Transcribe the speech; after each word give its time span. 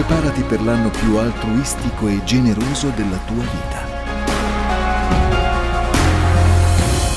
Preparati 0.00 0.42
per 0.44 0.62
l'anno 0.62 0.88
più 0.88 1.16
altruistico 1.18 2.08
e 2.08 2.24
generoso 2.24 2.88
della 2.88 3.18
tua 3.26 3.42
vita. 3.42 3.84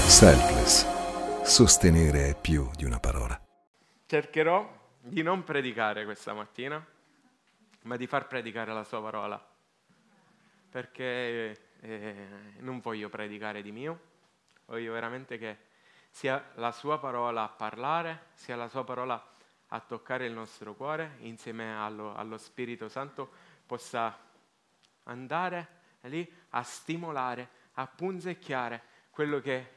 Selfless. 0.06 1.46
Sostenere 1.46 2.32
è 2.32 2.36
più 2.36 2.70
di 2.76 2.84
una 2.84 3.00
parola. 3.00 3.40
Cercherò 4.06 4.70
di 5.00 5.22
non 5.22 5.46
predicare 5.46 6.04
questa 6.04 6.34
mattina, 6.34 6.86
ma 7.84 7.96
di 7.96 8.06
far 8.06 8.28
predicare 8.28 8.74
la 8.74 8.84
sua 8.84 9.02
parola. 9.02 9.42
Perché 10.70 11.70
eh, 11.80 12.28
non 12.60 12.82
voglio 12.82 13.08
predicare 13.08 13.62
di 13.62 13.72
mio, 13.72 14.00
voglio 14.66 14.92
veramente 14.92 15.38
che 15.38 15.58
sia 16.10 16.52
la 16.56 16.74
sua 16.74 17.00
parola 17.00 17.44
a 17.44 17.48
parlare, 17.50 18.26
sia 18.34 18.58
la 18.58 18.68
sua 18.68 18.84
parola 18.84 19.14
a 19.14 19.24
toccare 19.80 20.26
il 20.26 20.34
nostro 20.34 20.76
cuore, 20.76 21.18
insieme 21.20 21.76
allo, 21.76 22.16
allo 22.16 22.38
Spirito 22.38 22.90
Santo 22.90 23.30
possa 23.66 24.18
andare 25.04 25.82
lì 26.02 26.30
a 26.50 26.64
stimolare, 26.64 27.50
a 27.74 27.88
punzecchiare 27.88 28.82
quello 29.10 29.40
che 29.40 29.72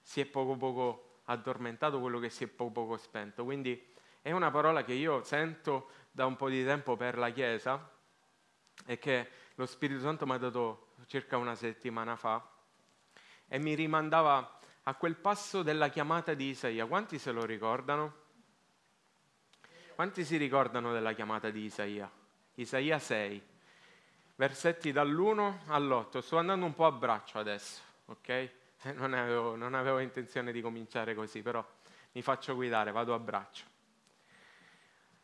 si 0.00 0.20
è 0.20 0.26
poco 0.26 0.56
poco 0.56 1.20
addormentato, 1.24 2.00
quello 2.00 2.18
che 2.18 2.30
si 2.30 2.44
è 2.44 2.46
poco 2.46 2.70
poco 2.70 2.96
spento. 2.96 3.44
Quindi 3.44 3.94
è 4.22 4.32
una 4.32 4.50
parola 4.50 4.82
che 4.84 4.92
io 4.92 5.22
sento 5.22 5.90
da 6.10 6.26
un 6.26 6.36
po' 6.36 6.48
di 6.48 6.64
tempo 6.64 6.96
per 6.96 7.18
la 7.18 7.30
Chiesa 7.30 7.90
e 8.86 8.98
che 8.98 9.28
lo 9.54 9.66
Spirito 9.66 10.00
Santo 10.00 10.26
mi 10.26 10.32
ha 10.32 10.38
dato 10.38 10.92
circa 11.06 11.36
una 11.36 11.54
settimana 11.54 12.16
fa 12.16 12.46
e 13.46 13.58
mi 13.58 13.74
rimandava 13.74 14.58
a 14.84 14.94
quel 14.94 15.16
passo 15.16 15.62
della 15.62 15.88
chiamata 15.88 16.34
di 16.34 16.50
Isaia. 16.50 16.86
Quanti 16.86 17.18
se 17.18 17.32
lo 17.32 17.44
ricordano? 17.44 18.26
Quanti 19.98 20.24
si 20.24 20.36
ricordano 20.36 20.92
della 20.92 21.12
chiamata 21.12 21.50
di 21.50 21.64
Isaia? 21.64 22.08
Isaia 22.54 23.00
6, 23.00 23.42
versetti 24.36 24.92
dall'1 24.92 25.62
all'8. 25.66 26.20
Sto 26.20 26.38
andando 26.38 26.66
un 26.66 26.72
po' 26.72 26.86
a 26.86 26.92
braccio 26.92 27.40
adesso, 27.40 27.80
ok? 28.04 28.50
Non 28.94 29.12
avevo, 29.12 29.56
non 29.56 29.74
avevo 29.74 29.98
intenzione 29.98 30.52
di 30.52 30.60
cominciare 30.60 31.16
così, 31.16 31.42
però 31.42 31.66
mi 32.12 32.22
faccio 32.22 32.54
guidare, 32.54 32.92
vado 32.92 33.12
a 33.12 33.18
braccio. 33.18 33.64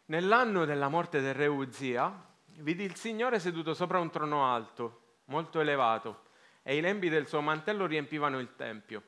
Nell'anno 0.07 0.65
della 0.65 0.89
morte 0.89 1.21
del 1.21 1.35
re 1.35 1.47
Uzia, 1.47 2.13
vidi 2.57 2.83
il 2.83 2.97
Signore 2.97 3.39
seduto 3.39 3.75
sopra 3.75 4.01
un 4.01 4.11
trono 4.11 4.45
alto, 4.45 5.21
molto 5.27 5.61
elevato, 5.61 6.25
e 6.65 6.77
i 6.77 6.81
lembi 6.81 7.09
del 7.09 7.29
suo 7.29 7.41
mantello 7.41 7.87
riempivano 7.87 8.41
il 8.41 8.57
tempio. 8.57 9.05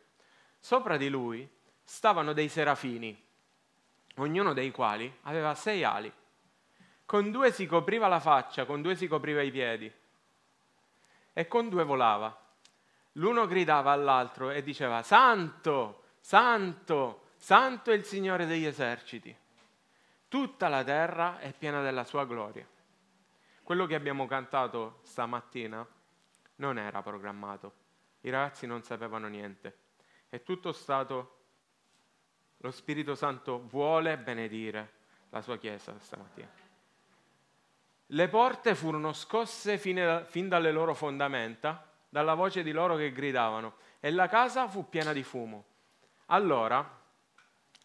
Sopra 0.61 0.97
di 0.97 1.09
lui 1.09 1.51
stavano 1.83 2.33
dei 2.33 2.49
serafini, 2.49 3.26
ognuno 4.17 4.53
dei 4.53 4.71
quali 4.71 5.13
aveva 5.23 5.55
sei 5.55 5.85
ali. 5.85 6.13
Con 7.05 7.31
due 7.31 7.53
si 7.53 7.67
copriva 7.67 8.09
la 8.09 8.21
faccia, 8.21 8.65
con 8.65 8.83
due 8.83 8.97
si 8.97 9.07
copriva 9.07 9.43
i 9.43 9.51
piedi 9.51 9.93
e 11.33 11.47
con 11.49 11.69
due 11.69 11.85
volava. 11.85 12.35
L'uno 13.13 13.47
gridava 13.47 13.93
all'altro 13.93 14.51
e 14.51 14.63
diceva, 14.63 15.03
Santo, 15.03 16.05
Santo, 16.21 17.29
Santo 17.37 17.91
è 17.91 17.95
il 17.95 18.05
Signore 18.05 18.47
degli 18.47 18.65
eserciti. 18.65 19.37
Tutta 20.29 20.69
la 20.69 20.83
terra 20.83 21.39
è 21.39 21.53
piena 21.53 21.83
della 21.83 22.05
sua 22.05 22.25
gloria. 22.25 22.67
Quello 23.63 23.87
che 23.87 23.95
abbiamo 23.95 24.27
cantato 24.27 25.01
stamattina 25.03 25.87
non 26.57 26.79
era 26.79 27.03
programmato. 27.03 27.75
I 28.23 28.31
ragazzi 28.31 28.67
non 28.67 28.83
sapevano 28.83 29.29
niente. 29.29 29.79
È 30.29 30.43
tutto 30.43 30.73
stato, 30.73 31.36
lo 32.59 32.71
Spirito 32.71 33.15
Santo 33.15 33.67
vuole 33.69 34.17
benedire 34.17 34.93
la 35.31 35.43
sua 35.43 35.59
Chiesa 35.59 35.95
stamattina. 36.01 36.49
Le 38.11 38.29
porte 38.29 38.75
furono 38.75 39.13
scosse 39.13 39.79
fin 39.79 40.49
dalle 40.49 40.71
loro 40.71 40.95
fondamenta, 40.95 41.91
dalla 42.09 42.35
voce 42.35 42.63
di 42.63 42.73
loro 42.73 42.97
che 42.97 43.13
gridavano, 43.13 43.77
e 44.01 44.11
la 44.11 44.29
casa 44.29 44.69
fu 44.69 44.89
piena 44.89 45.13
di 45.13 45.23
fumo. 45.23 45.65
Allora 46.27 46.89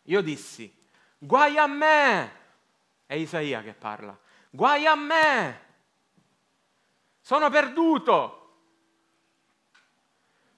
io 0.03 0.21
dissi, 0.21 0.73
guai 1.17 1.57
a 1.57 1.67
me! 1.67 2.39
È 3.05 3.15
Isaia 3.15 3.61
che 3.61 3.73
parla, 3.73 4.17
guai 4.49 4.85
a 4.85 4.95
me! 4.95 5.61
Sono 7.19 7.49
perduto! 7.49 8.37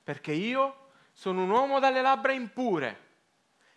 Perché 0.03 0.33
io 0.33 0.89
sono 1.13 1.43
un 1.43 1.49
uomo 1.49 1.79
dalle 1.79 2.01
labbra 2.01 2.33
impure 2.33 3.02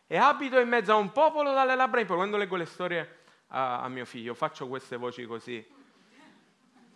e 0.07 0.17
abito 0.17 0.59
in 0.59 0.69
mezzo 0.69 0.93
a 0.93 0.97
un 0.97 1.13
popolo 1.13 1.53
dalle 1.53 1.75
labbra 1.75 2.01
impure. 2.01 2.19
Quando 2.19 2.37
leggo 2.37 2.57
le 2.57 2.67
storie 2.67 3.19
a, 3.49 3.83
a 3.83 3.89
mio 3.89 4.05
figlio 4.05 4.35
faccio 4.35 4.69
queste 4.69 4.97
voci 4.97 5.25
così, 5.27 5.67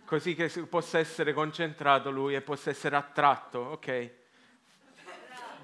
così 0.05 0.35
che 0.35 0.49
possa 0.67 0.99
essere 0.99 1.33
concentrato 1.33 2.11
lui 2.11 2.35
e 2.35 2.41
possa 2.41 2.71
essere 2.71 2.97
attratto, 2.97 3.59
ok? 3.59 4.11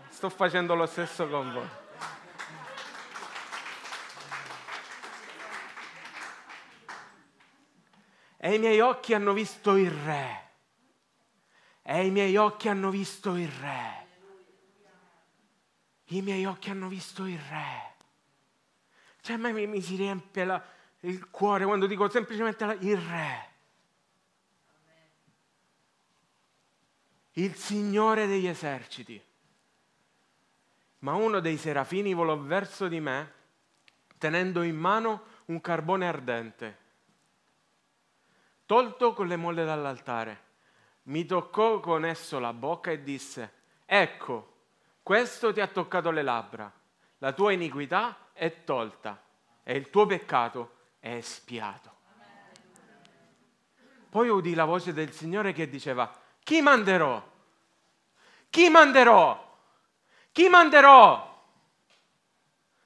Sto 0.08 0.30
facendo 0.30 0.74
lo 0.74 0.86
stesso 0.86 1.28
con 1.28 1.52
voi. 1.52 1.68
E 8.38 8.54
i 8.54 8.58
miei 8.58 8.80
occhi 8.80 9.12
hanno 9.12 9.32
visto 9.32 9.76
il 9.76 9.90
Re 9.90 10.44
e 11.82 12.04
i 12.04 12.10
miei 12.10 12.36
occhi 12.36 12.68
hanno 12.68 12.90
visto 12.90 13.36
il 13.36 13.48
Re. 13.48 14.05
I 16.06 16.22
miei 16.22 16.44
occhi 16.44 16.70
hanno 16.70 16.88
visto 16.88 17.26
il 17.26 17.38
Re. 17.38 17.94
Cioè 19.20 19.36
a 19.36 19.38
me 19.38 19.52
mi, 19.52 19.66
mi 19.66 19.80
si 19.80 19.96
riempie 19.96 20.44
la, 20.44 20.62
il 21.00 21.28
cuore 21.30 21.64
quando 21.64 21.86
dico 21.86 22.08
semplicemente 22.08 22.64
la, 22.64 22.72
il 22.74 22.96
Re. 22.96 23.50
Il 27.32 27.54
Signore 27.54 28.26
degli 28.26 28.46
eserciti. 28.46 29.22
Ma 31.00 31.14
uno 31.14 31.40
dei 31.40 31.56
serafini 31.56 32.14
volò 32.14 32.38
verso 32.38 32.88
di 32.88 33.00
me 33.00 33.32
tenendo 34.18 34.62
in 34.62 34.76
mano 34.76 35.24
un 35.46 35.60
carbone 35.60 36.08
ardente, 36.08 36.78
tolto 38.64 39.12
con 39.12 39.26
le 39.26 39.36
molle 39.36 39.64
dall'altare 39.64 40.44
mi 41.06 41.24
toccò 41.24 41.80
con 41.80 42.04
esso 42.04 42.38
la 42.38 42.52
bocca 42.52 42.90
e 42.90 43.02
disse, 43.02 43.52
ecco, 43.84 44.54
questo 45.06 45.52
ti 45.52 45.60
ha 45.60 45.68
toccato 45.68 46.10
le 46.10 46.22
labbra, 46.22 46.68
la 47.18 47.30
tua 47.30 47.52
iniquità 47.52 48.30
è 48.32 48.64
tolta 48.64 49.22
e 49.62 49.76
il 49.76 49.88
tuo 49.88 50.04
peccato 50.04 50.78
è 50.98 51.12
espiato. 51.12 51.94
Poi 54.10 54.28
udì 54.28 54.52
la 54.54 54.64
voce 54.64 54.92
del 54.92 55.12
Signore 55.12 55.52
che 55.52 55.68
diceva, 55.68 56.12
chi 56.42 56.60
manderò? 56.60 57.24
Chi 58.50 58.68
manderò? 58.68 59.58
Chi 60.32 60.48
manderò? 60.48 61.44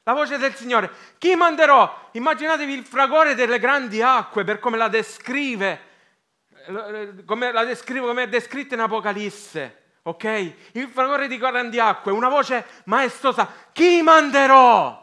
La 0.02 0.12
voce 0.12 0.36
del 0.36 0.54
Signore, 0.54 0.92
chi 1.16 1.34
manderò? 1.34 2.10
Immaginatevi 2.10 2.74
il 2.74 2.84
fragore 2.84 3.34
delle 3.34 3.58
grandi 3.58 4.02
acque 4.02 4.44
per 4.44 4.58
come 4.58 4.76
la 4.76 4.88
descrive 4.88 5.88
come 7.24 7.50
la 7.50 7.64
descrivo, 7.64 8.08
come 8.08 8.24
è 8.24 8.28
descritta 8.28 8.74
in 8.74 8.80
Apocalisse. 8.80 9.79
Ok? 10.02 10.24
Il 10.72 10.88
fragore 10.88 11.28
di 11.28 11.36
grandi 11.36 11.78
acque, 11.78 12.12
una 12.12 12.28
voce 12.28 12.66
maestosa. 12.84 13.46
Chi 13.72 14.02
manderò? 14.02 14.98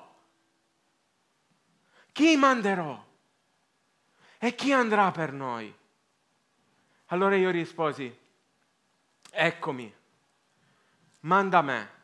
Chi 2.12 2.36
manderò? 2.36 3.06
E 4.40 4.56
chi 4.56 4.72
andrà 4.72 5.12
per 5.12 5.32
noi? 5.32 5.74
Allora 7.08 7.36
io 7.36 7.50
risposi, 7.52 8.16
eccomi, 9.30 9.94
manda 11.22 11.62
me. 11.62 11.96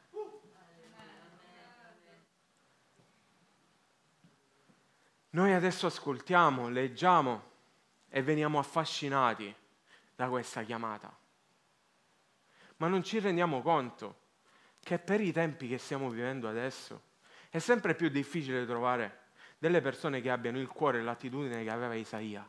Noi 5.32 5.52
adesso 5.54 5.88
ascoltiamo, 5.88 6.70
leggiamo 6.70 7.52
e 8.08 8.22
veniamo 8.22 8.60
affascinati 8.60 9.54
da 10.16 10.30
questa 10.30 10.62
chiamata. 10.62 11.23
Ma 12.84 12.90
non 12.90 13.02
ci 13.02 13.20
rendiamo 13.20 13.62
conto 13.62 14.18
che 14.82 15.00
per 15.00 15.22
i 15.22 15.32
tempi 15.32 15.70
che 15.70 15.78
stiamo 15.78 16.10
vivendo 16.10 16.50
adesso 16.50 17.02
è 17.48 17.60
sempre 17.60 17.96
più 17.96 18.10
difficile 18.10 18.66
trovare 18.66 19.20
delle 19.58 19.80
persone 19.80 20.20
che 20.20 20.30
abbiano 20.30 20.60
il 20.60 20.68
cuore 20.68 21.00
e 21.00 21.02
l'attitudine 21.02 21.64
che 21.64 21.70
aveva 21.70 21.94
Isaia. 21.94 22.46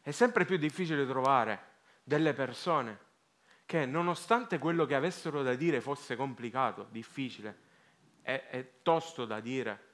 È 0.00 0.10
sempre 0.10 0.44
più 0.44 0.56
difficile 0.56 1.06
trovare 1.06 1.66
delle 2.02 2.32
persone 2.32 2.98
che 3.64 3.86
nonostante 3.86 4.58
quello 4.58 4.84
che 4.84 4.96
avessero 4.96 5.44
da 5.44 5.54
dire 5.54 5.80
fosse 5.80 6.16
complicato, 6.16 6.88
difficile 6.90 7.58
e, 8.22 8.42
e 8.50 8.72
tosto 8.82 9.24
da 9.24 9.38
dire, 9.38 9.86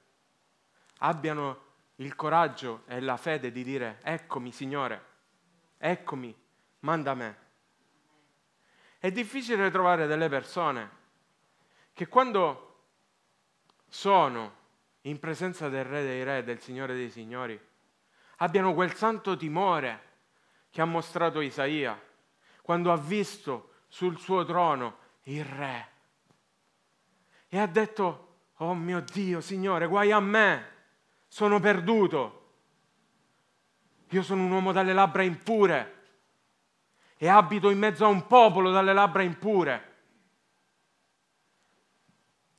abbiano 1.01 1.65
il 1.97 2.15
coraggio 2.15 2.85
e 2.87 2.99
la 3.01 3.19
fede 3.19 3.53
di 3.53 3.63
dire 3.63 3.99
eccomi 4.05 4.53
Signore, 4.53 5.05
eccomi, 5.77 6.35
manda 6.79 7.13
me. 7.13 7.47
È 8.99 9.11
difficile 9.11 9.71
trovare 9.71 10.07
delle 10.07 10.29
persone 10.29 10.91
che 11.93 12.09
quando 12.09 12.65
sono 13.89 14.57
in 15.03 15.19
presenza 15.19 15.69
del 15.69 15.85
Re 15.85 16.03
dei 16.03 16.25
Re, 16.25 16.45
del 16.45 16.61
Signore 16.61 16.95
dei 16.95 17.11
Signori, 17.11 17.59
abbiano 18.39 18.75
quel 18.75 18.95
santo 18.95 19.37
timore 19.37 20.07
che 20.71 20.81
ha 20.81 20.85
mostrato 20.85 21.41
Isaia 21.41 22.01
quando 22.61 22.93
ha 22.93 22.97
visto 22.97 23.71
sul 23.89 24.19
suo 24.19 24.45
trono 24.45 24.99
il 25.23 25.45
re 25.45 25.89
e 27.49 27.59
ha 27.59 27.67
detto, 27.67 28.27
oh 28.57 28.75
mio 28.75 29.01
Dio, 29.01 29.41
Signore, 29.41 29.87
guai 29.87 30.13
a 30.13 30.21
me, 30.21 30.67
sono 31.27 31.61
perduto. 31.61 32.35
Io 34.11 34.23
sono 34.23 34.45
un 34.45 34.51
uomo 34.51 34.73
dalle 34.73 34.93
labbra 34.93 35.23
impure 35.23 35.98
e 37.19 37.29
abito 37.29 37.69
in 37.69 37.79
mezzo 37.79 38.05
a 38.05 38.09
un 38.09 38.27
popolo 38.27 38.71
dalle 38.71 38.93
labbra 38.93 39.23
impure. 39.23 39.97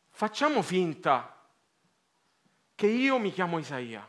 Facciamo 0.10 0.62
finta 0.62 1.34
che 2.76 2.88
io 2.88 3.18
mi 3.20 3.32
chiamo 3.32 3.58
Isaia. 3.58 4.08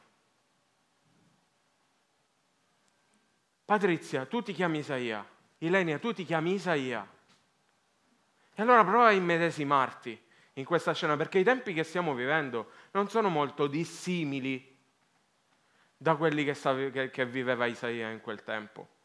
Patrizia, 3.65 4.27
tu 4.27 4.43
ti 4.43 4.53
chiami 4.53 4.79
Isaia. 4.79 5.25
Ilenia, 5.59 6.01
tu 6.01 6.13
ti 6.13 6.25
chiami 6.25 6.55
Isaia. 6.55 7.09
E 8.53 8.63
allora 8.63 8.85
prova 8.85 9.07
a 9.07 9.13
immedesimarti 9.13 10.21
in 10.55 10.65
questa 10.65 10.93
scena, 10.93 11.17
perché 11.17 11.39
i 11.39 11.45
tempi 11.45 11.73
che 11.73 11.85
stiamo 11.85 12.13
vivendo 12.13 12.73
non 12.91 13.09
sono 13.09 13.29
molto 13.29 13.69
dissimili 13.69 14.79
da 15.97 16.17
quelli 16.17 16.45
che, 16.45 17.11
che 17.11 17.27
viveva 17.27 17.67
Isaia 17.67 18.11
in 18.11 18.21
quel 18.21 18.43
tempo. 18.43 18.99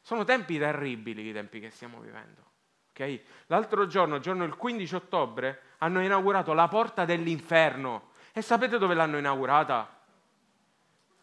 Sono 0.00 0.24
tempi 0.24 0.58
terribili 0.58 1.28
i 1.28 1.32
tempi 1.32 1.60
che 1.60 1.70
stiamo 1.70 2.00
vivendo. 2.00 2.42
Okay? 2.90 3.24
L'altro 3.46 3.86
giorno, 3.86 4.18
giorno 4.18 4.44
il 4.44 4.56
15 4.56 4.94
ottobre, 4.94 5.62
hanno 5.78 6.02
inaugurato 6.02 6.52
la 6.52 6.68
porta 6.68 7.04
dell'inferno. 7.04 8.10
E 8.32 8.42
sapete 8.42 8.78
dove 8.78 8.94
l'hanno 8.94 9.18
inaugurata? 9.18 9.98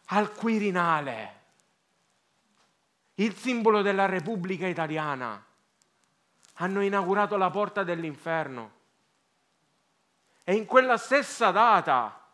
Al 0.06 0.32
Quirinale, 0.32 1.36
il 3.14 3.34
simbolo 3.34 3.82
della 3.82 4.06
Repubblica 4.06 4.66
Italiana. 4.66 5.44
Hanno 6.60 6.82
inaugurato 6.82 7.36
la 7.36 7.50
porta 7.50 7.82
dell'inferno. 7.84 8.76
E 10.44 10.54
in 10.54 10.64
quella 10.64 10.96
stessa 10.96 11.50
data 11.50 12.26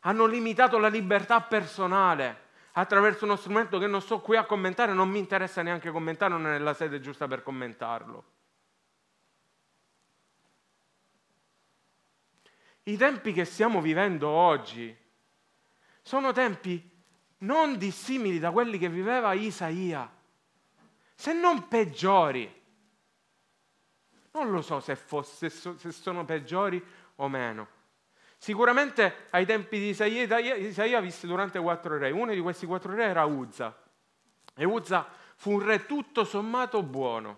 hanno 0.00 0.26
limitato 0.26 0.78
la 0.78 0.88
libertà 0.88 1.40
personale 1.40 2.48
attraverso 2.72 3.24
uno 3.24 3.36
strumento 3.36 3.78
che 3.78 3.86
non 3.86 4.00
sto 4.00 4.20
qui 4.20 4.36
a 4.36 4.44
commentare, 4.44 4.92
non 4.92 5.08
mi 5.08 5.18
interessa 5.18 5.62
neanche 5.62 5.90
commentare, 5.90 6.32
non 6.32 6.46
è 6.46 6.58
la 6.58 6.74
sede 6.74 7.00
giusta 7.00 7.26
per 7.26 7.42
commentarlo. 7.42 8.24
I 12.84 12.96
tempi 12.96 13.32
che 13.32 13.44
stiamo 13.44 13.80
vivendo 13.80 14.28
oggi 14.28 14.96
sono 16.02 16.32
tempi 16.32 16.88
non 17.38 17.78
dissimili 17.78 18.38
da 18.38 18.50
quelli 18.50 18.78
che 18.78 18.88
viveva 18.88 19.32
Isaia, 19.32 20.10
se 21.14 21.32
non 21.32 21.68
peggiori. 21.68 22.58
Non 24.32 24.50
lo 24.50 24.62
so 24.62 24.80
se, 24.80 24.96
fosse, 24.96 25.50
se 25.50 25.92
sono 25.92 26.24
peggiori 26.24 26.82
o 27.16 27.28
meno. 27.28 27.78
Sicuramente 28.42 29.26
ai 29.30 29.44
tempi 29.44 29.78
di 29.78 29.90
Isaia, 29.90 30.38
Isaia 30.56 30.98
visse 31.00 31.26
durante 31.26 31.60
quattro 31.60 31.98
re. 31.98 32.10
Uno 32.10 32.32
di 32.32 32.40
questi 32.40 32.64
quattro 32.64 32.94
re 32.94 33.04
era 33.04 33.26
Uzza. 33.26 33.78
E 34.56 34.64
Uzza 34.64 35.06
fu 35.34 35.50
un 35.52 35.62
re 35.62 35.84
tutto 35.84 36.24
sommato 36.24 36.82
buono, 36.82 37.36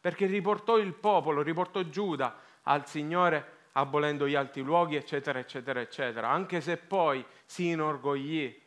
perché 0.00 0.26
riportò 0.26 0.76
il 0.76 0.92
popolo, 0.92 1.42
riportò 1.42 1.80
Giuda 1.82 2.36
al 2.64 2.84
Signore 2.88 3.58
abolendo 3.74 4.26
gli 4.26 4.34
alti 4.34 4.60
luoghi, 4.60 4.96
eccetera, 4.96 5.38
eccetera, 5.38 5.80
eccetera. 5.80 6.28
Anche 6.30 6.60
se 6.60 6.78
poi 6.78 7.24
si 7.44 7.68
inorgoglì. 7.68 8.60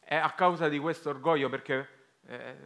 E 0.00 0.16
a 0.16 0.32
causa 0.32 0.68
di 0.68 0.80
questo 0.80 1.10
orgoglio, 1.10 1.48
perché 1.48 1.88
eh, 2.26 2.56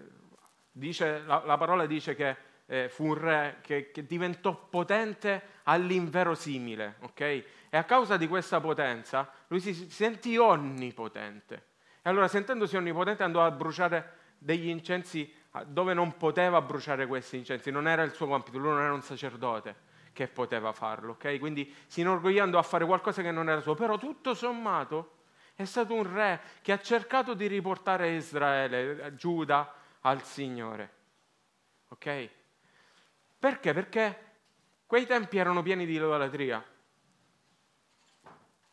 dice, 0.73 1.21
la, 1.27 1.43
la 1.45 1.59
parola 1.59 1.85
dice 1.85 2.15
che 2.15 2.37
eh, 2.67 2.89
fu 2.89 3.07
un 3.07 3.15
re 3.15 3.59
che, 3.63 3.91
che, 3.91 4.07
diventò 4.07 4.55
potente 4.55 5.61
all'inverosimile, 5.65 6.97
ok? 7.01 7.21
E 7.21 7.77
a 7.77 7.85
causa 7.85 8.17
di 8.17 8.29
questa 8.29 8.61
potenza 8.61 9.31
lui 9.49 9.61
si, 9.61 9.73
sentì 9.91 10.37
onnipotente. 10.37 11.65
E 12.03 12.09
allora 12.09 12.29
sentendosi 12.29 12.77
onnipotente 12.77 13.23
andò 13.23 13.45
a 13.45 13.51
bruciare 13.51 14.25
degli 14.39 14.69
incensi 14.69 15.33
dove 15.67 15.95
non 15.95 16.17
poteva 16.17 16.61
bruciare 16.61 17.07
questi 17.07 17.39
incensi, 17.39 17.71
non 17.71 17.89
era 17.89 18.03
il 18.03 18.13
suo 18.13 18.27
compito, 18.27 18.59
lui 18.59 18.71
non 18.71 18.83
era 18.83 18.93
un 18.93 19.03
sacerdote 19.03 19.85
che 20.13 20.29
poteva 20.29 20.73
farlo, 20.73 21.13
ok? 21.13 21.39
Quindi 21.39 21.73
si 21.87 22.01
inorgogliendo 22.01 22.45
andò 22.45 22.59
a 22.59 22.63
fare 22.63 22.85
qualcosa 22.85 23.23
che 23.23 23.31
non 23.31 23.49
era 23.49 23.61
suo, 23.61 23.75
però 23.75 23.99
tutto 23.99 24.35
sommato 24.35 25.13
è 25.55 25.65
stato 25.65 25.95
un 25.95 26.13
re 26.13 26.41
che 26.63 26.73
ha 26.73 26.79
cercato 26.81 27.35
di 27.35 27.47
riportare 27.47 28.15
Israele, 28.15 29.15
Giuda, 29.15 29.75
al 30.01 30.23
Signore. 30.23 30.91
Ok? 31.89 32.31
Perché? 33.39 33.73
Perché 33.73 34.25
quei 34.87 35.07
tempi 35.07 35.37
erano 35.37 35.63
pieni 35.63 35.87
di 35.87 35.95
idolatria. 35.95 36.65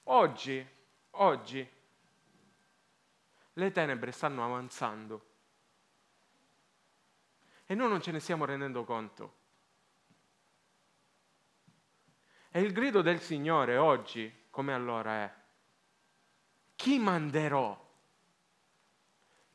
Oggi, 0.03 0.67
oggi, 1.11 1.69
le 3.53 3.71
tenebre 3.71 4.11
stanno 4.11 4.43
avanzando 4.43 5.31
e 7.65 7.75
noi 7.75 7.89
non 7.89 8.01
ce 8.01 8.11
ne 8.11 8.19
stiamo 8.19 8.45
rendendo 8.45 8.83
conto. 8.83 9.41
E 12.49 12.61
il 12.61 12.71
grido 12.71 13.01
del 13.01 13.19
Signore 13.19 13.77
oggi, 13.77 14.31
come 14.49 14.73
allora, 14.73 15.23
è 15.23 15.33
chi 16.75 16.99
manderò? 16.99 17.79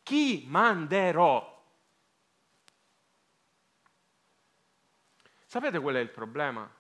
Chi 0.03 0.45
manderò? 0.49 1.58
Sapete 5.49 5.81
qual 5.81 5.95
è 5.95 6.01
il 6.01 6.11
problema? 6.11 6.71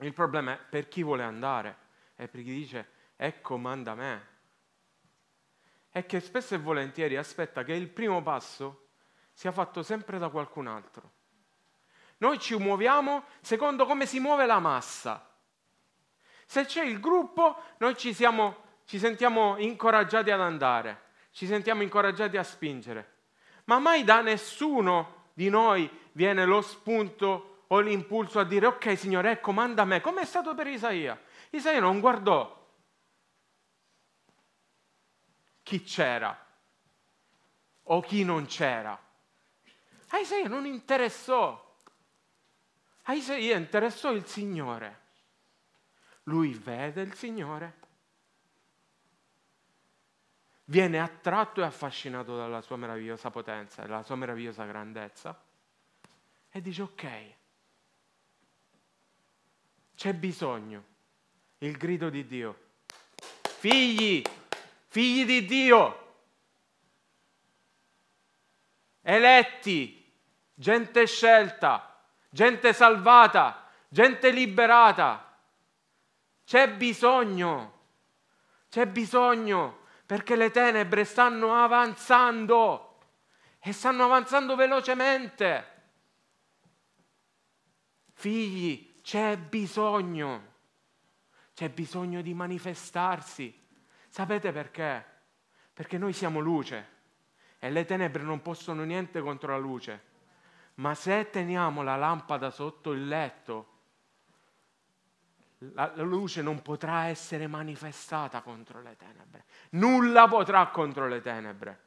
Il 0.00 0.12
problema 0.12 0.52
è 0.52 0.58
per 0.58 0.88
chi 0.88 1.02
vuole 1.02 1.22
andare 1.22 1.76
e 2.16 2.28
per 2.28 2.42
chi 2.42 2.52
dice 2.52 2.90
ecco 3.16 3.56
manda 3.56 3.94
me. 3.94 4.26
È 5.88 6.04
che 6.04 6.20
spesso 6.20 6.54
e 6.54 6.58
volentieri 6.58 7.16
aspetta 7.16 7.64
che 7.64 7.72
il 7.72 7.88
primo 7.88 8.22
passo 8.22 8.88
sia 9.32 9.52
fatto 9.52 9.82
sempre 9.82 10.18
da 10.18 10.28
qualcun 10.28 10.66
altro. 10.66 11.12
Noi 12.18 12.38
ci 12.38 12.58
muoviamo 12.58 13.24
secondo 13.40 13.86
come 13.86 14.04
si 14.04 14.20
muove 14.20 14.44
la 14.44 14.58
massa. 14.58 15.34
Se 16.44 16.66
c'è 16.66 16.84
il 16.84 17.00
gruppo, 17.00 17.56
noi 17.78 17.96
ci, 17.96 18.12
siamo, 18.12 18.80
ci 18.84 18.98
sentiamo 18.98 19.56
incoraggiati 19.56 20.30
ad 20.30 20.42
andare, 20.42 21.04
ci 21.30 21.46
sentiamo 21.46 21.80
incoraggiati 21.80 22.36
a 22.36 22.42
spingere. 22.42 23.12
Ma 23.64 23.78
mai 23.78 24.04
da 24.04 24.20
nessuno 24.20 25.30
di 25.32 25.48
noi 25.48 25.90
viene 26.12 26.44
lo 26.44 26.60
spunto 26.60 27.51
ho 27.74 27.80
l'impulso 27.80 28.38
a 28.38 28.44
dire 28.44 28.66
ok 28.66 28.98
Signore, 28.98 29.30
ecco, 29.30 29.50
manda 29.52 29.82
a 29.82 29.84
me, 29.86 30.02
come 30.02 30.22
è 30.22 30.24
stato 30.26 30.54
per 30.54 30.66
Isaia. 30.66 31.18
Isaia 31.50 31.80
non 31.80 32.00
guardò 32.00 32.60
chi 35.62 35.82
c'era 35.82 36.46
o 37.84 38.00
chi 38.00 38.24
non 38.24 38.44
c'era. 38.44 38.98
A 40.08 40.18
Isaia 40.18 40.48
non 40.48 40.66
interessò. 40.66 41.76
A 43.04 43.14
Isaia 43.14 43.56
interessò 43.56 44.12
il 44.12 44.26
Signore. 44.26 45.00
Lui 46.24 46.52
vede 46.52 47.00
il 47.00 47.14
Signore, 47.14 47.78
viene 50.66 51.00
attratto 51.00 51.62
e 51.62 51.64
affascinato 51.64 52.36
dalla 52.36 52.60
sua 52.60 52.76
meravigliosa 52.76 53.30
potenza, 53.30 53.82
dalla 53.82 54.02
sua 54.02 54.14
meravigliosa 54.14 54.64
grandezza 54.64 55.42
e 56.50 56.60
dice 56.60 56.82
ok, 56.82 57.34
c'è 59.94 60.12
bisogno. 60.14 60.84
Il 61.58 61.76
grido 61.76 62.10
di 62.10 62.26
Dio. 62.26 62.58
Figli, 63.42 64.22
figli 64.88 65.24
di 65.24 65.44
Dio, 65.44 66.02
eletti, 69.02 70.12
gente 70.54 71.06
scelta, 71.06 72.02
gente 72.28 72.72
salvata, 72.72 73.68
gente 73.88 74.30
liberata. 74.30 75.36
C'è 76.44 76.68
bisogno, 76.70 77.80
c'è 78.68 78.86
bisogno 78.86 79.80
perché 80.06 80.34
le 80.36 80.50
tenebre 80.50 81.04
stanno 81.04 81.54
avanzando 81.54 82.98
e 83.60 83.72
stanno 83.72 84.04
avanzando 84.04 84.56
velocemente. 84.56 85.70
Figli, 88.12 88.91
c'è 89.02 89.36
bisogno, 89.36 90.50
c'è 91.54 91.68
bisogno 91.68 92.22
di 92.22 92.32
manifestarsi. 92.34 93.60
Sapete 94.08 94.52
perché? 94.52 95.04
Perché 95.72 95.98
noi 95.98 96.12
siamo 96.12 96.40
luce 96.40 96.88
e 97.58 97.70
le 97.70 97.84
tenebre 97.84 98.22
non 98.22 98.42
possono 98.42 98.84
niente 98.84 99.20
contro 99.20 99.52
la 99.52 99.58
luce. 99.58 100.10
Ma 100.74 100.94
se 100.94 101.30
teniamo 101.30 101.82
la 101.82 101.96
lampada 101.96 102.50
sotto 102.50 102.92
il 102.92 103.06
letto, 103.06 103.68
la, 105.74 105.92
luce 105.96 106.42
non 106.42 106.62
potrà 106.62 107.06
essere 107.06 107.46
manifestata 107.46 108.40
contro 108.40 108.80
le 108.82 108.96
tenebre. 108.96 109.44
Nulla 109.70 110.26
potrà 110.26 110.66
contro 110.68 111.06
le 111.06 111.20
tenebre. 111.20 111.80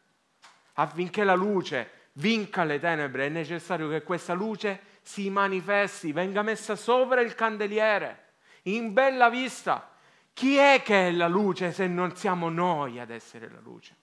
Affinché 0.74 1.24
la 1.24 1.36
luce 1.36 2.10
vinca 2.14 2.64
le 2.64 2.80
tenebre 2.80 3.26
è 3.26 3.30
necessario 3.30 3.90
che 3.90 4.04
questa 4.04 4.34
luce 4.34 4.95
si 5.06 5.30
manifesti, 5.30 6.12
venga 6.12 6.42
messa 6.42 6.76
sopra 6.76 7.22
il 7.22 7.36
candeliere, 7.36 8.34
in 8.64 8.92
bella 8.92 9.30
vista. 9.30 9.92
Chi 10.34 10.58
è 10.58 10.82
che 10.84 11.10
è 11.10 11.12
la 11.12 11.28
luce 11.28 11.72
se 11.72 11.88
non 11.88 12.16
siamo 12.16 12.50
noi 12.50 13.00
ad 13.00 13.12
essere 13.12 13.50
la 13.50 13.60
luce? 13.62 13.96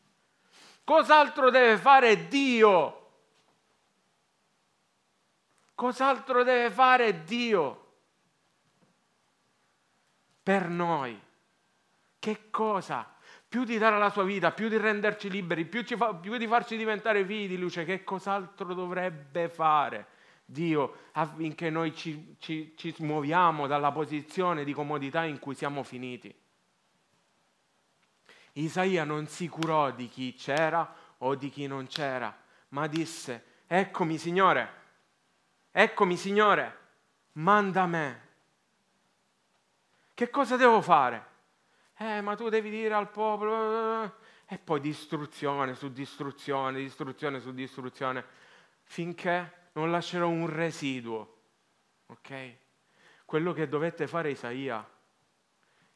Cos'altro 0.85 1.51
deve 1.51 1.77
fare 1.77 2.29
Dio? 2.29 2.99
Cos'altro 5.75 6.43
deve 6.43 6.71
fare 6.71 7.25
Dio? 7.25 7.83
per 10.43 10.69
noi. 10.69 11.19
Che 12.19 12.51
cosa? 12.51 13.09
Più 13.49 13.65
di 13.65 13.79
dare 13.79 13.99
la 13.99 14.11
sua 14.11 14.25
vita, 14.25 14.51
più 14.51 14.69
di 14.69 14.77
renderci 14.77 15.31
liberi, 15.31 15.65
più, 15.65 15.85
fa, 15.85 16.15
più 16.15 16.37
di 16.37 16.47
farci 16.47 16.77
diventare 16.77 17.25
figli 17.25 17.49
di 17.49 17.59
luce, 17.59 17.85
che 17.85 18.03
cos'altro 18.03 18.75
dovrebbe 18.75 19.49
fare 19.49 20.07
Dio 20.45 21.09
affinché 21.13 21.71
noi 21.71 21.95
ci, 21.95 22.37
ci, 22.39 22.75
ci 22.77 22.95
muoviamo 22.99 23.67
dalla 23.67 23.93
posizione 23.93 24.65
di 24.65 24.73
comodità 24.73 25.25
in 25.25 25.39
cui 25.39 25.55
siamo 25.55 25.83
finiti? 25.83 26.35
Isaia 28.55 29.05
non 29.05 29.27
si 29.29 29.49
curò 29.49 29.91
di 29.93 30.09
chi 30.09 30.35
c'era 30.35 30.95
o 31.19 31.35
di 31.35 31.49
chi 31.49 31.67
non 31.67 31.87
c'era, 31.87 32.37
ma 32.69 32.87
disse, 32.87 33.45
eccomi 33.67 34.19
Signore, 34.19 34.73
eccomi 35.71 36.17
Signore, 36.17 36.79
manda 37.33 37.87
me. 37.87 38.29
Che 40.13 40.29
cosa 40.29 40.57
devo 40.57 40.83
fare? 40.83 41.27
Eh, 41.97 42.21
ma 42.21 42.35
tu 42.35 42.49
devi 42.49 42.71
dire 42.71 42.95
al 42.95 43.11
popolo... 43.11 44.21
E 44.53 44.59
poi 44.59 44.81
distruzione 44.81 45.75
su 45.75 45.91
distruzione, 45.91 46.79
distruzione 46.79 47.41
su 47.41 47.55
distruzione, 47.55 48.23
finché 48.83 49.62
non 49.73 49.91
lascerò 49.91 50.29
un 50.29 50.49
residuo. 50.49 51.41
Ok? 52.07 52.57
Quello 53.25 53.53
che 53.53 53.69
dovette 53.69 54.07
fare 54.07 54.31
Isaia 54.31 54.87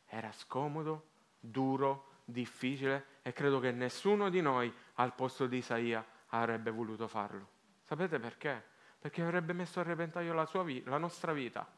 era 0.06 0.32
scomodo, 0.32 1.08
duro, 1.38 2.22
difficile 2.24 3.18
e 3.22 3.32
credo 3.32 3.60
che 3.60 3.70
nessuno 3.72 4.30
di 4.30 4.40
noi 4.40 4.72
al 4.94 5.14
posto 5.14 5.46
di 5.46 5.58
Isaia 5.58 6.04
avrebbe 6.28 6.70
voluto 6.70 7.06
farlo. 7.08 7.48
Sapete 7.82 8.18
perché? 8.18 8.64
Perché 8.98 9.22
avrebbe 9.22 9.52
messo 9.52 9.80
a 9.80 9.82
repentaglio 9.82 10.32
la, 10.32 10.48
vita, 10.62 10.90
la 10.90 10.98
nostra 10.98 11.32
vita, 11.32 11.70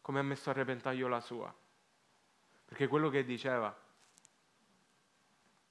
come 0.00 0.18
ha 0.18 0.22
messo 0.22 0.50
a 0.50 0.54
repentaglio 0.54 1.06
la 1.08 1.20
sua 1.20 1.54
perché 2.68 2.86
quello 2.86 3.08
che 3.08 3.24
diceva 3.24 3.74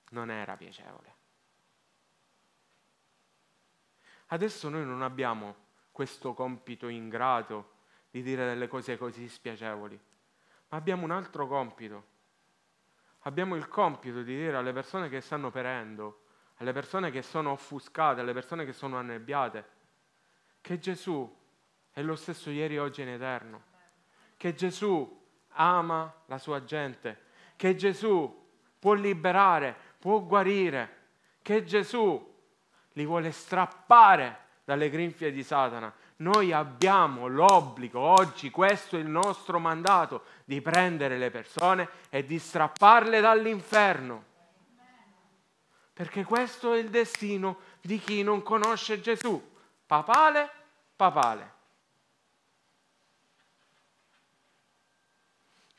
non 0.10 0.32
era 0.32 0.58
piacevole. 0.58 1.17
Adesso 4.28 4.70
noi 4.70 4.86
non 4.86 5.02
abbiamo 5.02 5.56
questo 5.92 6.34
compito 6.34 6.88
ingrato 6.88 7.76
di 8.10 8.22
dire 8.22 8.46
delle 8.46 8.68
cose 8.68 8.98
così 8.98 9.28
spiacevoli, 9.28 10.00
ma 10.70 10.78
abbiamo 10.78 11.04
un 11.04 11.12
altro 11.12 11.48
compito. 11.48 12.16
Abbiamo 13.22 13.56
il 13.56 13.68
compito 13.68 14.22
di 14.22 14.36
dire 14.36 14.56
alle 14.56 14.74
persone 14.74 15.10
che 15.10 15.22
stanno 15.22 15.50
perendo, 15.52 16.22
alle 16.58 16.72
persone 16.72 17.12
che 17.12 17.22
sono 17.22 17.52
offuscate, 17.52 18.22
alle 18.22 18.34
persone 18.34 18.66
che 18.66 18.74
sono 18.74 18.98
annebbiate, 18.98 19.66
che 20.62 20.80
Gesù 20.80 21.36
è 21.92 22.02
lo 22.02 22.16
stesso 22.16 22.50
ieri, 22.50 22.78
oggi 22.78 23.02
e 23.02 23.04
in 23.06 23.10
eterno, 23.10 23.64
che 24.38 24.54
Gesù 24.54 25.26
ama 25.50 26.14
la 26.28 26.38
sua 26.38 26.64
gente, 26.64 27.26
che 27.56 27.76
Gesù 27.76 28.46
può 28.78 28.94
liberare, 28.94 29.76
può 30.00 30.22
guarire, 30.22 30.96
che 31.42 31.64
Gesù 31.64 32.36
li 32.98 33.06
vuole 33.06 33.32
strappare 33.32 34.46
dalle 34.66 34.90
grinfie 34.90 35.32
di 35.32 35.44
Satana. 35.44 35.94
Noi 36.18 36.52
abbiamo 36.52 37.28
l'obbligo 37.28 38.00
oggi, 38.00 38.50
questo 38.50 38.98
è 38.98 39.00
il 39.00 39.08
nostro 39.08 39.60
mandato, 39.60 40.24
di 40.44 40.62
prendere 40.62 41.20
le 41.20 41.30
persone 41.30 41.88
e 42.10 42.26
di 42.26 42.40
strapparle 42.40 43.22
dall'inferno. 43.22 44.24
Perché 45.94 46.24
questo 46.24 46.74
è 46.74 46.80
il 46.80 46.90
destino 46.90 47.60
di 47.82 48.00
chi 48.00 48.24
non 48.24 48.42
conosce 48.42 49.00
Gesù. 49.00 49.56
Papale, 49.86 50.50
papale. 50.96 51.54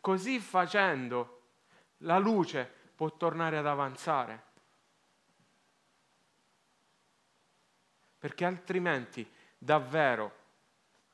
Così 0.01 0.39
facendo 0.39 1.41
la 1.99 2.19
luce 2.19 2.73
può 2.95 3.11
tornare 3.17 3.59
ad 3.59 3.67
avanzare. 3.67 4.47
Perché 8.19 8.45
altrimenti 8.45 9.31
davvero 9.57 10.37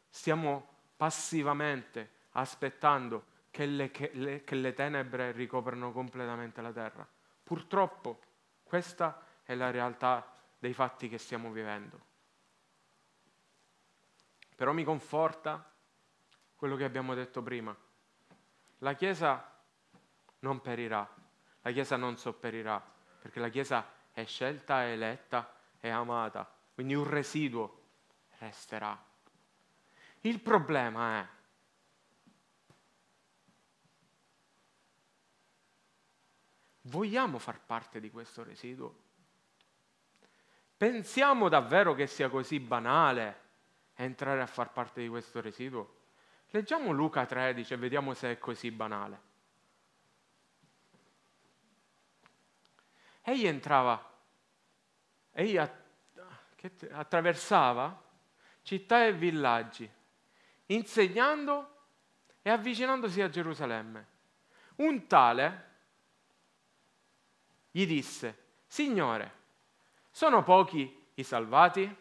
stiamo 0.09 0.69
passivamente 0.97 2.11
aspettando 2.31 3.33
che 3.51 3.67
le, 3.67 3.91
che 3.91 4.11
le, 4.15 4.45
che 4.45 4.55
le 4.55 4.73
tenebre 4.73 5.33
ricoprano 5.33 5.93
completamente 5.93 6.61
la 6.61 6.73
terra. 6.73 7.07
Purtroppo 7.43 8.21
questa 8.63 9.25
è 9.43 9.55
la 9.55 9.71
realtà 9.71 10.33
dei 10.59 10.73
fatti 10.73 11.09
che 11.09 11.19
stiamo 11.19 11.51
vivendo. 11.51 12.01
Però 14.57 14.73
mi 14.73 14.85
conforta 14.85 15.71
quello 16.57 16.77
che 16.77 16.85
abbiamo 16.85 17.15
detto 17.15 17.43
prima 17.43 17.77
la 18.85 18.93
Chiesa 18.93 19.51
non 20.41 20.61
perirà, 20.61 21.09
la 21.63 21.71
Chiesa 21.71 21.97
non 21.97 22.19
sopperirà, 22.19 22.83
perché 23.19 23.41
la 23.41 23.49
Chiesa 23.49 23.87
è 24.13 24.27
scelta, 24.27 24.83
è 24.83 24.91
eletta, 24.91 25.55
è 25.79 25.89
amata, 25.89 26.54
quindi 26.75 26.95
un 26.95 27.09
residuo 27.09 27.83
resterà. 28.39 29.03
Il 30.21 30.41
problema 30.41 31.21
è 31.21 31.29
vogliamo 36.83 37.39
far 37.39 37.61
parte 37.61 38.01
di 38.01 38.11
questo 38.11 38.43
residuo? 38.43 39.03
Pensiamo 40.77 41.49
davvero 41.49 41.95
che 41.95 42.07
sia 42.07 42.29
così 42.29 42.59
banale 42.59 43.43
entrare 43.95 44.43
a 44.43 44.47
far 44.47 44.73
parte 44.73 45.01
di 45.01 45.09
questo 45.09 45.41
residuo? 45.41 46.03
Leggiamo 46.51 46.91
Luca 46.91 47.25
13 47.25 47.73
e 47.73 47.77
vediamo 47.77 48.15
se 48.15 48.33
è 48.33 48.39
così 48.39 48.71
banale. 48.71 49.33
Egli 53.23 53.47
entrava, 53.47 54.13
egli 55.33 55.57
attraversava 56.91 58.03
città 58.63 59.05
e 59.05 59.13
villaggi, 59.13 59.89
insegnando 60.67 61.71
e 62.43 62.51
avvicinandosi 62.51 63.21
a 63.21 63.29
Gerusalemme. 63.29 64.07
Un 64.77 65.07
tale 65.07 65.73
gli 67.71 67.87
disse, 67.87 68.43
Signore, 68.67 69.43
sono 70.11 70.43
pochi 70.43 71.07
i 71.15 71.23
salvati? 71.23 71.97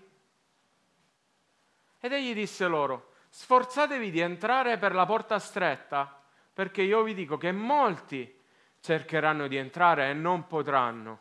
Ed 2.00 2.12
egli 2.12 2.34
disse 2.34 2.68
loro, 2.68 3.14
sforzatevi 3.30 4.12
di 4.12 4.20
entrare 4.20 4.78
per 4.78 4.94
la 4.94 5.06
porta 5.06 5.40
stretta, 5.40 6.22
perché 6.54 6.82
io 6.82 7.04
vi 7.04 7.14
dico 7.14 7.38
che 7.38 7.52
molti 7.52 8.42
cercheranno 8.80 9.48
di 9.48 9.58
entrare 9.58 10.10
e 10.10 10.14
non 10.14 10.46
potranno. 10.48 11.20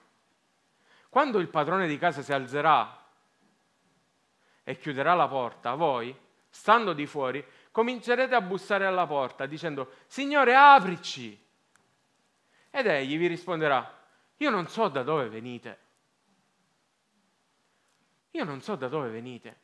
Quando 1.08 1.38
il 1.38 1.48
padrone 1.48 1.86
di 1.86 1.98
casa 1.98 2.22
si 2.22 2.32
alzerà 2.32 3.01
e 4.64 4.78
chiuderà 4.78 5.14
la 5.14 5.28
porta, 5.28 5.74
voi, 5.74 6.16
stando 6.48 6.92
di 6.92 7.06
fuori, 7.06 7.44
comincerete 7.70 8.34
a 8.34 8.40
bussare 8.40 8.86
alla 8.86 9.06
porta 9.06 9.46
dicendo, 9.46 9.92
Signore, 10.06 10.54
aprici. 10.54 11.38
Ed 12.70 12.86
egli 12.86 13.18
vi 13.18 13.26
risponderà, 13.26 14.00
io 14.36 14.50
non 14.50 14.66
so 14.68 14.88
da 14.88 15.02
dove 15.02 15.28
venite. 15.28 15.78
Io 18.32 18.44
non 18.44 18.60
so 18.62 18.76
da 18.76 18.88
dove 18.88 19.10
venite 19.10 19.62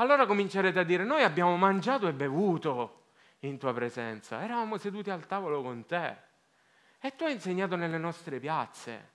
allora 0.00 0.26
comincerete 0.26 0.78
a 0.78 0.84
dire, 0.84 1.04
noi 1.04 1.22
abbiamo 1.22 1.56
mangiato 1.56 2.06
e 2.06 2.12
bevuto 2.12 3.06
in 3.40 3.58
tua 3.58 3.72
presenza, 3.72 4.42
eravamo 4.42 4.76
seduti 4.78 5.10
al 5.10 5.26
tavolo 5.26 5.62
con 5.62 5.84
te 5.86 6.16
e 7.00 7.14
tu 7.16 7.24
hai 7.24 7.32
insegnato 7.32 7.76
nelle 7.76 7.98
nostre 7.98 8.38
piazze. 8.38 9.10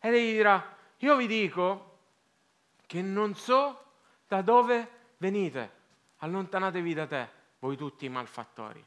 E 0.00 0.10
lei 0.10 0.32
dirà, 0.32 0.76
io 0.98 1.16
vi 1.16 1.26
dico 1.26 1.97
che 2.88 3.02
non 3.02 3.34
so 3.34 3.84
da 4.26 4.40
dove 4.40 5.12
venite, 5.18 5.72
allontanatevi 6.16 6.94
da 6.94 7.06
te, 7.06 7.28
voi 7.58 7.76
tutti 7.76 8.06
i 8.06 8.08
malfattori. 8.08 8.82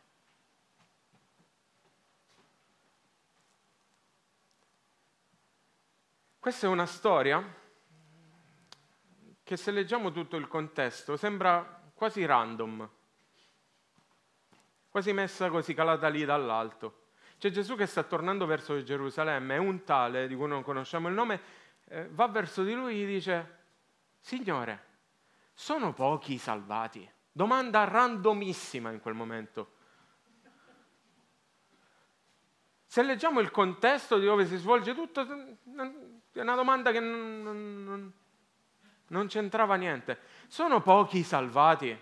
Questa 6.40 6.66
è 6.66 6.70
una 6.70 6.88
storia 6.88 7.44
che 9.44 9.56
se 9.56 9.70
leggiamo 9.70 10.12
tutto 10.12 10.36
il 10.36 10.48
contesto 10.48 11.16
sembra 11.16 11.84
quasi 11.94 12.26
random. 12.26 12.90
quasi 14.90 15.14
messa 15.14 15.52
così, 15.52 15.76
calata 15.76 16.08
lì 16.08 16.26
dall'alto. 16.26 17.10
C'è 17.38 17.52
Gesù 17.52 17.76
che 17.76 17.86
sta 17.86 18.02
tornando 18.02 18.48
verso 18.48 18.82
Gerusalemme 18.82 19.56
e 19.56 19.60
un 19.60 19.84
tale, 19.84 20.28
di 20.28 20.36
cui 20.36 20.48
non 20.48 20.64
conosciamo 20.64 21.08
il 21.08 21.14
nome, 21.14 21.40
eh, 21.86 22.10
va 22.10 22.28
verso 22.28 22.64
di 22.64 22.74
lui 22.74 22.94
e 22.94 23.06
gli 23.06 23.06
dice, 23.06 23.60
Signore, 24.22 24.86
sono 25.54 25.94
pochi 25.94 26.34
i 26.34 26.38
salvati? 26.38 27.10
Domanda 27.32 27.84
randomissima 27.84 28.92
in 28.92 29.02
quel 29.02 29.16
momento. 29.16 29.80
Se 32.86 33.02
leggiamo 33.04 33.40
il 33.40 33.52
contesto 33.52 34.20
di 34.20 34.26
dove 34.26 34.46
si 34.46 34.58
svolge 34.58 34.94
tutto, 34.94 35.22
è 35.22 36.40
una 36.40 36.56
domanda 36.56 36.92
che 36.92 37.00
non, 37.00 37.84
non, 37.84 38.14
non 39.08 39.28
c'entrava 39.28 39.76
niente. 39.76 40.20
Sono 40.48 40.82
pochi 40.82 41.20
i 41.20 41.24
salvati? 41.24 41.98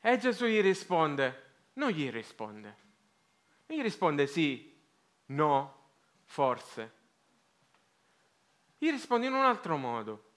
E 0.00 0.18
Gesù 0.18 0.46
gli 0.46 0.60
risponde, 0.60 1.52
non 1.74 1.90
gli 1.90 2.10
risponde. 2.10 2.76
Gli 3.66 3.82
risponde 3.82 4.26
sì, 4.26 4.74
no, 5.26 5.90
forse. 6.24 6.98
Gli 8.82 8.90
risponde 8.90 9.26
in 9.26 9.34
un 9.34 9.44
altro 9.44 9.76
modo. 9.76 10.30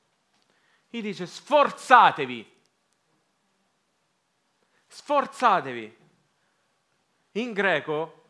Gli 0.89 1.01
dice 1.01 1.25
sforzatevi. 1.25 2.62
Sforzatevi. 4.85 5.97
In 7.31 7.53
greco, 7.53 8.25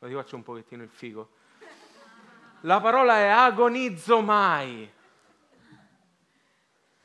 lo 0.00 0.08
faccio 0.08 0.34
un 0.34 0.42
pochettino 0.42 0.82
il 0.82 0.90
figo, 0.90 1.30
la 2.62 2.80
parola 2.80 3.18
è 3.18 3.28
agonizzo 3.28 4.20
mai, 4.22 4.92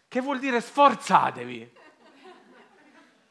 che 0.08 0.20
vuol 0.20 0.40
dire 0.40 0.60
sforzatevi, 0.60 1.78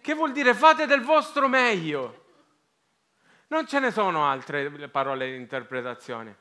che 0.01 0.15
vuol 0.15 0.31
dire 0.31 0.55
fate 0.55 0.87
del 0.87 1.03
vostro 1.03 1.49
meglio. 1.49 2.27
Non 3.49 3.67
ce 3.67 3.81
ne 3.81 3.91
sono 3.91 4.25
altre 4.25 4.89
parole 4.89 5.29
di 5.29 5.37
interpretazione. 5.37 6.39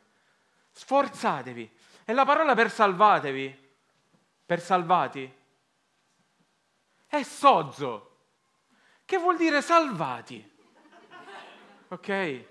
Sforzatevi. 0.69 1.80
E 2.11 2.13
la 2.13 2.25
parola 2.25 2.53
per 2.55 2.69
salvatevi, 2.69 3.57
per 4.45 4.59
salvati, 4.59 5.33
è 7.07 7.23
sozzo, 7.23 8.17
che 9.05 9.17
vuol 9.17 9.37
dire 9.37 9.61
salvati. 9.61 10.51
Ok? 11.87 12.45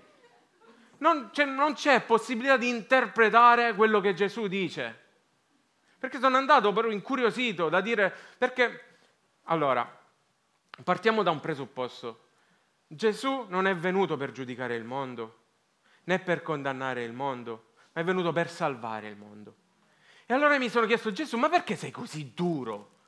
Non 0.97 1.29
c'è, 1.31 1.45
non 1.45 1.73
c'è 1.73 2.01
possibilità 2.01 2.57
di 2.57 2.69
interpretare 2.69 3.75
quello 3.75 3.99
che 3.99 4.15
Gesù 4.15 4.47
dice. 4.47 4.99
Perché 5.99 6.19
sono 6.19 6.37
andato 6.37 6.73
però 6.73 6.89
incuriosito 6.89 7.69
da 7.69 7.81
dire, 7.81 8.11
perché, 8.39 8.97
allora, 9.43 9.87
partiamo 10.83 11.21
da 11.21 11.29
un 11.29 11.39
presupposto. 11.39 12.29
Gesù 12.87 13.45
non 13.47 13.67
è 13.67 13.75
venuto 13.75 14.17
per 14.17 14.31
giudicare 14.31 14.73
il 14.73 14.85
mondo, 14.85 15.43
né 16.05 16.17
per 16.17 16.41
condannare 16.41 17.03
il 17.03 17.13
mondo, 17.13 17.70
ma 17.93 18.01
è 18.01 18.03
venuto 18.03 18.31
per 18.31 18.49
salvare 18.49 19.07
il 19.07 19.17
mondo. 19.17 19.55
E 20.25 20.33
allora 20.33 20.57
mi 20.57 20.69
sono 20.69 20.85
chiesto, 20.85 21.11
Gesù, 21.11 21.37
ma 21.37 21.49
perché 21.49 21.75
sei 21.75 21.91
così 21.91 22.33
duro 22.33 22.99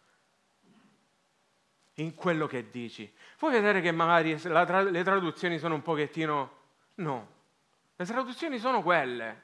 in 1.95 2.15
quello 2.15 2.47
che 2.47 2.69
dici? 2.69 3.11
Puoi 3.37 3.51
vedere 3.51 3.81
che 3.81 3.91
magari 3.91 4.37
tra- 4.39 4.81
le 4.81 5.03
traduzioni 5.03 5.57
sono 5.57 5.75
un 5.75 5.81
pochettino... 5.81 6.61
No, 6.95 7.27
le 7.95 8.05
traduzioni 8.05 8.59
sono 8.59 8.81
quelle. 8.81 9.41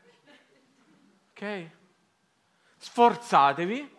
Ok? 1.29 1.69
Sforzatevi. 2.77 3.97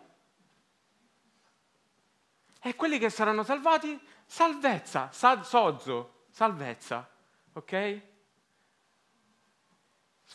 E 2.63 2.75
quelli 2.75 2.99
che 2.99 3.09
saranno 3.09 3.41
salvati, 3.41 3.99
salvezza, 4.25 5.09
sal- 5.11 5.43
sozzo, 5.43 6.25
salvezza. 6.29 7.09
Ok? 7.53 8.01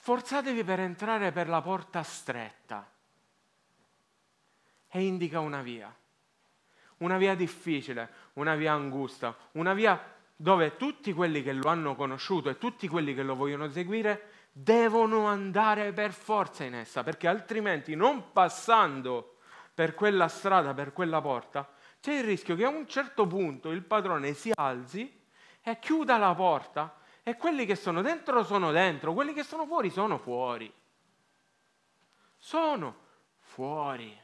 Sforzatevi 0.07 0.63
per 0.63 0.79
entrare 0.79 1.33
per 1.33 1.49
la 1.49 1.61
porta 1.61 2.05
stretta. 2.05 2.89
E 4.89 5.03
indica 5.03 5.41
una 5.41 5.63
via. 5.63 5.93
Una 6.99 7.19
via 7.19 7.35
difficile, 7.35 8.09
una 8.35 8.55
via 8.55 8.73
angusta, 8.73 9.35
una 9.55 9.75
via 9.75 10.01
dove 10.37 10.77
tutti 10.77 11.13
quelli 11.13 11.43
che 11.43 11.53
lo 11.53 11.69
hanno 11.69 11.97
conosciuto 11.97 12.49
e 12.49 12.57
tutti 12.57 12.87
quelli 12.87 13.17
che 13.17 13.25
lo 13.25 13.35
vogliono 13.35 13.69
seguire 13.69 14.31
devono 14.53 15.27
andare 15.27 15.93
per 15.93 16.13
forza 16.13 16.63
in 16.63 16.77
essa, 16.77 17.03
perché 17.03 17.27
altrimenti 17.27 17.97
non 17.97 18.31
passando 18.31 19.39
per 19.75 19.97
quella 19.97 20.29
strada, 20.29 20.73
per 20.73 20.93
quella 20.93 21.21
porta, 21.21 21.69
c'è 21.99 22.13
il 22.13 22.23
rischio 22.23 22.55
che 22.55 22.65
a 22.65 22.69
un 22.69 22.87
certo 22.87 23.27
punto 23.27 23.73
il 23.73 23.83
padrone 23.83 24.35
si 24.35 24.53
alzi 24.55 25.21
e 25.61 25.79
chiuda 25.81 26.17
la 26.17 26.33
porta 26.33 26.97
e 27.29 27.37
quelli 27.37 27.67
che 27.67 27.75
sono 27.75 28.03
dentro 28.03 28.45
sono 28.45 28.71
dentro, 28.71 29.13
quelli 29.13 29.33
che 29.33 29.43
sono 29.43 29.67
fuori 29.67 29.91
sono 29.91 30.17
fuori. 30.17 30.73
Sono 32.39 32.97
fuori. 33.41 34.23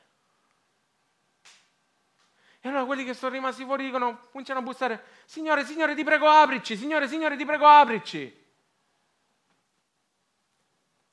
E 2.60 2.68
allora 2.68 2.84
quelli 2.84 3.02
che 3.02 3.12
sono 3.12 3.32
rimasti 3.32 3.64
fuori 3.64 3.86
dicono, 3.86 4.28
cominciano 4.30 4.60
a 4.60 4.62
bussare, 4.62 5.04
Signore, 5.24 5.64
Signore, 5.64 5.96
ti 5.96 6.04
prego 6.04 6.28
aprici, 6.28 6.76
Signore, 6.76 7.08
Signore, 7.08 7.36
ti 7.36 7.44
prego 7.44 7.66
aprici. 7.66 8.20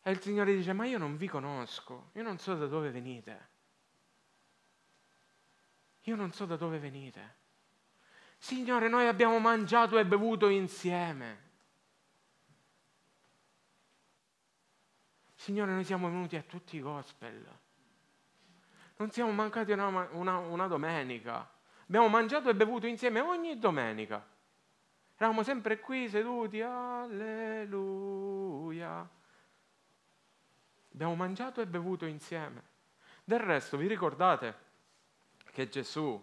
E 0.04 0.12
il 0.12 0.22
Signore 0.22 0.56
dice, 0.56 0.74
ma 0.74 0.86
io 0.86 1.00
non 1.00 1.18
vi 1.18 1.28
conosco, 1.28 2.12
io 2.14 2.22
non 2.22 2.38
so 2.38 2.54
da 2.54 2.68
dove 2.68 2.92
venite. 2.92 3.48
Io 6.02 6.16
non 6.16 6.32
so 6.34 6.46
da 6.46 6.56
dove 6.56 6.78
venite. 6.78 7.38
Signore, 8.38 8.90
noi 8.90 9.08
abbiamo 9.08 9.40
mangiato 9.40 9.98
e 9.98 10.06
bevuto 10.06 10.50
insieme. 10.50 11.48
Signore, 15.40 15.72
noi 15.72 15.86
siamo 15.86 16.10
venuti 16.10 16.36
a 16.36 16.42
tutti 16.42 16.76
i 16.76 16.82
gospel. 16.82 17.48
Non 18.98 19.10
siamo 19.10 19.32
mancati 19.32 19.72
una, 19.72 19.88
una, 20.12 20.38
una 20.38 20.68
domenica. 20.68 21.50
Abbiamo 21.84 22.10
mangiato 22.10 22.50
e 22.50 22.56
bevuto 22.56 22.88
insieme 22.88 23.22
ogni 23.22 23.58
domenica. 23.58 24.28
Eravamo 25.16 25.44
sempre 25.44 25.80
qui 25.80 26.10
seduti, 26.10 26.60
alleluia. 26.60 27.90
Abbiamo 30.92 31.16
mangiato 31.16 31.62
e 31.62 31.68
bevuto 31.68 32.06
insieme. 32.06 32.62
Del 33.24 33.40
resto, 33.40 33.78
vi 33.78 33.88
ricordate 33.88 34.58
che 35.54 35.70
Gesù 35.70 36.22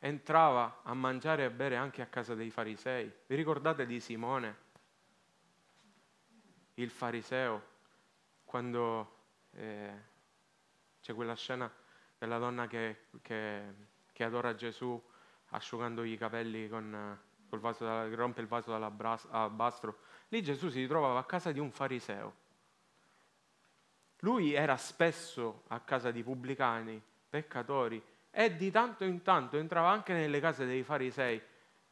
entrava 0.00 0.80
a 0.82 0.92
mangiare 0.92 1.42
e 1.42 1.46
a 1.46 1.50
bere 1.50 1.76
anche 1.76 2.02
a 2.02 2.06
casa 2.06 2.34
dei 2.34 2.50
farisei? 2.50 3.12
Vi 3.26 3.36
ricordate 3.36 3.86
di 3.86 4.00
Simone, 4.00 4.56
il 6.74 6.90
fariseo, 6.90 7.74
quando 8.56 9.16
eh, 9.50 9.92
c'è 11.02 11.12
quella 11.12 11.34
scena 11.34 11.70
della 12.16 12.38
donna 12.38 12.66
che, 12.66 13.08
che, 13.20 13.62
che 14.10 14.24
adora 14.24 14.54
Gesù 14.54 14.98
asciugandogli 15.50 16.12
i 16.12 16.16
capelli 16.16 16.66
con 16.66 17.18
col 17.50 17.60
vaso 17.60 17.84
da, 17.84 18.08
rompe 18.14 18.40
il 18.40 18.46
vaso 18.46 18.70
dall'albastro. 18.70 19.98
Lì 20.28 20.42
Gesù 20.42 20.70
si 20.70 20.80
ritrovava 20.80 21.18
a 21.18 21.24
casa 21.24 21.52
di 21.52 21.58
un 21.58 21.70
fariseo. 21.70 22.34
Lui 24.20 24.54
era 24.54 24.78
spesso 24.78 25.64
a 25.66 25.80
casa 25.80 26.10
di 26.10 26.22
pubblicani, 26.22 27.00
peccatori, 27.28 28.02
e 28.30 28.56
di 28.56 28.70
tanto 28.70 29.04
in 29.04 29.20
tanto 29.20 29.58
entrava 29.58 29.90
anche 29.90 30.14
nelle 30.14 30.40
case 30.40 30.64
dei 30.64 30.82
farisei. 30.82 31.38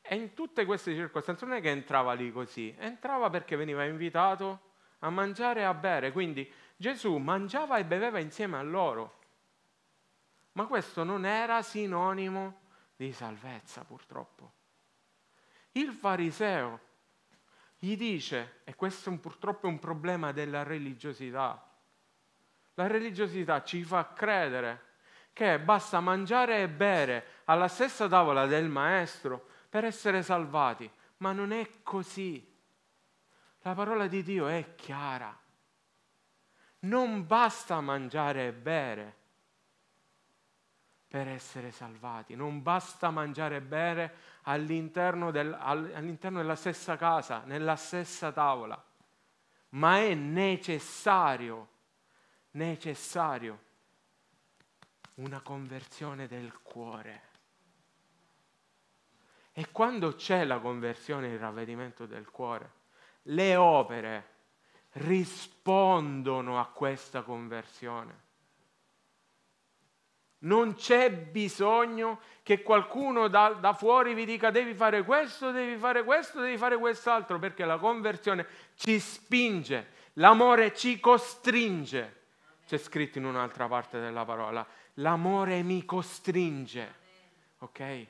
E 0.01 0.15
in 0.15 0.33
tutte 0.33 0.65
queste 0.65 0.95
circostanze 0.95 1.45
non 1.45 1.57
è 1.57 1.61
che 1.61 1.69
entrava 1.69 2.15
lì 2.15 2.33
così, 2.33 2.75
entrava 2.79 3.29
perché 3.29 3.55
veniva 3.55 3.85
invitato 3.85 4.64
a 5.05 5.11
mangiare 5.11 5.61
e 5.61 5.65
a 5.65 5.75
bere. 5.75 6.13
Quindi 6.13 6.51
Gesù 6.77 7.17
mangiava 7.17 7.79
e 7.79 7.85
beveva 7.85 8.19
insieme 8.19 8.57
a 8.57 8.63
loro. 8.63 9.21
Ma 10.53 10.67
questo 10.67 11.05
non 11.05 11.25
era 11.25 11.63
sinonimo 11.63 12.61
di 12.97 13.13
salvezza, 13.13 13.85
purtroppo. 13.85 14.53
Il 15.73 15.93
fariseo 15.93 16.81
gli 17.79 17.97
dice, 17.97 18.61
e 18.65 18.75
questo 18.75 19.11
purtroppo 19.19 19.67
è 19.67 19.71
un 19.71 19.79
problema 19.79 20.33
della 20.33 20.63
religiosità, 20.63 21.71
la 22.75 22.87
religiosità 22.87 23.63
ci 23.63 23.83
fa 23.83 24.13
credere 24.13 24.93
che 25.33 25.59
basta 25.59 26.01
mangiare 26.01 26.63
e 26.63 26.69
bere 26.69 27.27
alla 27.45 27.69
stessa 27.69 28.09
tavola 28.09 28.47
del 28.47 28.69
Maestro 28.69 29.49
per 29.69 29.85
essere 29.85 30.23
salvati, 30.23 30.89
ma 31.19 31.33
non 31.33 31.53
è 31.53 31.69
così. 31.83 32.54
La 33.67 33.73
parola 33.73 34.07
di 34.09 34.23
Dio 34.23 34.47
è 34.47 34.75
chiara. 34.75 35.35
Non 36.81 37.27
basta 37.27 37.81
mangiare 37.81 38.49
e 38.49 38.53
bere 38.53 39.17
per 41.09 41.29
essere 41.29 41.71
salvati, 41.71 42.35
non 42.35 42.63
basta 42.63 43.11
mangiare 43.11 43.57
e 43.57 43.61
bere 43.63 44.17
all'interno, 44.43 45.31
del, 45.31 45.57
all'interno 45.59 46.39
della 46.39 46.57
stessa 46.57 46.97
casa, 46.97 47.43
nella 47.47 47.77
stessa 47.77 48.33
tavola, 48.33 48.85
ma 49.71 49.99
è 49.99 50.13
necessario, 50.13 51.69
necessario 52.51 53.63
una 55.15 55.41
conversione 55.41 56.27
del 56.27 56.53
cuore. 56.61 57.23
E 59.53 59.71
quando 59.71 60.17
c'è 60.17 60.45
la 60.45 60.59
conversione 60.59 61.29
il 61.29 61.39
ravvedimento 61.39 62.05
del 62.05 62.29
cuore, 62.29 62.83
le 63.25 63.57
opere 63.57 64.33
rispondono 64.93 66.59
a 66.59 66.67
questa 66.67 67.23
conversione. 67.23 68.23
Non 70.45 70.75
c'è 70.75 71.11
bisogno 71.11 72.21
che 72.43 72.63
qualcuno 72.63 73.29
da, 73.29 73.57
da, 73.59 73.73
fuori 73.73 74.13
vi 74.13 74.27
dica 74.27 74.51
devi 74.51 74.75
fare 74.75 75.03
questo, 75.03 75.51
devi 75.51 75.77
fare 75.79 76.05
questo, 76.05 76.41
devi 76.41 76.59
fare 76.59 76.77
quest'altro, 76.77 77.39
perché 77.39 77.65
la 77.65 77.79
conversione 77.79 78.47
ci 78.75 78.99
spinge, 79.01 79.89
l'amore 80.15 80.75
ci 80.75 81.01
costringe. 81.01 82.23
C'è 82.67 82.77
scritto 82.77 83.19
in 83.19 83.25
un'altra 83.25 83.69
parte 83.69 83.99
della 84.01 84.25
parola, 84.25 84.67
l'amore 84.95 85.63
mi 85.63 85.85
costringe, 85.87 86.95
ok? 87.59 88.07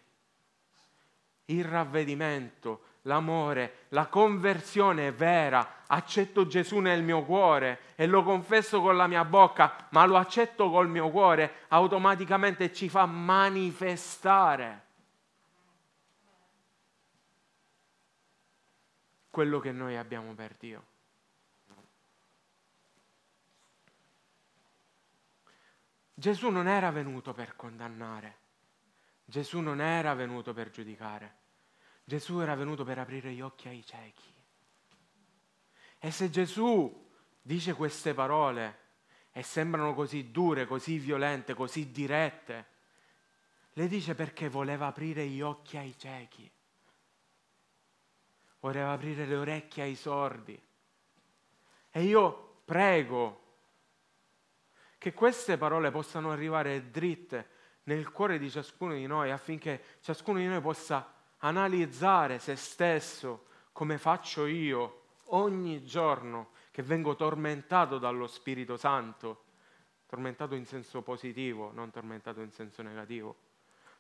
Il 1.47 1.65
ravvedimento, 1.65 2.83
l'amore, 3.07 3.87
la 3.89 4.07
conversione 4.07 5.13
vera, 5.13 5.83
accetto 5.87 6.47
Gesù 6.47 6.79
nel 6.79 7.03
mio 7.03 7.25
cuore 7.25 7.81
e 7.95 8.07
lo 8.07 8.23
confesso 8.23 8.81
con 8.81 8.97
la 8.97 9.07
mia 9.07 9.25
bocca, 9.25 9.89
ma 9.91 10.05
lo 10.05 10.17
accetto 10.17 10.71
col 10.71 10.89
mio 10.89 11.11
cuore, 11.11 11.65
automaticamente 11.69 12.73
ci 12.73 12.89
fa 12.89 13.07
manifestare 13.07 14.83
quello 19.31 19.59
che 19.59 19.73
noi 19.73 19.97
abbiamo 19.97 20.33
per 20.33 20.55
Dio. 20.59 20.93
Gesù 26.17 26.49
non 26.49 26.69
era 26.69 26.93
venuto 26.93 27.35
per 27.35 27.57
condannare, 27.57 28.37
Gesù 29.25 29.59
non 29.59 29.81
era 29.81 30.15
venuto 30.15 30.55
per 30.55 30.71
giudicare, 30.71 31.43
Gesù 32.05 32.39
era 32.41 32.55
venuto 32.55 32.85
per 32.85 32.99
aprire 32.99 33.33
gli 33.33 33.41
occhi 33.41 33.69
ai 33.69 33.85
ciechi. 33.85 34.33
E 35.99 36.11
se 36.11 36.29
Gesù 36.29 37.11
dice 37.41 37.73
queste 37.73 38.13
parole 38.13 38.83
e 39.33 39.43
sembrano 39.43 39.95
così 39.95 40.31
dure, 40.31 40.67
così 40.67 40.99
violente, 40.99 41.55
così 41.55 41.91
dirette, 41.91 42.67
le 43.73 43.89
dice 43.89 44.15
perché 44.15 44.49
voleva 44.49 44.87
aprire 44.87 45.27
gli 45.27 45.41
occhi 45.41 45.79
ai 45.79 45.95
ciechi, 45.97 46.49
voleva 48.61 48.93
aprire 48.93 49.25
le 49.25 49.37
orecchie 49.37 49.83
ai 49.83 49.97
sordi. 49.97 50.63
E 51.91 52.03
io 52.03 52.61
prego 52.67 53.41
che 54.99 55.13
queste 55.15 55.57
parole 55.57 55.91
possano 55.91 56.31
arrivare 56.31 56.91
dritte 56.91 57.49
nel 57.85 58.11
cuore 58.11 58.39
di 58.39 58.51
ciascuno 58.51 58.95
di 58.95 59.07
noi 59.07 59.31
affinché 59.31 59.99
ciascuno 60.01 60.39
di 60.39 60.47
noi 60.47 60.61
possa 60.61 61.14
analizzare 61.45 62.39
se 62.39 62.57
stesso 62.57 63.47
come 63.73 63.99
faccio 63.99 64.47
io 64.47 65.03
ogni 65.29 65.85
giorno 65.85 66.51
che 66.71 66.83
vengo 66.83 67.17
tormentato 67.17 67.99
dallo 67.99 68.27
Spirito 68.27 68.77
Santo, 68.77 69.45
tormentato 70.07 70.55
in 70.55 70.65
senso 70.65 71.03
positivo, 71.03 71.71
non 71.73 71.91
tormentato 71.91 72.41
in 72.41 72.51
senso 72.51 72.83
negativo, 72.83 73.37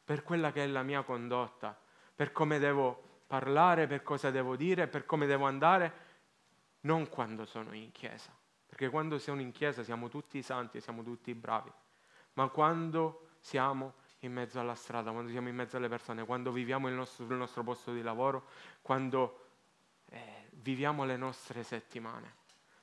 per 0.04 0.22
quella 0.22 0.52
che 0.52 0.64
è 0.64 0.66
la 0.66 0.82
mia 0.82 1.02
condotta, 1.02 1.78
per 2.14 2.32
come 2.32 2.58
devo 2.58 3.20
parlare, 3.26 3.86
per 3.86 4.02
cosa 4.02 4.30
devo 4.30 4.56
dire, 4.56 4.86
per 4.86 5.04
come 5.04 5.26
devo 5.26 5.44
andare, 5.44 5.92
non 6.80 7.08
quando 7.08 7.44
sono 7.44 7.74
in 7.74 7.92
chiesa. 7.92 8.30
Perché 8.66 8.88
quando 8.88 9.18
siamo 9.18 9.40
in 9.40 9.52
chiesa 9.52 9.82
siamo 9.82 10.08
tutti 10.08 10.40
santi 10.42 10.78
e 10.78 10.80
siamo 10.80 11.02
tutti 11.02 11.32
bravi, 11.34 11.70
ma 12.34 12.48
quando 12.48 13.28
siamo 13.38 13.94
in 14.26 14.32
mezzo 14.32 14.60
alla 14.60 14.74
strada, 14.74 15.10
quando 15.10 15.30
siamo 15.30 15.48
in 15.48 15.54
mezzo 15.54 15.76
alle 15.76 15.88
persone, 15.88 16.24
quando 16.24 16.50
viviamo 16.50 16.88
il 16.88 16.94
nostro, 16.94 17.24
il 17.24 17.34
nostro 17.34 17.62
posto 17.62 17.92
di 17.92 18.02
lavoro, 18.02 18.46
quando 18.82 19.46
eh, 20.10 20.48
viviamo 20.50 21.04
le 21.04 21.16
nostre 21.16 21.62
settimane, 21.62 22.34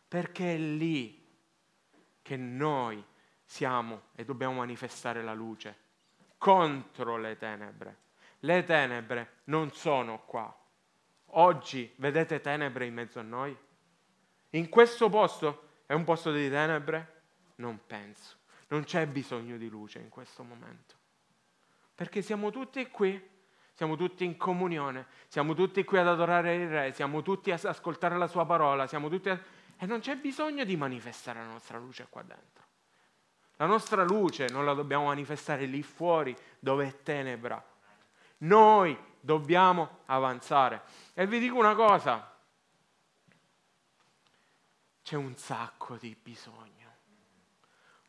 perché 0.07 0.55
è 0.55 0.57
lì 0.57 1.19
che 2.21 2.37
noi 2.37 3.03
siamo 3.43 4.03
e 4.15 4.23
dobbiamo 4.23 4.55
manifestare 4.55 5.23
la 5.23 5.33
luce 5.33 5.89
contro 6.37 7.17
le 7.17 7.37
tenebre. 7.37 7.97
Le 8.39 8.63
tenebre 8.63 9.41
non 9.45 9.71
sono 9.71 10.23
qua. 10.25 10.55
Oggi 11.33 11.93
vedete 11.97 12.41
tenebre 12.41 12.85
in 12.85 12.93
mezzo 12.93 13.19
a 13.19 13.23
noi? 13.23 13.55
In 14.51 14.69
questo 14.69 15.09
posto 15.09 15.69
è 15.85 15.93
un 15.93 16.03
posto 16.03 16.31
di 16.31 16.49
tenebre? 16.49 17.21
Non 17.55 17.81
penso. 17.85 18.37
Non 18.69 18.83
c'è 18.83 19.05
bisogno 19.05 19.57
di 19.57 19.69
luce 19.69 19.99
in 19.99 20.09
questo 20.09 20.43
momento. 20.43 21.00
Perché 22.01 22.23
siamo 22.23 22.49
tutti 22.49 22.89
qui, 22.89 23.29
siamo 23.73 23.95
tutti 23.95 24.25
in 24.25 24.35
comunione, 24.35 25.05
siamo 25.27 25.53
tutti 25.53 25.83
qui 25.83 25.99
ad 25.99 26.07
adorare 26.07 26.55
il 26.55 26.67
Re, 26.67 26.93
siamo 26.93 27.21
tutti 27.21 27.51
ad 27.51 27.63
ascoltare 27.63 28.17
la 28.17 28.25
Sua 28.25 28.43
parola, 28.43 28.87
siamo 28.87 29.07
tutti 29.07 29.29
a... 29.29 29.39
e 29.77 29.85
non 29.85 29.99
c'è 29.99 30.15
bisogno 30.15 30.63
di 30.63 30.75
manifestare 30.75 31.37
la 31.37 31.45
nostra 31.45 31.77
luce 31.77 32.07
qua 32.09 32.23
dentro. 32.23 32.63
La 33.57 33.67
nostra 33.67 34.03
luce 34.03 34.47
non 34.47 34.65
la 34.65 34.73
dobbiamo 34.73 35.05
manifestare 35.05 35.65
lì 35.65 35.83
fuori 35.83 36.35
dove 36.57 36.87
è 36.87 37.03
tenebra. 37.03 37.63
Noi 38.39 38.97
dobbiamo 39.19 39.99
avanzare. 40.07 40.81
E 41.13 41.27
vi 41.27 41.37
dico 41.37 41.55
una 41.55 41.75
cosa, 41.75 42.35
c'è 45.03 45.17
un 45.17 45.35
sacco 45.35 45.97
di 45.97 46.17
bisogno. 46.19 46.80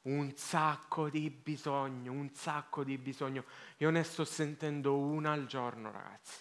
Un 0.03 0.33
sacco 0.35 1.09
di 1.09 1.31
bisogno, 1.31 2.13
un 2.13 2.31
sacco 2.35 2.83
di 2.83 2.99
bisogno. 2.99 3.45
Io 3.79 3.91
ne 3.91 4.03
sto 4.03 4.25
sentendo 4.25 4.97
una 4.99 5.33
al 5.33 5.47
giorno, 5.47 5.93
ragazzi. 5.93 6.39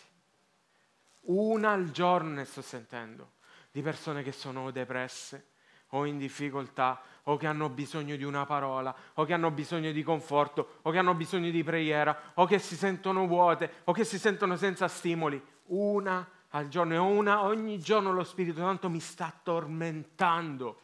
Una 1.25 1.71
al 1.71 1.91
giorno 1.91 2.31
ne 2.31 2.45
sto 2.45 2.61
sentendo 2.61 3.33
di 3.71 3.81
persone 3.81 4.23
che 4.23 4.31
sono 4.31 4.71
depresse 4.71 5.49
o 5.89 6.05
in 6.05 6.17
difficoltà 6.17 7.01
o 7.23 7.37
che 7.37 7.47
hanno 7.47 7.69
bisogno 7.69 8.15
di 8.15 8.23
una 8.23 8.45
parola 8.45 8.95
o 9.15 9.25
che 9.25 9.33
hanno 9.33 9.51
bisogno 9.51 9.91
di 9.91 10.03
conforto 10.03 10.79
o 10.81 10.91
che 10.91 10.97
hanno 10.97 11.13
bisogno 11.13 11.51
di 11.51 11.63
preghiera 11.63 12.31
o 12.35 12.45
che 12.45 12.59
si 12.59 12.75
sentono 12.75 13.27
vuote 13.27 13.71
o 13.85 13.91
che 13.91 14.03
si 14.03 14.17
sentono 14.17 14.55
senza 14.55 14.87
stimoli. 14.87 15.41
Una 15.67 16.27
al 16.49 16.67
giorno 16.67 16.93
e 16.93 16.97
una, 16.97 17.43
ogni 17.43 17.79
giorno 17.79 18.11
lo 18.11 18.23
Spirito 18.23 18.59
Santo 18.59 18.89
mi 18.89 18.99
sta 18.99 19.33
tormentando 19.43 20.79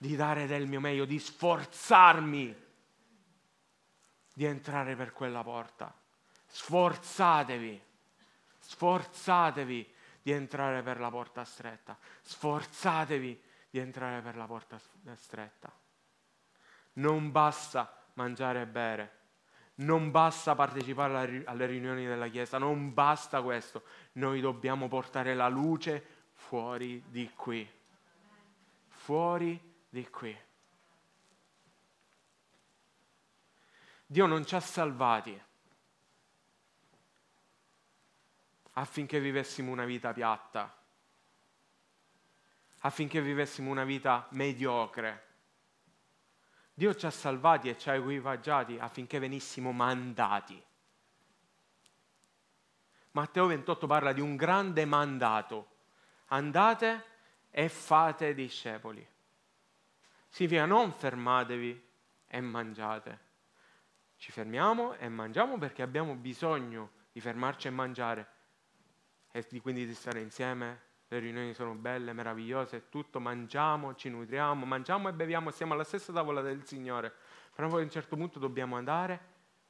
di 0.00 0.16
dare 0.16 0.46
del 0.46 0.66
mio 0.66 0.80
meglio, 0.80 1.04
di 1.04 1.18
sforzarmi 1.18 2.56
di 4.32 4.44
entrare 4.46 4.96
per 4.96 5.12
quella 5.12 5.42
porta. 5.42 5.94
Sforzatevi, 6.46 7.78
sforzatevi 8.60 9.92
di 10.22 10.30
entrare 10.30 10.82
per 10.82 11.00
la 11.00 11.10
porta 11.10 11.44
stretta, 11.44 11.98
sforzatevi 12.22 13.42
di 13.68 13.78
entrare 13.78 14.22
per 14.22 14.36
la 14.36 14.46
porta 14.46 14.80
stretta. 15.16 15.70
Non 16.94 17.30
basta 17.30 18.02
mangiare 18.14 18.62
e 18.62 18.66
bere, 18.66 19.18
non 19.74 20.10
basta 20.10 20.54
partecipare 20.54 21.42
alle 21.44 21.66
riunioni 21.66 22.06
della 22.06 22.28
Chiesa, 22.28 22.56
non 22.56 22.94
basta 22.94 23.42
questo. 23.42 23.82
Noi 24.12 24.40
dobbiamo 24.40 24.88
portare 24.88 25.34
la 25.34 25.48
luce 25.48 26.02
fuori 26.32 27.04
di 27.06 27.30
qui. 27.34 27.70
Fuori 28.88 29.68
di 29.90 30.08
qui. 30.08 30.34
Dio 34.06 34.26
non 34.26 34.46
ci 34.46 34.54
ha 34.54 34.60
salvati 34.60 35.38
affinché 38.72 39.20
vivessimo 39.20 39.70
una 39.70 39.84
vita 39.84 40.14
piatta, 40.14 40.74
affinché 42.78 43.20
vivessimo 43.20 43.70
una 43.70 43.84
vita 43.84 44.26
mediocre 44.30 45.28
Dio 46.80 46.94
ci 46.94 47.04
ha 47.04 47.10
salvati 47.10 47.68
e 47.68 47.76
ci 47.76 47.90
ha 47.90 47.94
equipaggiati 47.94 48.78
affinché 48.78 49.18
venissimo 49.18 49.70
mandati. 49.70 50.64
Matteo 53.10 53.44
28 53.44 53.86
parla 53.86 54.14
di 54.14 54.22
un 54.22 54.34
grande 54.34 54.86
mandato. 54.86 55.68
Andate 56.28 57.04
e 57.50 57.68
fate 57.68 58.32
discepoli. 58.32 59.06
Significa 60.30 60.64
non 60.64 60.92
fermatevi 60.92 61.88
e 62.26 62.40
mangiate. 62.40 63.28
Ci 64.16 64.32
fermiamo 64.32 64.94
e 64.94 65.08
mangiamo 65.08 65.58
perché 65.58 65.82
abbiamo 65.82 66.14
bisogno 66.14 66.92
di 67.12 67.20
fermarci 67.20 67.66
e 67.66 67.70
mangiare 67.70 68.28
e 69.32 69.44
di, 69.50 69.60
quindi 69.60 69.86
di 69.86 69.94
stare 69.94 70.20
insieme 70.20 70.88
le 71.08 71.18
riunioni 71.18 71.52
sono 71.54 71.74
belle, 71.74 72.12
meravigliose, 72.12 72.88
tutto, 72.88 73.18
mangiamo, 73.18 73.96
ci 73.96 74.08
nutriamo, 74.08 74.64
mangiamo 74.64 75.08
e 75.08 75.12
beviamo, 75.12 75.50
siamo 75.50 75.74
alla 75.74 75.82
stessa 75.82 76.12
tavola 76.12 76.40
del 76.40 76.64
Signore, 76.64 77.12
però 77.52 77.66
poi 77.66 77.80
a 77.80 77.84
un 77.84 77.90
certo 77.90 78.14
punto 78.14 78.38
dobbiamo 78.38 78.76
andare 78.76 79.20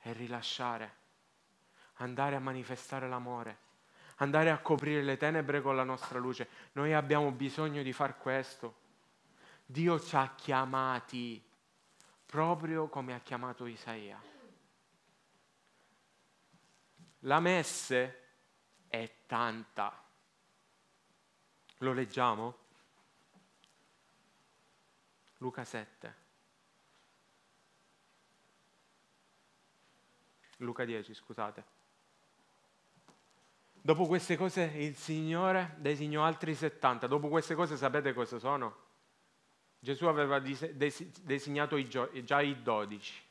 e 0.02 0.12
rilasciare, 0.12 0.94
andare 1.94 2.36
a 2.36 2.40
manifestare 2.40 3.08
l'amore, 3.08 3.56
andare 4.16 4.50
a 4.50 4.58
coprire 4.58 5.02
le 5.02 5.16
tenebre 5.16 5.62
con 5.62 5.76
la 5.76 5.82
nostra 5.82 6.18
luce. 6.18 6.46
Noi 6.72 6.92
abbiamo 6.92 7.30
bisogno 7.30 7.82
di 7.82 7.92
far 7.94 8.18
questo. 8.18 8.79
Dio 9.70 10.00
ci 10.00 10.16
ha 10.16 10.34
chiamati 10.34 11.40
proprio 12.26 12.88
come 12.88 13.14
ha 13.14 13.20
chiamato 13.20 13.66
Isaia. 13.66 14.20
La 17.20 17.38
messe 17.38 18.30
è 18.88 19.08
tanta. 19.26 20.02
Lo 21.78 21.92
leggiamo? 21.92 22.56
Luca 25.36 25.64
7. 25.64 26.14
Luca 30.56 30.84
10, 30.84 31.14
scusate. 31.14 31.64
Dopo 33.72 34.06
queste 34.06 34.36
cose 34.36 34.62
il 34.62 34.96
Signore 34.96 35.76
designò 35.78 36.24
altri 36.24 36.56
70. 36.56 37.06
Dopo 37.06 37.28
queste 37.28 37.54
cose 37.54 37.76
sapete 37.76 38.12
cosa 38.12 38.40
sono? 38.40 38.88
Gesù 39.82 40.04
aveva 40.06 40.38
designato 40.38 41.82
già 41.88 42.40
i 42.42 42.62
12. 42.62 43.22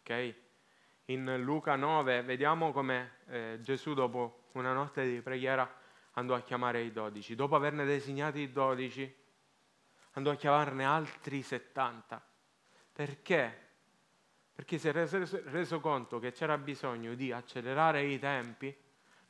Ok? 0.00 0.34
In 1.06 1.42
Luca 1.42 1.76
9 1.76 2.22
vediamo 2.22 2.72
come 2.72 3.18
eh, 3.28 3.58
Gesù 3.62 3.94
dopo 3.94 4.48
una 4.52 4.72
notte 4.72 5.08
di 5.08 5.22
preghiera 5.22 5.80
andò 6.14 6.34
a 6.34 6.42
chiamare 6.42 6.82
i 6.82 6.90
12. 6.90 7.36
Dopo 7.36 7.54
averne 7.54 7.84
designati 7.84 8.40
i 8.40 8.52
12 8.52 9.16
andò 10.12 10.32
a 10.32 10.36
chiamarne 10.36 10.84
altri 10.84 11.40
70. 11.42 12.20
Perché? 12.92 13.60
Perché 14.52 14.78
si 14.78 14.88
è 14.88 14.92
reso, 14.92 15.18
reso 15.44 15.80
conto 15.80 16.18
che 16.18 16.32
c'era 16.32 16.58
bisogno 16.58 17.14
di 17.14 17.30
accelerare 17.30 18.04
i 18.04 18.18
tempi 18.18 18.76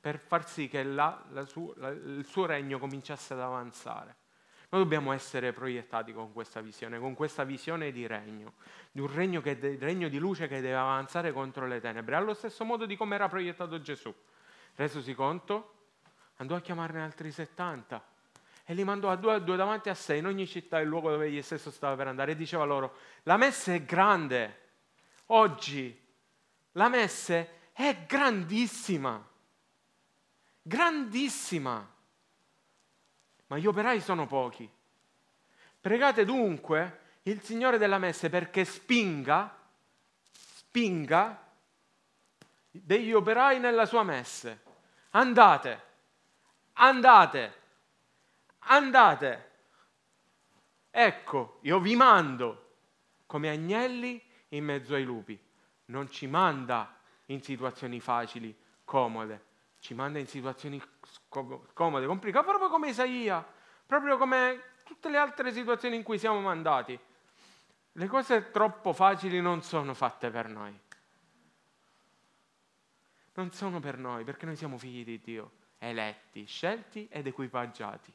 per 0.00 0.18
far 0.18 0.48
sì 0.48 0.68
che 0.68 0.83
la, 0.83 1.22
la 1.31 1.44
su, 1.44 1.72
la, 1.76 1.90
il 1.90 2.24
suo 2.26 2.46
regno 2.46 2.78
cominciasse 2.78 3.35
ad 3.35 3.40
avanzare. 3.40 4.16
Noi 4.73 4.81
dobbiamo 4.81 5.13
essere 5.13 5.53
proiettati 5.53 6.15
con 6.15 6.33
questa 6.33 6.63
visione, 6.63 6.99
con 6.99 7.13
questa 7.13 7.45
visione 7.45 7.93
di 7.93 8.07
regno, 8.07 8.55
di 8.91 9.03
un 9.03 9.13
regno, 9.13 9.43
che, 9.43 9.59
di 9.59 9.77
regno 9.77 10.09
di 10.09 10.17
luce 10.17 10.49
che 10.49 10.63
deve 10.63 10.77
avanzare 10.77 11.31
contro 11.31 11.67
le 11.67 11.79
tenebre, 11.79 12.15
allo 12.15 12.33
stesso 12.33 12.65
modo 12.65 12.87
di 12.87 12.97
come 12.97 13.15
era 13.15 13.29
proiettato 13.29 13.83
Gesù. 13.83 14.15
Resosi 14.75 15.13
conto, 15.13 15.75
andò 16.37 16.57
a 16.57 16.63
chiamarne 16.63 17.03
altri 17.03 17.31
70 17.31 18.03
e 18.65 18.73
li 18.73 18.83
mandò 18.83 19.11
a 19.11 19.17
due 19.17 19.35
a 19.35 19.39
due 19.41 19.57
davanti 19.57 19.91
a 19.91 19.95
sé 19.95 20.15
in 20.15 20.25
ogni 20.25 20.47
città 20.47 20.81
e 20.81 20.85
luogo 20.85 21.11
dove 21.11 21.27
egli 21.27 21.43
stesso 21.43 21.71
stava 21.71 21.95
per 21.95 22.07
andare 22.07 22.33
e 22.33 22.37
diceva 22.37 22.65
loro, 22.65 22.97
la 23.25 23.37
messa 23.37 23.75
è 23.75 23.85
grande, 23.85 24.71
oggi 25.27 26.03
la 26.73 26.89
messe 26.89 27.69
è 27.73 28.07
grandissima. 28.07 29.23
Grandissima, 30.63 31.87
ma 33.53 33.59
gli 33.59 33.67
operai 33.67 34.01
sono 34.01 34.27
pochi. 34.27 34.67
Pregate 35.79 36.25
dunque 36.25 37.01
il 37.25 37.43
Signore 37.43 37.77
della 37.77 37.99
messe 37.99 38.31
perché 38.31 38.65
spinga, 38.65 39.55
spinga 40.31 41.53
degli 42.71 43.12
operai 43.12 43.61
nella 43.61 43.85
sua 43.85 44.05
messe. 44.05 44.62
Andate, 45.11 45.83
andate, 46.73 47.55
andate. 48.61 49.51
Ecco, 50.91 51.59
io 51.61 51.79
vi 51.79 51.95
mando 51.95 52.77
come 53.27 53.51
agnelli 53.51 54.23
in 54.49 54.65
mezzo 54.65 54.95
ai 54.95 55.05
lupi. 55.05 55.38
Non 55.87 56.11
ci 56.11 56.27
manda 56.27 56.99
in 57.27 57.43
situazioni 57.43 58.01
facili, 58.01 58.57
comode, 58.83 59.45
ci 59.83 59.95
manda 59.95 60.21
in 60.21 60.29
situazioni 60.29 60.81
scomode, 61.73 62.07
complicate, 62.07 62.47
proprio 62.47 62.68
come 62.68 62.90
Isaia, 62.90 63.45
proprio 63.85 64.16
come 64.16 64.62
tutte 64.85 65.11
le 65.11 65.16
altre 65.16 65.53
situazioni 65.53 65.97
in 65.97 66.05
cui 66.05 66.21
siamo 66.21 66.40
mandati. 66.40 66.97
Le 67.95 68.07
cose 68.07 68.53
troppo 68.53 68.92
facili 68.92 69.40
non 69.40 69.61
sono 69.62 69.92
fatte 69.92 70.31
per 70.31 70.49
noi. 70.49 70.79
Non 73.35 73.51
sono 73.51 73.81
per 73.81 73.99
noi, 73.99 74.23
perché 74.23 74.47
noi 74.47 74.55
siamo 74.55 74.79
figli 74.79 75.05
di 75.05 75.18
Dio, 75.18 75.51
eletti, 75.79 76.45
scelti 76.45 77.09
ed 77.11 77.27
equipaggiati. 77.27 78.14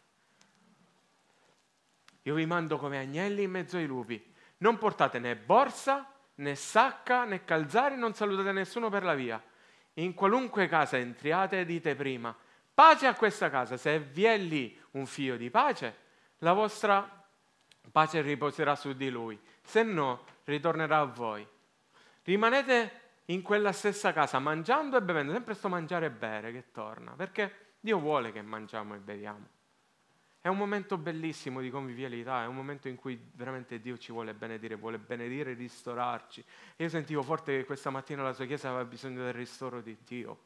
Io 2.21 2.34
vi 2.34 2.45
mando 2.45 2.77
come 2.77 2.97
agnelli 2.97 3.43
in 3.43 3.51
mezzo 3.51 3.75
ai 3.75 3.88
lupi. 3.88 4.34
Non 4.60 4.77
portate 4.77 5.19
né 5.19 5.36
borsa, 5.36 6.10
né 6.36 6.56
sacca, 6.56 7.25
né 7.25 7.43
calzari, 7.43 7.97
non 7.97 8.13
salutate 8.13 8.53
nessuno 8.53 8.89
per 8.89 9.03
la 9.03 9.15
via 9.15 9.46
in 9.97 10.13
qualunque 10.13 10.67
casa 10.67 10.97
entriate 10.97 11.65
dite 11.65 11.95
prima, 11.95 12.36
pace 12.73 13.07
a 13.07 13.15
questa 13.15 13.49
casa, 13.49 13.77
se 13.77 13.99
vi 13.99 14.25
è 14.25 14.38
lì 14.38 14.79
un 14.91 15.05
figlio 15.05 15.38
di 15.38 15.49
pace, 15.49 15.95
la 16.39 16.53
vostra 16.53 17.25
pace 17.91 18.21
riposerà 18.21 18.75
su 18.75 18.93
di 18.93 19.10
lui, 19.10 19.39
se 19.62 19.83
no 19.83 20.23
ritornerà 20.43 20.99
a 20.99 21.05
voi. 21.05 21.47
Rimanete 22.23 23.01
in 23.25 23.41
quella 23.41 23.71
stessa 23.71 24.13
casa 24.13 24.39
mangiando 24.39 24.97
e 24.97 25.01
bevendo, 25.01 25.31
sempre 25.31 25.53
sto 25.53 25.69
mangiare 25.69 26.07
e 26.07 26.12
bere 26.12 26.51
che 26.51 26.71
torna, 26.71 27.12
perché 27.12 27.75
Dio 27.79 27.99
vuole 27.99 28.31
che 28.31 28.41
mangiamo 28.41 28.95
e 28.95 28.99
beviamo. 28.99 29.47
È 30.39 30.47
un 30.47 30.58
momento 30.58 30.97
bellissimo 30.97 31.60
di 31.60 31.69
convivialità, 31.69 32.43
è 32.43 32.45
un 32.45 32.56
momento 32.56 32.88
in 32.88 32.95
cui 32.95 33.19
veramente 33.34 33.80
Dio 33.80 33.97
ci 33.97 34.12
vuole 34.12 34.34
benedire, 34.34 34.76
vuole 34.76 34.97
benedire 34.97 35.52
e 35.52 35.54
ristorarci. 35.56 36.43
Io 36.78 36.89
sentivo 36.89 37.21
forte 37.21 37.58
che 37.58 37.65
questa 37.65 37.89
mattina 37.89 38.23
la 38.23 38.34
sua 38.34 38.45
Chiesa 38.45 38.69
aveva 38.69 38.86
bisogno 38.86 39.23
del 39.23 39.34
ristoro 39.34 39.82
di 39.82 39.97
Dio. 40.06 40.39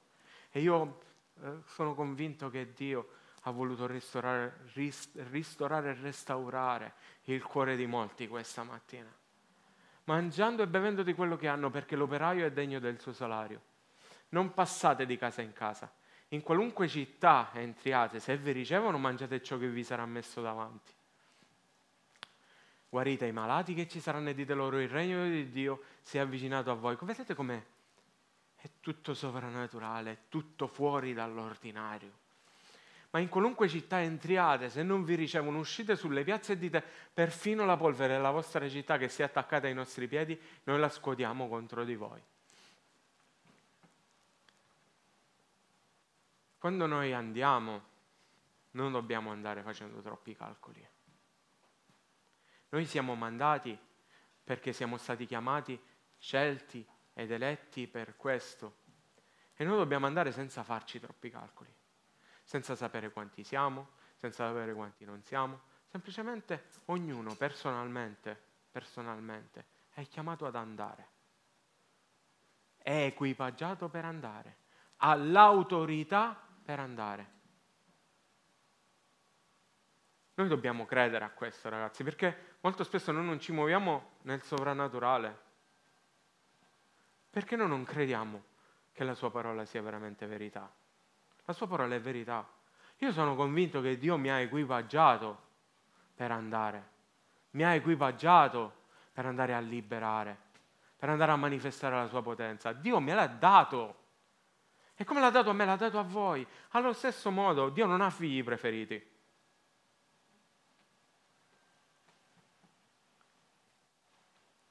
E 0.49 0.61
io 0.61 1.01
eh, 1.41 1.57
sono 1.65 1.93
convinto 1.93 2.49
che 2.49 2.73
Dio 2.73 3.09
ha 3.43 3.51
voluto 3.51 3.85
ristorare, 3.85 4.61
rist- 4.73 5.19
ristorare 5.29 5.91
e 5.91 5.97
restaurare 6.01 6.93
il 7.25 7.43
cuore 7.43 7.75
di 7.75 7.85
molti 7.85 8.27
questa 8.27 8.63
mattina. 8.63 9.13
Mangiando 10.05 10.63
e 10.63 10.67
bevendo 10.67 11.03
di 11.03 11.13
quello 11.13 11.35
che 11.35 11.47
hanno 11.47 11.69
perché 11.69 11.95
l'operaio 11.95 12.45
è 12.45 12.51
degno 12.51 12.79
del 12.79 12.99
suo 12.99 13.13
salario. 13.13 13.61
Non 14.29 14.53
passate 14.53 15.05
di 15.05 15.17
casa 15.17 15.41
in 15.41 15.53
casa 15.53 15.91
in 16.33 16.41
qualunque 16.41 16.87
città 16.87 17.49
entriate, 17.53 18.19
se 18.19 18.37
vi 18.37 18.51
ricevono 18.51 18.97
mangiate 18.97 19.41
ciò 19.41 19.57
che 19.57 19.67
vi 19.67 19.83
sarà 19.83 20.05
messo 20.05 20.41
davanti. 20.41 20.93
Guarite 22.87 23.25
i 23.25 23.31
malati 23.31 23.73
che 23.73 23.87
ci 23.87 23.99
saranno 23.99 24.29
e 24.29 24.33
dite 24.33 24.53
loro 24.53 24.79
il 24.79 24.89
regno 24.89 25.23
di 25.23 25.49
Dio 25.49 25.83
si 26.01 26.17
è 26.17 26.19
avvicinato 26.21 26.71
a 26.71 26.73
voi. 26.73 26.97
Vedete 26.99 27.35
com'è? 27.35 27.61
È 28.55 28.69
tutto 28.79 29.13
sovrannaturale, 29.13 30.11
è 30.11 30.17
tutto 30.29 30.67
fuori 30.67 31.13
dall'ordinario. 31.13 32.19
Ma 33.11 33.19
in 33.19 33.27
qualunque 33.27 33.67
città 33.67 34.01
entriate, 34.01 34.69
se 34.69 34.83
non 34.83 35.03
vi 35.03 35.15
ricevono, 35.15 35.59
uscite 35.59 35.97
sulle 35.97 36.23
piazze 36.23 36.53
e 36.53 36.57
dite 36.57 36.81
perfino 37.13 37.65
la 37.65 37.75
polvere 37.75 38.13
della 38.13 38.31
vostra 38.31 38.69
città 38.69 38.97
che 38.97 39.09
si 39.09 39.21
è 39.21 39.25
attaccata 39.25 39.67
ai 39.67 39.73
nostri 39.73 40.07
piedi, 40.07 40.39
noi 40.63 40.79
la 40.79 40.87
scuotiamo 40.87 41.49
contro 41.49 41.83
di 41.83 41.95
voi. 41.95 42.21
Quando 46.61 46.85
noi 46.85 47.11
andiamo, 47.11 47.81
non 48.73 48.91
dobbiamo 48.91 49.31
andare 49.31 49.63
facendo 49.63 49.99
troppi 49.99 50.35
calcoli. 50.35 50.87
Noi 52.69 52.85
siamo 52.85 53.15
mandati 53.15 53.75
perché 54.43 54.71
siamo 54.71 54.97
stati 54.97 55.25
chiamati, 55.25 55.81
scelti 56.19 56.87
ed 57.13 57.31
eletti 57.31 57.87
per 57.87 58.15
questo. 58.15 58.75
E 59.55 59.63
noi 59.63 59.75
dobbiamo 59.75 60.05
andare 60.05 60.31
senza 60.31 60.61
farci 60.61 60.99
troppi 60.99 61.31
calcoli, 61.31 61.73
senza 62.43 62.75
sapere 62.75 63.11
quanti 63.11 63.43
siamo, 63.43 63.93
senza 64.17 64.45
sapere 64.45 64.75
quanti 64.75 65.03
non 65.03 65.23
siamo. 65.23 65.61
Semplicemente 65.87 66.67
ognuno 66.85 67.33
personalmente, 67.33 68.39
personalmente 68.69 69.65
è 69.89 70.07
chiamato 70.07 70.45
ad 70.45 70.53
andare. 70.55 71.07
È 72.77 73.05
equipaggiato 73.05 73.89
per 73.89 74.05
andare. 74.05 74.57
Ha 74.97 75.15
l'autorità 75.15 76.49
per 76.63 76.79
andare. 76.79 77.39
Noi 80.35 80.47
dobbiamo 80.47 80.85
credere 80.85 81.25
a 81.25 81.29
questo, 81.29 81.69
ragazzi, 81.69 82.03
perché 82.03 82.55
molto 82.61 82.83
spesso 82.83 83.11
noi 83.11 83.25
non 83.25 83.39
ci 83.39 83.51
muoviamo 83.51 84.11
nel 84.21 84.41
sovrannaturale. 84.41 85.49
Perché 87.29 87.55
noi 87.55 87.67
non 87.67 87.83
crediamo 87.83 88.43
che 88.91 89.03
la 89.03 89.13
sua 89.13 89.29
parola 89.29 89.65
sia 89.65 89.81
veramente 89.81 90.25
verità? 90.25 90.69
La 91.45 91.53
sua 91.53 91.67
parola 91.67 91.95
è 91.95 92.01
verità. 92.01 92.47
Io 92.97 93.11
sono 93.11 93.35
convinto 93.35 93.81
che 93.81 93.97
Dio 93.97 94.17
mi 94.17 94.29
ha 94.29 94.39
equipaggiato 94.39 95.49
per 96.15 96.31
andare, 96.31 96.89
mi 97.51 97.63
ha 97.63 97.73
equipaggiato 97.73 98.79
per 99.11 99.25
andare 99.25 99.53
a 99.53 99.59
liberare, 99.59 100.37
per 100.95 101.09
andare 101.09 101.31
a 101.31 101.35
manifestare 101.35 101.95
la 101.95 102.07
sua 102.07 102.21
potenza. 102.21 102.73
Dio 102.73 102.99
me 102.99 103.13
l'ha 103.13 103.27
dato 103.27 104.00
e 105.01 105.03
come 105.03 105.19
l'ha 105.19 105.31
dato 105.31 105.49
a 105.49 105.53
me, 105.53 105.65
l'ha 105.65 105.77
dato 105.77 105.97
a 105.97 106.03
voi. 106.03 106.45
Allo 106.73 106.93
stesso 106.93 107.31
modo, 107.31 107.69
Dio 107.69 107.87
non 107.87 108.01
ha 108.01 108.11
figli 108.11 108.43
preferiti. 108.43 109.03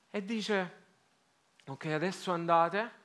E 0.09 0.25
dice, 0.25 0.85
ok, 1.67 1.85
adesso 1.87 2.31
andate 2.31 2.99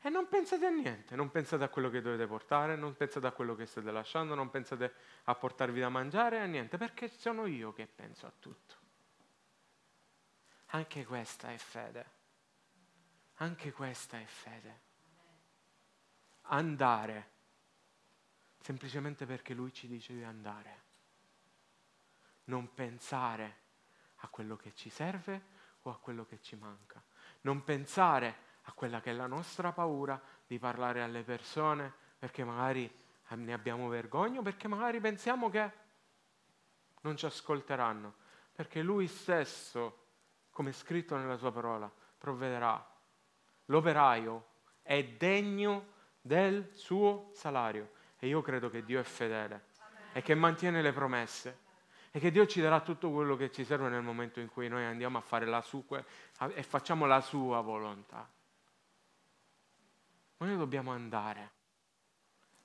e 0.00 0.08
non 0.08 0.26
pensate 0.26 0.66
a 0.66 0.70
niente, 0.70 1.14
non 1.14 1.30
pensate 1.30 1.62
a 1.62 1.68
quello 1.68 1.90
che 1.90 2.00
dovete 2.00 2.26
portare, 2.26 2.74
non 2.74 2.96
pensate 2.96 3.28
a 3.28 3.30
quello 3.30 3.54
che 3.54 3.66
state 3.66 3.92
lasciando, 3.92 4.34
non 4.34 4.50
pensate 4.50 4.94
a 5.22 5.36
portarvi 5.36 5.78
da 5.78 5.90
mangiare, 5.90 6.40
a 6.40 6.46
niente, 6.46 6.76
perché 6.76 7.06
sono 7.06 7.46
io 7.46 7.72
che 7.72 7.86
penso 7.86 8.26
a 8.26 8.32
tutto. 8.36 8.74
Anche 10.70 11.04
questa 11.04 11.52
è 11.52 11.56
fede. 11.56 12.04
Anche 13.34 13.70
questa 13.70 14.18
è 14.18 14.24
fede 14.24 14.90
andare 16.42 17.30
semplicemente 18.62 19.26
perché 19.26 19.54
Lui 19.54 19.72
ci 19.72 19.86
dice 19.86 20.14
di 20.14 20.22
andare. 20.22 20.80
Non 22.44 22.72
pensare 22.74 23.60
a 24.16 24.28
quello 24.28 24.56
che 24.56 24.72
ci 24.74 24.88
serve 24.88 25.50
o 25.82 25.90
a 25.90 25.98
quello 25.98 26.24
che 26.24 26.40
ci 26.40 26.56
manca. 26.56 27.02
Non 27.42 27.64
pensare 27.64 28.50
a 28.62 28.72
quella 28.72 29.00
che 29.00 29.10
è 29.10 29.14
la 29.14 29.26
nostra 29.26 29.72
paura 29.72 30.20
di 30.46 30.58
parlare 30.58 31.02
alle 31.02 31.22
persone 31.22 31.92
perché 32.18 32.44
magari 32.44 32.90
ne 33.30 33.52
abbiamo 33.52 33.88
vergogna 33.88 34.42
perché 34.42 34.68
magari 34.68 35.00
pensiamo 35.00 35.50
che 35.50 35.70
non 37.00 37.16
ci 37.16 37.26
ascolteranno. 37.26 38.14
Perché 38.52 38.82
Lui 38.82 39.08
stesso, 39.08 40.06
come 40.50 40.72
scritto 40.72 41.16
nella 41.16 41.36
sua 41.36 41.50
parola, 41.50 41.90
provvederà. 42.18 42.90
L'operaio 43.66 44.46
è 44.82 45.02
degno 45.04 45.91
del 46.22 46.70
suo 46.74 47.30
salario. 47.34 47.90
E 48.18 48.28
io 48.28 48.40
credo 48.40 48.70
che 48.70 48.84
Dio 48.84 49.00
è 49.00 49.02
fedele 49.02 49.70
e 50.12 50.22
che 50.22 50.34
mantiene 50.34 50.80
le 50.80 50.92
promesse 50.92 51.58
e 52.12 52.20
che 52.20 52.30
Dio 52.30 52.46
ci 52.46 52.60
darà 52.60 52.80
tutto 52.80 53.10
quello 53.10 53.36
che 53.36 53.50
ci 53.50 53.64
serve 53.64 53.88
nel 53.88 54.02
momento 54.02 54.38
in 54.38 54.48
cui 54.48 54.68
noi 54.68 54.84
andiamo 54.84 55.18
a 55.18 55.22
fare 55.22 55.44
la 55.44 55.60
sua 55.60 56.04
e 56.54 56.62
facciamo 56.62 57.06
la 57.06 57.20
sua 57.20 57.60
volontà. 57.60 58.30
Ma 60.36 60.46
noi 60.46 60.56
dobbiamo 60.56 60.92
andare, 60.92 61.50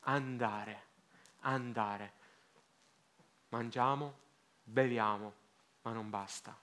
andare, 0.01 0.83
andare. 1.41 2.13
Mangiamo, 3.49 4.17
beviamo, 4.63 5.33
ma 5.81 5.91
non 5.91 6.09
basta. 6.09 6.55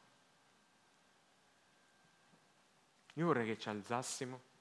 Io 3.14 3.26
vorrei 3.26 3.46
che 3.46 3.58
ci 3.58 3.68
alzassimo 3.68 4.52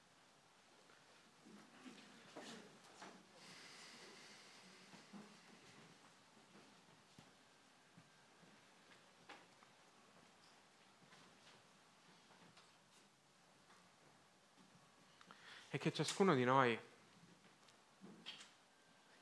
è 15.74 15.78
che 15.78 15.92
ciascuno 15.92 16.36
di 16.36 16.44
noi 16.44 16.78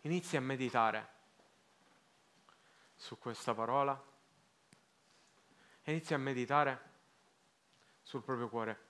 inizi 0.02 0.36
a 0.36 0.40
meditare 0.42 1.08
su 2.94 3.16
questa 3.16 3.54
parola 3.54 3.98
inizi 5.84 6.12
a 6.12 6.18
meditare 6.18 6.90
sul 8.02 8.22
proprio 8.22 8.50
cuore. 8.50 8.80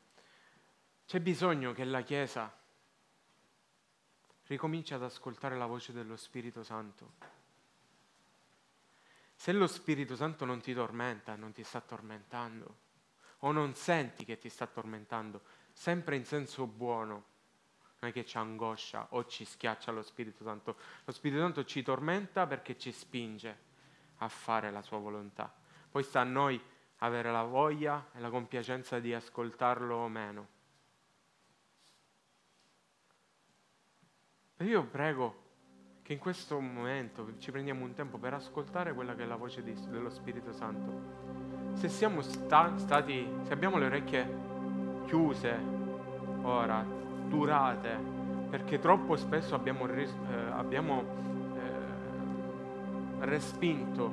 C'è 1.07 1.21
bisogno 1.21 1.73
che 1.73 1.85
la 1.85 2.03
Chiesa 2.03 2.53
ricominci 4.47 4.95
ad 4.95 5.05
ascoltare 5.05 5.57
la 5.57 5.67
voce 5.67 5.93
dello 5.93 6.17
Spirito 6.17 6.65
Santo. 6.65 7.13
Se 9.37 9.53
lo 9.53 9.69
Spirito 9.69 10.17
Santo 10.17 10.45
non 10.45 10.61
ti 10.61 10.75
tormenta, 10.75 11.37
non 11.37 11.53
ti 11.53 11.63
sta 11.63 11.81
tormentando, 11.81 12.77
o 13.39 13.53
non 13.53 13.77
senti 13.77 14.25
che 14.25 14.39
ti 14.39 14.49
sta 14.49 14.67
tormentando, 14.67 15.43
sempre 15.73 16.17
in 16.17 16.25
senso 16.25 16.67
buono, 16.67 17.31
non 18.03 18.11
è 18.11 18.13
che 18.13 18.25
ci 18.25 18.37
angoscia 18.37 19.07
o 19.11 19.25
ci 19.27 19.45
schiaccia 19.45 19.93
lo 19.93 20.03
Spirito 20.03 20.43
Santo. 20.43 20.77
Lo 21.05 21.13
Spirito 21.13 21.41
Santo 21.41 21.65
ci 21.65 21.83
tormenta 21.83 22.49
perché 22.49 22.77
ci 22.77 22.91
spinge 22.91 23.71
a 24.17 24.29
fare 24.29 24.73
la 24.73 24.83
sua 24.83 24.99
volontà. 24.99 25.53
Poi 25.89 26.03
sta 26.03 26.21
a 26.21 26.25
noi 26.25 26.61
avere 26.99 27.31
la 27.31 27.45
voglia 27.45 28.09
e 28.13 28.21
la 28.21 28.29
compiacenza 28.29 28.99
di 28.99 29.15
ascoltarlo 29.15 29.95
o 29.95 30.09
meno. 30.09 30.49
E 34.57 34.65
io 34.65 34.85
prego 34.85 35.41
che 36.03 36.13
in 36.13 36.19
questo 36.19 36.59
momento 36.59 37.39
ci 37.39 37.53
prendiamo 37.53 37.85
un 37.85 37.95
tempo 37.95 38.19
per 38.19 38.35
ascoltare 38.35 38.95
quella 38.95 39.15
che 39.15 39.23
è 39.23 39.27
la 39.27 39.37
voce 39.37 39.63
di, 39.63 39.75
dello 39.89 40.11
Spirito 40.11 40.53
Santo. 40.53 41.77
Se 41.77 41.89
siamo 41.89 42.21
sta, 42.21 42.77
stati, 42.79 43.29
se 43.43 43.53
abbiamo 43.53 43.79
le 43.79 43.87
orecchie 43.87 44.51
chiuse 45.07 45.71
ora, 46.43 46.85
durate, 47.33 47.99
perché 48.51 48.79
troppo 48.79 49.17
spesso 49.17 49.55
abbiamo, 49.55 49.89
eh, 49.89 50.07
abbiamo 50.51 51.03
eh, 51.57 53.25
respinto 53.25 54.13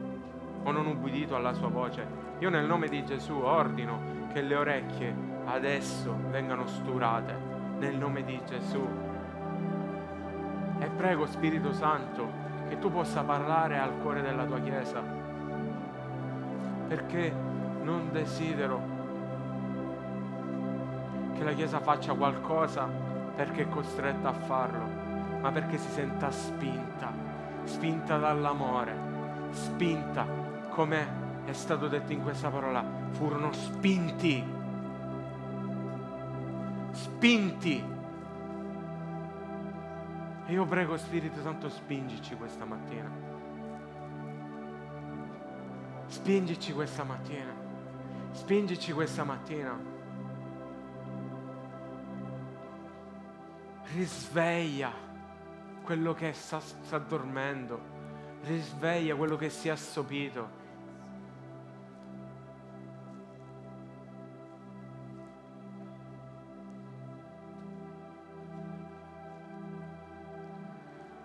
o 0.63 0.71
non 0.71 0.87
ubbidito 0.87 1.35
alla 1.35 1.53
sua 1.53 1.67
voce. 1.67 2.07
Io 2.39 2.49
nel 2.49 2.65
nome 2.65 2.87
di 2.87 3.03
Gesù 3.03 3.33
ordino 3.33 4.27
che 4.31 4.41
le 4.41 4.55
orecchie 4.55 5.13
adesso 5.45 6.15
vengano 6.29 6.65
sturate, 6.65 7.35
nel 7.79 7.97
nome 7.97 8.23
di 8.23 8.39
Gesù. 8.45 8.87
E 10.79 10.89
prego 10.95 11.25
Spirito 11.25 11.73
Santo 11.73 12.47
che 12.69 12.79
tu 12.79 12.89
possa 12.89 13.23
parlare 13.23 13.77
al 13.77 13.97
cuore 13.99 14.21
della 14.21 14.45
tua 14.45 14.61
Chiesa, 14.61 15.03
perché 16.87 17.33
non 17.83 18.09
desidero 18.13 18.97
che 21.33 21.43
la 21.43 21.51
Chiesa 21.51 21.79
faccia 21.79 22.13
qualcosa 22.13 23.07
perché 23.39 23.61
è 23.61 23.69
costretta 23.69 24.27
a 24.27 24.33
farlo, 24.33 24.85
ma 25.39 25.49
perché 25.49 25.77
si 25.77 25.89
senta 25.91 26.29
spinta, 26.29 27.09
spinta 27.63 28.17
dall'amore, 28.17 28.93
spinta 29.51 30.25
come 30.67 31.45
è 31.45 31.53
stato 31.53 31.87
detto 31.87 32.11
in 32.11 32.21
questa 32.21 32.49
parola, 32.49 32.83
furono 33.11 33.53
spinti, 33.53 34.43
spinti. 36.91 37.81
E 40.45 40.51
io 40.51 40.65
prego 40.65 40.97
Spirito 40.97 41.41
Santo 41.41 41.69
spingici 41.69 42.35
questa 42.35 42.65
mattina. 42.65 43.09
Spingici 46.07 46.73
questa 46.73 47.05
mattina. 47.05 47.53
Spingici 48.31 48.91
questa 48.91 49.23
mattina. 49.23 49.98
Risveglia 53.93 54.91
quello 55.83 56.13
che 56.13 56.33
sta, 56.33 56.59
sta 56.59 56.99
dormendo, 56.99 57.79
risveglia 58.43 59.15
quello 59.15 59.35
che 59.35 59.49
si 59.49 59.67
è 59.67 59.71
assopito. 59.71 60.57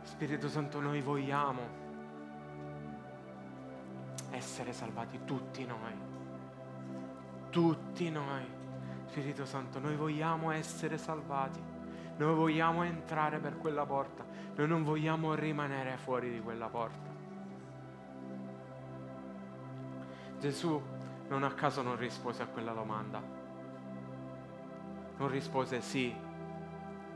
Spirito 0.03 0.49
Santo, 0.49 0.81
noi 0.81 1.01
vogliamo 1.01 1.83
essere 4.31 4.73
salvati, 4.73 5.21
tutti 5.25 5.67
noi, 5.67 5.93
tutti 7.51 8.11
noi. 8.11 8.63
Spirito 9.07 9.45
Santo, 9.45 9.79
noi 9.81 9.97
vogliamo 9.97 10.51
essere 10.51 10.99
salvati. 10.99 11.74
Noi 12.17 12.35
vogliamo 12.35 12.83
entrare 12.85 13.39
per 13.39 13.59
quella 13.59 13.85
porta, 13.85 14.25
noi 14.55 14.69
non 14.69 14.85
vogliamo 14.85 15.35
rimanere 15.35 15.97
fuori 15.97 16.31
di 16.31 16.41
quella 16.41 16.69
porta. 16.69 17.11
Gesù 20.39 20.81
non 21.29 21.43
a 21.43 21.53
caso 21.55 21.83
non 21.83 21.97
rispose 21.97 22.43
a 22.43 22.47
quella 22.47 22.73
domanda. 22.73 23.21
Non 25.17 25.29
rispose 25.29 25.81
sì, 25.81 26.15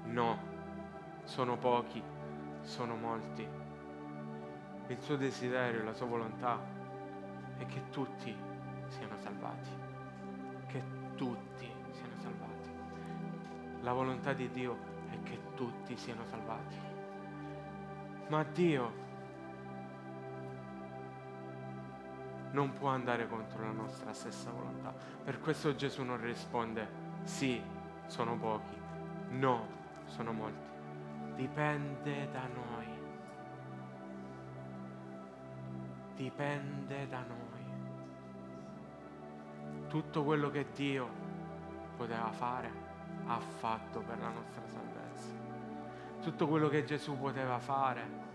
no, 0.04 0.38
sono 1.24 1.56
pochi, 1.56 2.02
sono 2.62 2.96
molti. 2.96 3.46
Il 4.86 4.98
suo 5.00 5.16
desiderio, 5.16 5.84
la 5.84 5.92
sua 5.92 6.06
volontà 6.06 6.58
è 7.58 7.66
che 7.66 7.90
tutti 7.90 8.34
siano 8.88 9.16
salvati, 9.18 9.70
che 10.66 10.82
tutti. 11.14 11.67
La 13.82 13.92
volontà 13.92 14.32
di 14.32 14.50
Dio 14.50 14.76
è 15.10 15.22
che 15.22 15.38
tutti 15.54 15.96
siano 15.96 16.24
salvati. 16.24 16.76
Ma 18.28 18.42
Dio 18.44 19.06
non 22.50 22.72
può 22.72 22.88
andare 22.88 23.28
contro 23.28 23.62
la 23.62 23.72
nostra 23.72 24.12
stessa 24.12 24.50
volontà. 24.50 24.92
Per 25.24 25.40
questo 25.40 25.74
Gesù 25.74 26.02
non 26.02 26.20
risponde 26.20 27.06
sì, 27.22 27.62
sono 28.06 28.36
pochi, 28.36 28.76
no, 29.30 29.66
sono 30.06 30.32
molti. 30.32 30.66
Dipende 31.36 32.30
da 32.30 32.46
noi. 32.46 32.86
Dipende 36.16 37.06
da 37.06 37.20
noi. 37.20 37.36
Tutto 39.88 40.24
quello 40.24 40.50
che 40.50 40.66
Dio 40.74 41.08
poteva 41.96 42.30
fare 42.32 42.87
ha 43.28 43.38
fatto 43.38 44.00
per 44.00 44.18
la 44.18 44.30
nostra 44.30 44.62
salvezza. 44.66 45.28
Tutto 46.20 46.48
quello 46.48 46.68
che 46.68 46.84
Gesù 46.84 47.16
poteva 47.18 47.58
fare 47.58 48.26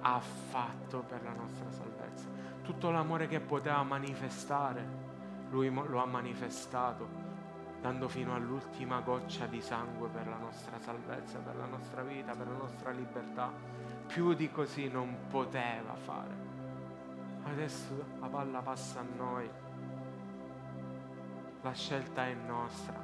ha 0.00 0.20
fatto 0.20 1.02
per 1.08 1.22
la 1.22 1.32
nostra 1.32 1.70
salvezza. 1.70 2.26
Tutto 2.62 2.90
l'amore 2.90 3.26
che 3.26 3.40
poteva 3.40 3.82
manifestare, 3.82 4.86
lui 5.50 5.72
lo 5.72 6.02
ha 6.02 6.06
manifestato 6.06 7.22
dando 7.84 8.08
fino 8.08 8.34
all'ultima 8.34 9.00
goccia 9.00 9.44
di 9.44 9.60
sangue 9.60 10.08
per 10.08 10.26
la 10.26 10.38
nostra 10.38 10.78
salvezza, 10.80 11.38
per 11.40 11.54
la 11.54 11.66
nostra 11.66 12.02
vita, 12.02 12.32
per 12.34 12.46
la 12.46 12.56
nostra 12.56 12.90
libertà. 12.90 13.52
Più 14.06 14.32
di 14.32 14.50
così 14.50 14.88
non 14.88 15.26
poteva 15.28 15.94
fare. 15.94 16.34
Adesso 17.44 18.04
la 18.20 18.26
palla 18.26 18.60
passa 18.60 19.00
a 19.00 19.04
noi. 19.16 19.50
La 21.60 21.72
scelta 21.72 22.26
è 22.26 22.32
nostra. 22.32 23.03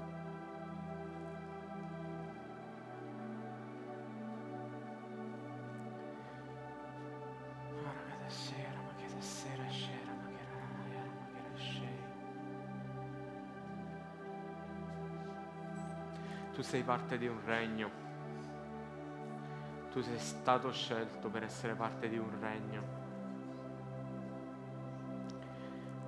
Sei 16.71 16.85
parte 16.85 17.19
di 17.19 17.27
un 17.27 17.41
regno. 17.45 17.91
Tu 19.91 20.01
sei 20.03 20.21
stato 20.21 20.71
scelto 20.71 21.29
per 21.29 21.43
essere 21.43 21.75
parte 21.75 22.09
di 22.09 22.17
un 22.17 22.31
regno. 22.39 22.83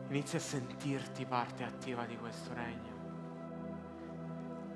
Inizia 0.07 0.39
a 0.39 0.41
sentirti 0.41 1.25
parte 1.25 1.65
attiva 1.65 2.05
di 2.05 2.17
questo 2.17 2.55
regno. 2.55 3.01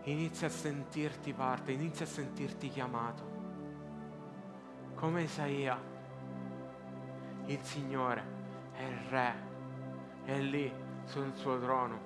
Inizia 0.02 0.48
a 0.48 0.50
sentirti 0.50 1.32
parte, 1.32 1.70
inizia 1.70 2.04
a 2.04 2.08
sentirti 2.08 2.68
chiamato. 2.68 3.22
Come 4.96 5.22
Isaia, 5.22 5.80
il 7.44 7.62
Signore 7.62 8.24
è 8.72 8.82
il 8.82 9.08
Re, 9.08 9.34
è 10.24 10.36
lì 10.40 10.72
sul 11.04 11.32
suo 11.36 11.60
trono, 11.60 12.00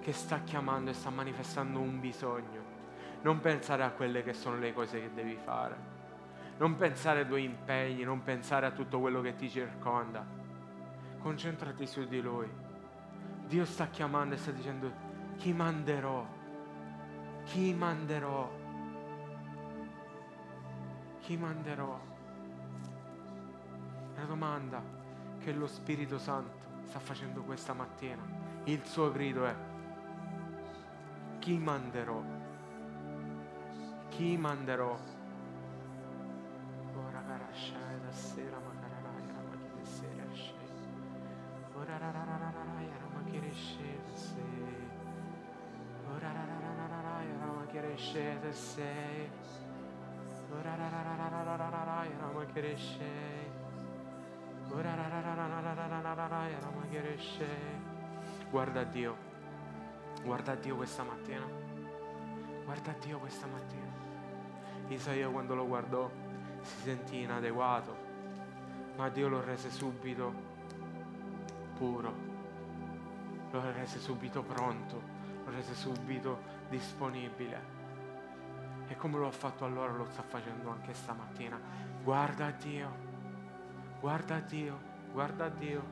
che 0.00 0.12
sta 0.12 0.40
chiamando 0.40 0.90
e 0.90 0.94
sta 0.94 1.10
manifestando 1.10 1.78
un 1.78 2.00
bisogno. 2.00 2.63
Non 3.24 3.40
pensare 3.40 3.82
a 3.82 3.90
quelle 3.90 4.22
che 4.22 4.34
sono 4.34 4.58
le 4.58 4.74
cose 4.74 5.00
che 5.00 5.10
devi 5.14 5.34
fare. 5.34 5.74
Non 6.58 6.76
pensare 6.76 7.20
ai 7.20 7.26
tuoi 7.26 7.44
impegni, 7.44 8.02
non 8.02 8.22
pensare 8.22 8.66
a 8.66 8.70
tutto 8.70 9.00
quello 9.00 9.22
che 9.22 9.34
ti 9.34 9.48
circonda. 9.48 10.22
Concentrati 11.20 11.86
su 11.86 12.06
di 12.06 12.20
Lui. 12.20 12.46
Dio 13.46 13.64
sta 13.64 13.86
chiamando 13.86 14.34
e 14.34 14.36
sta 14.36 14.50
dicendo, 14.50 14.92
chi 15.38 15.54
manderò? 15.54 16.26
Chi 17.44 17.72
manderò? 17.72 18.50
Chi 21.20 21.36
manderò? 21.38 22.00
La 24.16 24.24
domanda 24.24 24.82
che 25.38 25.52
lo 25.52 25.66
Spirito 25.66 26.18
Santo 26.18 26.82
sta 26.84 26.98
facendo 26.98 27.40
questa 27.40 27.72
mattina, 27.72 28.22
il 28.64 28.84
suo 28.84 29.10
grido 29.10 29.46
è, 29.46 29.54
chi 31.38 31.56
manderò? 31.58 32.33
chi 34.16 34.36
manderò? 34.36 34.96
Ora 36.94 37.22
carasciare 37.26 38.00
da 38.00 38.12
sera, 38.12 38.58
ma 38.58 38.70
cararaya, 38.80 39.42
ma 39.42 39.56
chi 39.56 39.68
di 39.74 39.84
sera 39.84 40.22
esce. 40.32 40.54
Ora 41.74 41.98
rararararaya, 41.98 42.96
ma 43.12 43.24
chi 43.24 43.38
esce 43.44 43.98
da 44.04 44.06
la 44.06 44.14
Ora 46.14 46.32
rararararaya, 46.32 47.44
ma 47.44 47.66
chi 47.66 47.78
esce 47.78 48.38
da 48.40 48.46
la 48.46 48.52
Ora 50.52 50.76
rararararaya, 50.76 52.30
ma 52.32 52.44
chi 52.44 52.60
esce. 52.60 53.50
Ora 54.70 54.94
rararararaya, 54.94 56.58
ma 56.72 56.86
chi 56.88 56.98
esce. 56.98 57.48
Guarda 58.48 58.84
Dio, 58.84 59.16
guarda 60.22 60.54
Dio 60.54 60.76
questa 60.76 61.02
mattina. 61.02 61.48
Guarda 62.64 62.94
Dio 63.00 63.18
questa 63.18 63.46
mattina. 63.46 63.93
Isaia 64.88 65.28
quando 65.28 65.54
lo 65.54 65.66
guardò 65.66 66.10
si 66.60 66.82
sentì 66.82 67.20
inadeguato, 67.20 67.96
ma 68.96 69.08
Dio 69.08 69.28
lo 69.28 69.42
rese 69.42 69.70
subito 69.70 70.32
puro, 71.76 72.12
lo 73.50 73.72
rese 73.72 73.98
subito 73.98 74.42
pronto, 74.42 75.00
lo 75.44 75.50
rese 75.50 75.74
subito 75.74 76.40
disponibile. 76.68 77.72
E 78.86 78.96
come 78.96 79.18
lo 79.18 79.26
ha 79.26 79.32
fatto 79.32 79.64
allora 79.64 79.92
lo 79.92 80.06
sta 80.10 80.22
facendo 80.22 80.70
anche 80.70 80.92
stamattina. 80.92 81.58
Guarda 82.02 82.50
Dio, 82.50 82.94
guarda 84.00 84.38
Dio, 84.40 84.78
guarda 85.12 85.48
Dio. 85.48 85.82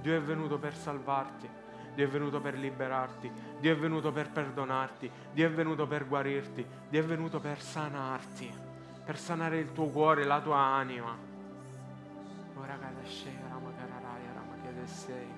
Dio 0.00 0.16
è 0.16 0.20
venuto 0.20 0.58
per 0.58 0.74
salvarti. 0.74 1.48
Dio 1.94 2.04
è 2.04 2.08
venuto 2.08 2.40
per 2.40 2.56
liberarti, 2.56 3.30
Dio 3.58 3.72
è 3.72 3.76
venuto 3.76 4.12
per 4.12 4.30
perdonarti, 4.30 5.10
Dio 5.32 5.46
è 5.46 5.50
venuto 5.50 5.86
per 5.86 6.06
guarirti, 6.06 6.64
Dio 6.88 7.00
è 7.00 7.04
venuto 7.04 7.40
per 7.40 7.60
sanarti, 7.60 8.52
per 9.04 9.18
sanare 9.18 9.58
il 9.58 9.72
tuo 9.72 9.86
cuore, 9.86 10.24
la 10.24 10.40
tua 10.40 10.58
anima. 10.58 11.16
Ora 12.56 12.78
cada 12.78 13.04
scera 13.04 13.58
ma 13.62 13.70
cararai, 13.76 14.22
ma 14.34 14.54
che 14.62 14.86
sei. 14.86 15.28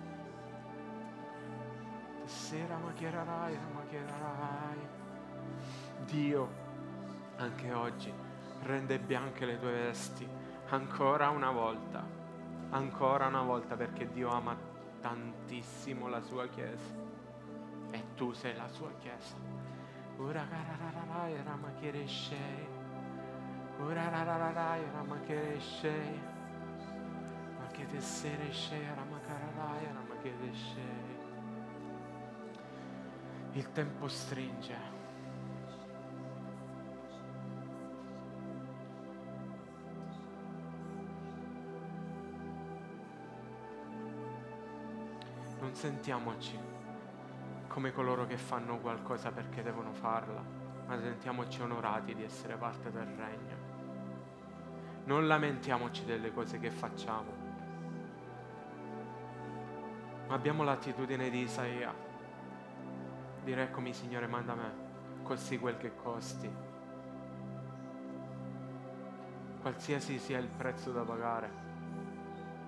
Sera 2.25 2.77
ma 2.77 2.93
che 2.93 3.11
rarai, 3.11 3.59
ma 3.73 3.83
che 3.89 4.01
rarai. 4.05 4.79
Dio, 6.05 6.49
anche 7.37 7.73
oggi, 7.73 8.13
rende 8.63 8.99
bianche 8.99 9.47
le 9.47 9.59
tue 9.59 9.73
vesti, 9.73 10.29
ancora 10.69 11.31
una 11.31 11.51
volta, 11.51 12.05
ancora 12.71 13.27
una 13.27 13.43
volta, 13.43 13.77
perché 13.77 14.11
Dio 14.11 14.29
ama 14.31 14.71
tantissimo 15.03 16.09
la 16.09 16.23
sua 16.23 16.49
chiesa 16.49 16.95
e 17.91 18.15
tu 18.15 18.33
sei 18.33 18.57
la 18.57 18.69
sua 18.69 18.91
chiesa. 19.01 19.35
Ora 20.17 20.47
carararai 20.49 21.43
rama 21.43 21.73
che 21.81 21.91
ramachere 21.91 22.69
Ora 23.81 24.09
carararai 24.09 24.85
rama 24.93 25.21
che 25.21 25.59
ramachere 25.59 26.21
Ma 27.59 27.67
che 27.67 28.01
sere 28.01 28.53
shei, 28.53 28.87
ramacararaya, 28.95 29.93
ramachere 29.93 30.53
Il 33.53 33.73
tempo 33.73 34.07
stringe. 34.09 35.02
Sentiamoci 45.83 46.57
come 47.67 47.91
coloro 47.91 48.25
che 48.25 48.37
fanno 48.37 48.79
qualcosa 48.79 49.33
perché 49.33 49.65
devono 49.65 49.93
farla, 49.93 50.41
ma 50.87 50.97
sentiamoci 50.97 51.61
onorati 51.61 52.15
di 52.15 52.23
essere 52.23 52.55
parte 52.55 52.93
del 52.93 53.07
regno. 53.07 53.57
Non 55.07 55.27
lamentiamoci 55.27 56.05
delle 56.05 56.33
cose 56.33 56.61
che 56.61 56.71
facciamo, 56.71 57.33
ma 60.29 60.35
abbiamo 60.35 60.63
l'attitudine 60.63 61.29
di 61.31 61.41
Isaia. 61.41 61.93
Dire 63.43 63.63
eccomi 63.65 63.93
Signore, 63.93 64.29
manda 64.29 64.55
me, 64.55 64.73
costi 65.25 65.59
quel 65.59 65.79
che 65.79 65.97
costi. 65.97 66.49
Qualsiasi 69.61 70.21
sia 70.21 70.39
il 70.39 70.47
prezzo 70.47 70.93
da 70.93 71.03
pagare, 71.03 71.51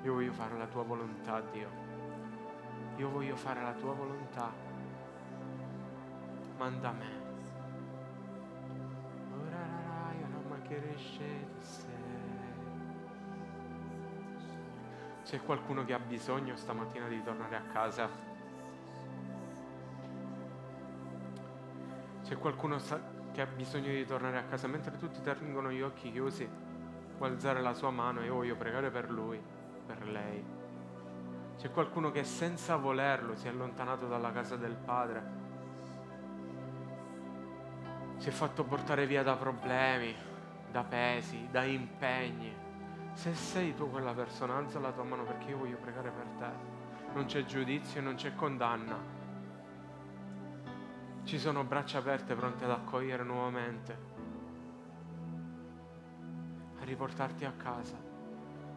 io 0.02 0.14
voglio 0.14 0.32
fare 0.32 0.58
la 0.58 0.66
tua 0.66 0.82
volontà, 0.82 1.40
Dio 1.52 1.83
io 2.96 3.10
voglio 3.10 3.36
fare 3.36 3.62
la 3.62 3.72
tua 3.72 3.92
volontà, 3.92 4.52
manda 6.56 6.90
me. 6.92 7.22
C'è 15.34 15.40
qualcuno 15.42 15.84
che 15.84 15.92
ha 15.92 15.98
bisogno 15.98 16.54
stamattina 16.54 17.08
di 17.08 17.20
tornare 17.22 17.56
a 17.56 17.62
casa? 17.62 18.08
C'è 22.22 22.36
qualcuno 22.36 22.78
che 23.32 23.40
ha 23.40 23.46
bisogno 23.46 23.88
di 23.88 24.04
tornare 24.06 24.38
a 24.38 24.44
casa 24.44 24.68
mentre 24.68 24.96
tutti 24.96 25.20
tengono 25.22 25.72
gli 25.72 25.80
occhi 25.80 26.12
chiusi? 26.12 26.48
Può 27.16 27.26
alzare 27.26 27.62
la 27.62 27.72
sua 27.72 27.90
mano 27.90 28.20
e 28.20 28.26
io 28.26 28.34
voglio 28.34 28.54
pregare 28.54 28.90
per 28.90 29.10
lui, 29.10 29.42
per 29.86 30.06
lei. 30.06 30.63
C'è 31.64 31.70
qualcuno 31.70 32.10
che 32.10 32.24
senza 32.24 32.76
volerlo 32.76 33.34
si 33.36 33.46
è 33.46 33.48
allontanato 33.48 34.06
dalla 34.06 34.30
casa 34.32 34.54
del 34.54 34.74
Padre. 34.74 35.22
Si 38.18 38.28
è 38.28 38.32
fatto 38.32 38.64
portare 38.64 39.06
via 39.06 39.22
da 39.22 39.34
problemi, 39.34 40.14
da 40.70 40.84
pesi, 40.84 41.48
da 41.50 41.64
impegni. 41.64 42.54
Se 43.14 43.34
sei 43.34 43.74
tu 43.74 43.90
quella 43.90 44.12
persona, 44.12 44.56
alza 44.56 44.78
la 44.78 44.92
tua 44.92 45.04
mano 45.04 45.22
perché 45.24 45.52
io 45.52 45.56
voglio 45.56 45.78
pregare 45.78 46.10
per 46.10 46.26
te. 46.36 47.12
Non 47.14 47.24
c'è 47.24 47.46
giudizio, 47.46 48.02
non 48.02 48.16
c'è 48.16 48.34
condanna. 48.34 48.98
Ci 51.22 51.38
sono 51.38 51.64
braccia 51.64 51.96
aperte 51.96 52.34
pronte 52.34 52.64
ad 52.64 52.72
accogliere 52.72 53.22
nuovamente, 53.22 53.98
a 56.78 56.84
riportarti 56.84 57.46
a 57.46 57.52
casa. 57.52 58.13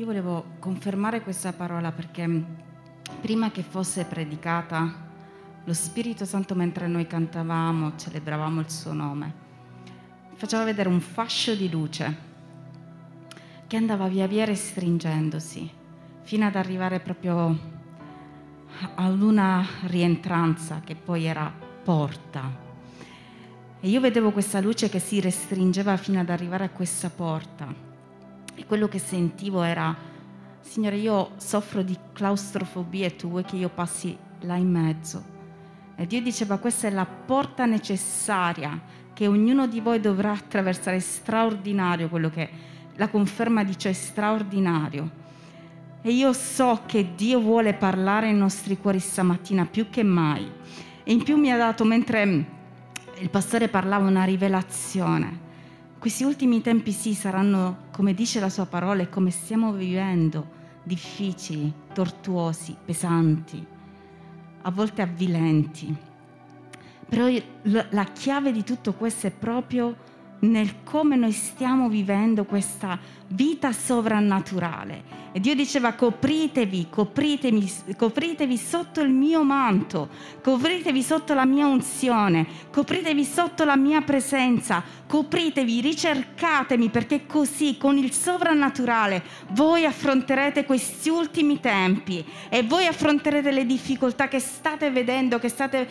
Io 0.00 0.06
volevo 0.06 0.56
confermare 0.60 1.20
questa 1.20 1.52
parola 1.52 1.92
perché 1.92 2.26
prima 3.20 3.50
che 3.50 3.62
fosse 3.62 4.06
predicata, 4.06 4.90
lo 5.62 5.74
Spirito 5.74 6.24
Santo 6.24 6.54
mentre 6.54 6.86
noi 6.86 7.06
cantavamo, 7.06 7.96
celebravamo 7.96 8.60
il 8.60 8.70
suo 8.70 8.94
nome, 8.94 9.34
faceva 10.36 10.64
vedere 10.64 10.88
un 10.88 11.02
fascio 11.02 11.54
di 11.54 11.68
luce 11.68 12.16
che 13.66 13.76
andava 13.76 14.08
via 14.08 14.26
via 14.26 14.46
restringendosi 14.46 15.70
fino 16.22 16.46
ad 16.46 16.56
arrivare 16.56 17.00
proprio 17.00 17.58
ad 18.94 19.20
una 19.20 19.66
rientranza 19.82 20.80
che 20.82 20.94
poi 20.94 21.26
era 21.26 21.52
porta. 21.84 22.50
E 23.78 23.86
io 23.86 24.00
vedevo 24.00 24.30
questa 24.30 24.62
luce 24.62 24.88
che 24.88 24.98
si 24.98 25.20
restringeva 25.20 25.98
fino 25.98 26.20
ad 26.20 26.30
arrivare 26.30 26.64
a 26.64 26.70
questa 26.70 27.10
porta. 27.10 27.89
E 28.60 28.66
quello 28.66 28.88
che 28.88 28.98
sentivo 28.98 29.62
era, 29.62 29.96
Signore, 30.60 30.96
io 30.96 31.30
soffro 31.36 31.80
di 31.80 31.96
claustrofobia 32.12 33.06
e 33.06 33.16
tu 33.16 33.30
vuoi 33.30 33.42
che 33.42 33.56
io 33.56 33.70
passi 33.70 34.14
là 34.40 34.56
in 34.56 34.70
mezzo. 34.70 35.24
E 35.96 36.06
Dio 36.06 36.20
diceva, 36.20 36.58
questa 36.58 36.86
è 36.86 36.90
la 36.90 37.06
porta 37.06 37.64
necessaria 37.64 38.78
che 39.14 39.26
ognuno 39.26 39.66
di 39.66 39.80
voi 39.80 39.98
dovrà 39.98 40.32
attraversare. 40.32 41.00
Straordinario 41.00 42.10
quello 42.10 42.28
che 42.28 42.50
la 42.96 43.08
conferma 43.08 43.64
dice, 43.64 43.88
è 43.88 43.92
straordinario. 43.94 45.10
E 46.02 46.10
io 46.12 46.34
so 46.34 46.82
che 46.84 47.14
Dio 47.16 47.40
vuole 47.40 47.72
parlare 47.72 48.26
ai 48.26 48.34
nostri 48.34 48.76
cuori 48.76 48.98
stamattina 48.98 49.64
più 49.64 49.88
che 49.88 50.02
mai. 50.02 50.46
E 51.02 51.10
in 51.10 51.22
più 51.22 51.38
mi 51.38 51.50
ha 51.50 51.56
dato, 51.56 51.84
mentre 51.84 52.44
il 53.20 53.30
pastore 53.30 53.68
parlava, 53.68 54.06
una 54.06 54.24
rivelazione. 54.24 55.48
Questi 55.98 56.24
ultimi 56.24 56.60
tempi 56.62 56.92
sì 56.92 57.12
saranno, 57.12 57.88
come 58.00 58.14
dice 58.14 58.40
la 58.40 58.48
sua 58.48 58.64
parola 58.64 59.02
e 59.02 59.10
come 59.10 59.28
stiamo 59.30 59.74
vivendo, 59.74 60.48
difficili, 60.84 61.70
tortuosi, 61.92 62.74
pesanti, 62.82 63.62
a 64.62 64.70
volte 64.70 65.02
avvilenti. 65.02 65.94
Però 67.06 67.28
la 67.90 68.04
chiave 68.04 68.52
di 68.52 68.64
tutto 68.64 68.94
questo 68.94 69.26
è 69.26 69.30
proprio 69.30 69.94
nel 70.38 70.82
come 70.82 71.16
noi 71.16 71.32
stiamo 71.32 71.90
vivendo 71.90 72.46
questa 72.46 72.98
vita 73.30 73.72
sovrannaturale. 73.72 75.18
E 75.32 75.38
Dio 75.38 75.54
diceva 75.54 75.92
copritevi, 75.92 76.88
copritevi, 76.90 77.72
copritevi 77.96 78.56
sotto 78.56 79.00
il 79.00 79.10
mio 79.10 79.44
manto, 79.44 80.08
copritevi 80.42 81.02
sotto 81.04 81.34
la 81.34 81.44
mia 81.44 81.66
unzione, 81.66 82.44
copritevi 82.72 83.24
sotto 83.24 83.64
la 83.64 83.76
mia 83.76 84.00
presenza, 84.00 84.82
copritevi, 85.06 85.80
ricercatemi 85.80 86.88
perché 86.88 87.26
così 87.26 87.76
con 87.78 87.96
il 87.96 88.12
sovrannaturale 88.12 89.22
voi 89.50 89.84
affronterete 89.84 90.64
questi 90.64 91.10
ultimi 91.10 91.60
tempi 91.60 92.24
e 92.48 92.64
voi 92.64 92.86
affronterete 92.86 93.52
le 93.52 93.66
difficoltà 93.66 94.26
che 94.26 94.40
state 94.40 94.90
vedendo, 94.90 95.38
che 95.38 95.48
state 95.48 95.88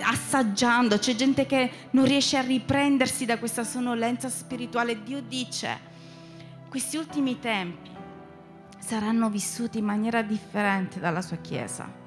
assaggiando. 0.00 0.98
C'è 0.98 1.14
gente 1.14 1.44
che 1.44 1.70
non 1.90 2.06
riesce 2.06 2.38
a 2.38 2.42
riprendersi 2.42 3.26
da 3.26 3.38
questa 3.38 3.62
sonnolenza 3.62 4.30
spirituale. 4.30 5.02
Dio 5.02 5.20
dice 5.20 5.89
questi 6.70 6.96
ultimi 6.96 7.40
tempi 7.40 7.90
saranno 8.78 9.28
vissuti 9.28 9.78
in 9.78 9.84
maniera 9.84 10.22
differente 10.22 11.00
dalla 11.00 11.20
sua 11.20 11.38
Chiesa. 11.38 11.98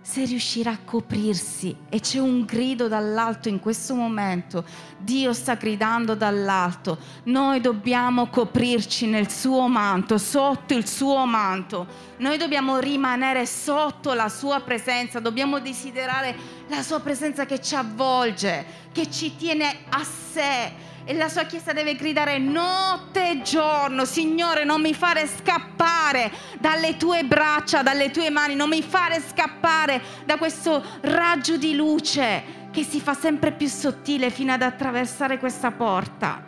Se 0.00 0.24
riuscirà 0.24 0.70
a 0.70 0.78
coprirsi 0.84 1.76
e 1.88 1.98
c'è 1.98 2.20
un 2.20 2.44
grido 2.44 2.86
dall'alto 2.86 3.48
in 3.48 3.58
questo 3.58 3.96
momento, 3.96 4.64
Dio 4.98 5.32
sta 5.32 5.56
gridando 5.56 6.14
dall'alto, 6.14 6.98
noi 7.24 7.60
dobbiamo 7.60 8.28
coprirci 8.28 9.06
nel 9.06 9.28
suo 9.28 9.66
manto, 9.66 10.18
sotto 10.18 10.74
il 10.74 10.86
suo 10.86 11.26
manto, 11.26 11.86
noi 12.18 12.38
dobbiamo 12.38 12.78
rimanere 12.78 13.44
sotto 13.44 14.12
la 14.12 14.28
sua 14.28 14.60
presenza, 14.60 15.18
dobbiamo 15.18 15.58
desiderare 15.58 16.34
la 16.68 16.82
sua 16.84 17.00
presenza 17.00 17.44
che 17.44 17.60
ci 17.60 17.74
avvolge, 17.74 18.64
che 18.92 19.10
ci 19.10 19.34
tiene 19.34 19.78
a 19.88 20.04
sé, 20.04 20.72
e 21.08 21.14
la 21.14 21.30
sua 21.30 21.44
chiesa 21.44 21.72
deve 21.72 21.94
gridare 21.94 22.36
notte 22.36 23.30
e 23.30 23.40
giorno, 23.40 24.04
Signore, 24.04 24.64
non 24.64 24.82
mi 24.82 24.92
fare 24.92 25.26
scappare 25.26 26.30
dalle 26.60 26.98
tue 26.98 27.24
braccia, 27.24 27.82
dalle 27.82 28.10
tue 28.10 28.28
mani, 28.28 28.54
non 28.54 28.68
mi 28.68 28.82
fare 28.82 29.18
scappare 29.18 30.02
da 30.26 30.36
questo 30.36 30.84
raggio 31.00 31.56
di 31.56 31.74
luce 31.74 32.68
che 32.70 32.82
si 32.82 33.00
fa 33.00 33.14
sempre 33.14 33.52
più 33.52 33.68
sottile 33.68 34.28
fino 34.28 34.52
ad 34.52 34.60
attraversare 34.60 35.38
questa 35.38 35.70
porta. 35.70 36.44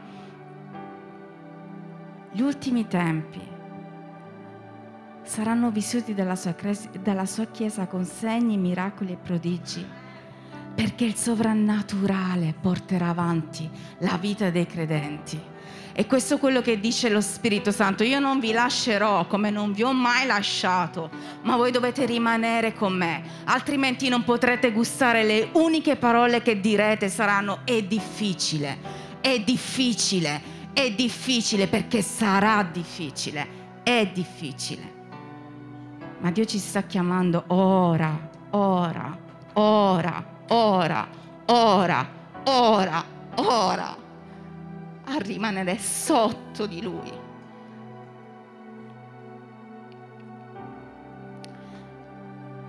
Gli 2.31 2.43
ultimi 2.43 2.87
tempi 2.87 3.41
saranno 5.23 5.71
vissuti 5.71 6.13
dalla 6.13 6.37
sua, 6.37 6.55
dalla 7.01 7.25
sua 7.25 7.47
Chiesa 7.47 7.87
con 7.87 8.05
segni, 8.05 8.59
miracoli 8.59 9.13
e 9.13 9.17
prodigi 9.17 10.00
perché 10.81 11.05
il 11.05 11.15
sovrannaturale 11.15 12.55
porterà 12.59 13.09
avanti 13.09 13.69
la 13.99 14.17
vita 14.17 14.49
dei 14.49 14.65
credenti. 14.65 15.39
E 15.93 16.07
questo 16.07 16.37
è 16.37 16.39
quello 16.39 16.63
che 16.63 16.81
dice 16.81 17.11
lo 17.11 17.21
Spirito 17.21 17.71
Santo. 17.71 18.03
Io 18.03 18.19
non 18.19 18.41
vi 18.41 18.53
lascerò 18.53 19.27
come 19.27 19.51
non 19.51 19.75
vi 19.75 19.83
ho 19.83 19.93
mai 19.93 20.25
lasciato, 20.25 21.11
ma 21.43 21.57
voi 21.57 21.71
dovete 21.71 22.07
rimanere 22.07 22.73
con 22.73 22.95
me, 22.95 23.23
altrimenti 23.45 24.09
non 24.09 24.25
potrete 24.25 24.73
gustare 24.73 25.23
le 25.23 25.51
uniche 25.53 25.97
parole 25.97 26.41
che 26.41 26.61
direte 26.61 27.11
saranno 27.11 27.59
è 27.65 27.83
difficile, 27.83 28.79
è 29.21 29.39
difficile, 29.39 30.41
è 30.73 30.91
difficile 30.93 31.67
perché 31.67 32.01
sarà 32.01 32.63
difficile, 32.63 33.83
è 33.83 34.09
difficile. 34.11 34.93
Ma 36.21 36.31
Dio 36.31 36.47
ci 36.47 36.57
sta 36.57 36.85
chiamando 36.85 37.45
ora, 37.49 38.31
ora, 38.53 39.19
ora 39.53 40.30
ora, 40.53 41.07
ora, 41.47 42.09
ora, 42.45 43.05
ora 43.37 43.97
a 45.05 45.19
rimanere 45.19 45.79
sotto 45.79 46.67
di 46.67 46.83
Lui. 46.83 47.13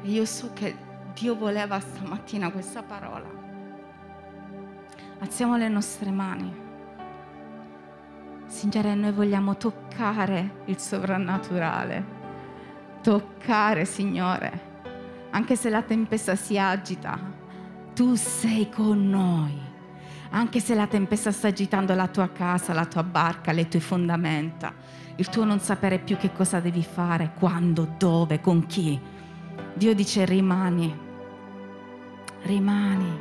E 0.03 0.09
io 0.09 0.25
so 0.25 0.51
che 0.53 0.75
Dio 1.13 1.35
voleva 1.35 1.79
stamattina 1.79 2.51
questa 2.51 2.81
parola. 2.81 3.29
Alziamo 5.19 5.57
le 5.57 5.67
nostre 5.67 6.09
mani. 6.09 6.69
Signore, 8.47 8.95
noi 8.95 9.11
vogliamo 9.11 9.55
toccare 9.55 10.63
il 10.65 10.77
sovrannaturale. 10.79 12.19
Toccare, 13.01 13.85
Signore, 13.85 14.69
anche 15.29 15.55
se 15.55 15.69
la 15.69 15.81
tempesta 15.83 16.35
si 16.35 16.57
agita, 16.57 17.19
tu 18.01 18.15
sei 18.15 18.67
con 18.67 19.11
noi. 19.11 19.55
Anche 20.31 20.59
se 20.59 20.73
la 20.73 20.87
tempesta 20.87 21.31
sta 21.31 21.49
agitando 21.49 21.93
la 21.93 22.07
tua 22.07 22.31
casa, 22.31 22.73
la 22.73 22.87
tua 22.87 23.03
barca, 23.03 23.51
le 23.51 23.67
tue 23.67 23.79
fondamenta, 23.79 24.73
il 25.17 25.29
tuo 25.29 25.43
non 25.43 25.59
sapere 25.59 25.99
più 25.99 26.17
che 26.17 26.31
cosa 26.31 26.59
devi 26.59 26.81
fare, 26.81 27.33
quando, 27.37 27.93
dove, 27.99 28.41
con 28.41 28.65
chi. 28.65 28.99
Dio 29.75 29.93
dice 29.93 30.25
rimani, 30.25 30.97
rimani, 32.41 33.19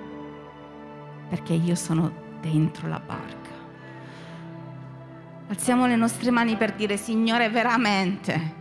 perché 1.28 1.52
io 1.52 1.74
sono 1.74 2.10
dentro 2.40 2.88
la 2.88 3.00
barca. 3.00 3.50
Alziamo 5.48 5.86
le 5.86 5.96
nostre 5.96 6.30
mani 6.30 6.56
per 6.56 6.72
dire, 6.72 6.96
Signore, 6.96 7.50
veramente, 7.50 8.54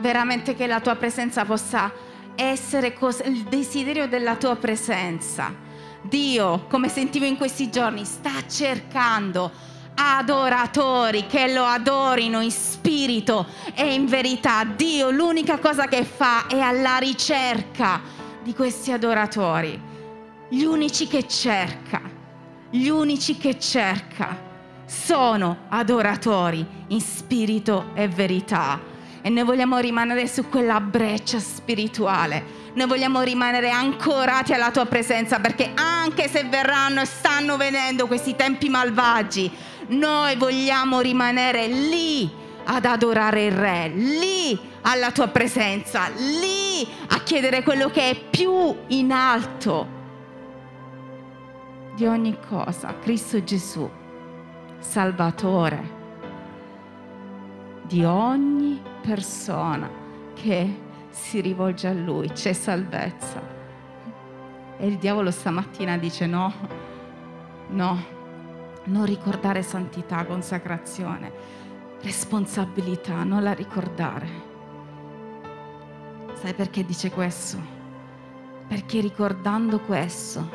veramente 0.00 0.56
che 0.56 0.66
la 0.66 0.80
tua 0.80 0.96
presenza 0.96 1.44
possa 1.44 1.92
essere 2.40 2.94
cos- 2.94 3.22
il 3.24 3.42
desiderio 3.44 4.08
della 4.08 4.36
tua 4.36 4.56
presenza. 4.56 5.54
Dio, 6.02 6.64
come 6.68 6.88
sentivo 6.88 7.26
in 7.26 7.36
questi 7.36 7.70
giorni, 7.70 8.06
sta 8.06 8.46
cercando 8.48 9.50
adoratori 9.94 11.26
che 11.26 11.52
lo 11.52 11.64
adorino 11.64 12.40
in 12.40 12.50
spirito 12.50 13.46
e 13.74 13.92
in 13.92 14.06
verità. 14.06 14.64
Dio 14.64 15.10
l'unica 15.10 15.58
cosa 15.58 15.86
che 15.86 16.04
fa 16.04 16.46
è 16.46 16.58
alla 16.58 16.96
ricerca 16.96 18.00
di 18.42 18.54
questi 18.54 18.90
adoratori. 18.90 19.78
Gli 20.48 20.62
unici 20.64 21.06
che 21.06 21.28
cerca, 21.28 22.00
gli 22.70 22.88
unici 22.88 23.36
che 23.36 23.58
cerca 23.58 24.48
sono 24.86 25.66
adoratori 25.68 26.66
in 26.88 27.00
spirito 27.00 27.90
e 27.94 28.08
verità 28.08 28.89
e 29.22 29.28
noi 29.28 29.44
vogliamo 29.44 29.78
rimanere 29.78 30.26
su 30.26 30.48
quella 30.48 30.80
breccia 30.80 31.38
spirituale. 31.38 32.58
Noi 32.74 32.86
vogliamo 32.86 33.20
rimanere 33.22 33.70
ancorati 33.70 34.52
alla 34.52 34.70
tua 34.70 34.86
presenza 34.86 35.40
perché 35.40 35.72
anche 35.74 36.28
se 36.28 36.44
verranno 36.44 37.00
e 37.00 37.06
stanno 37.06 37.56
venendo 37.56 38.06
questi 38.06 38.36
tempi 38.36 38.68
malvagi, 38.68 39.50
noi 39.88 40.36
vogliamo 40.36 41.00
rimanere 41.00 41.66
lì 41.66 42.30
ad 42.64 42.84
adorare 42.84 43.46
il 43.46 43.52
Re, 43.52 43.88
lì 43.88 44.58
alla 44.82 45.10
tua 45.10 45.28
presenza, 45.28 46.08
lì 46.16 46.86
a 47.08 47.20
chiedere 47.20 47.62
quello 47.62 47.90
che 47.90 48.10
è 48.10 48.16
più 48.16 48.74
in 48.88 49.12
alto 49.12 49.98
di 51.96 52.06
ogni 52.06 52.36
cosa, 52.48 52.94
Cristo 53.00 53.42
Gesù, 53.42 53.88
Salvatore 54.78 55.98
di 57.82 58.04
ogni 58.04 58.80
persona 59.00 59.88
che 60.34 60.88
si 61.10 61.40
rivolge 61.40 61.88
a 61.88 61.92
Lui, 61.92 62.28
c'è 62.28 62.52
salvezza. 62.52 63.42
E 64.78 64.86
il 64.86 64.96
diavolo 64.96 65.30
stamattina 65.30 65.98
dice 65.98 66.26
no, 66.26 66.52
no, 67.68 67.98
non 68.84 69.04
ricordare 69.04 69.62
santità, 69.62 70.24
consacrazione, 70.24 71.32
responsabilità, 72.02 73.22
non 73.24 73.42
la 73.42 73.52
ricordare. 73.52 74.48
Sai 76.34 76.54
perché 76.54 76.84
dice 76.84 77.10
questo? 77.10 77.58
Perché 78.66 79.00
ricordando 79.00 79.80
questo, 79.80 80.48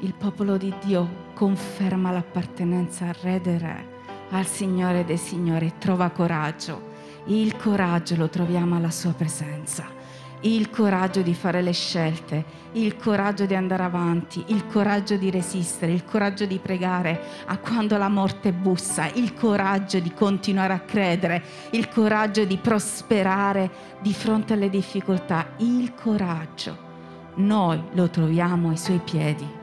il 0.00 0.14
popolo 0.14 0.56
di 0.56 0.72
Dio 0.82 1.28
conferma 1.34 2.10
l'appartenenza 2.10 3.06
al 3.08 3.14
Re 3.14 3.40
dei 3.40 3.58
Re, 3.58 3.89
al 4.30 4.46
Signore 4.46 5.04
dei 5.04 5.16
Signori 5.16 5.74
trova 5.78 6.10
coraggio. 6.10 6.88
Il 7.26 7.56
coraggio 7.56 8.16
lo 8.16 8.28
troviamo 8.28 8.76
alla 8.76 8.90
sua 8.90 9.12
presenza 9.12 9.98
il 10.42 10.70
coraggio 10.70 11.20
di 11.20 11.34
fare 11.34 11.60
le 11.60 11.72
scelte, 11.72 12.44
il 12.72 12.96
coraggio 12.96 13.44
di 13.44 13.54
andare 13.54 13.82
avanti, 13.82 14.42
il 14.48 14.66
coraggio 14.66 15.16
di 15.16 15.30
resistere, 15.30 15.92
il 15.92 16.04
coraggio 16.04 16.46
di 16.46 16.58
pregare 16.58 17.20
a 17.46 17.58
quando 17.58 17.96
la 17.98 18.08
morte 18.08 18.52
bussa, 18.52 19.10
il 19.14 19.34
coraggio 19.34 19.98
di 19.98 20.12
continuare 20.14 20.72
a 20.72 20.80
credere, 20.80 21.42
il 21.72 21.88
coraggio 21.88 22.44
di 22.44 22.56
prosperare 22.56 23.70
di 24.00 24.14
fronte 24.14 24.54
alle 24.54 24.70
difficoltà, 24.70 25.54
il 25.58 25.94
coraggio. 25.94 26.88
Noi 27.36 27.82
lo 27.92 28.08
troviamo 28.08 28.70
ai 28.70 28.76
suoi 28.76 29.00
piedi. 29.04 29.59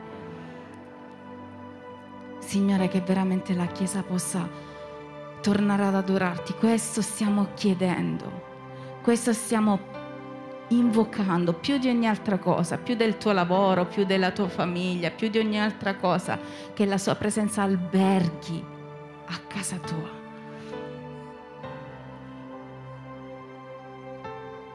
Signore, 2.47 2.87
che 2.87 3.01
veramente 3.01 3.53
la 3.53 3.65
Chiesa 3.65 4.03
possa 4.03 4.47
tornare 5.41 5.83
ad 5.83 5.95
adorarti. 5.95 6.53
Questo 6.53 7.01
stiamo 7.01 7.49
chiedendo, 7.55 8.99
questo 9.03 9.33
stiamo 9.33 9.77
invocando 10.69 11.51
più 11.51 11.77
di 11.77 11.89
ogni 11.89 12.07
altra 12.07 12.37
cosa, 12.37 12.77
più 12.77 12.95
del 12.95 13.17
tuo 13.17 13.33
lavoro, 13.33 13.85
più 13.85 14.05
della 14.05 14.31
tua 14.31 14.47
famiglia, 14.47 15.11
più 15.11 15.27
di 15.27 15.39
ogni 15.39 15.59
altra 15.59 15.95
cosa, 15.95 16.39
che 16.73 16.85
la 16.85 16.97
sua 16.97 17.15
presenza 17.15 17.63
alberghi 17.63 18.63
a 19.25 19.37
casa 19.45 19.75
tua. 19.79 20.09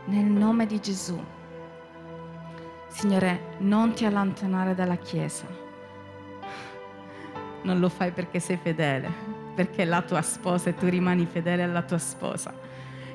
Nel 0.04 0.26
nome 0.26 0.66
di 0.66 0.78
Gesù. 0.78 1.18
Signore, 2.88 3.56
non 3.60 3.94
ti 3.94 4.04
allontanare 4.04 4.74
dalla 4.74 4.96
Chiesa. 4.96 5.61
Non 7.62 7.78
lo 7.78 7.88
fai 7.88 8.10
perché 8.10 8.40
sei 8.40 8.58
fedele, 8.60 9.10
perché 9.54 9.82
è 9.82 9.86
la 9.86 10.02
tua 10.02 10.22
sposa 10.22 10.70
e 10.70 10.74
tu 10.74 10.86
rimani 10.88 11.26
fedele 11.26 11.62
alla 11.62 11.82
tua 11.82 11.98
sposa 11.98 12.52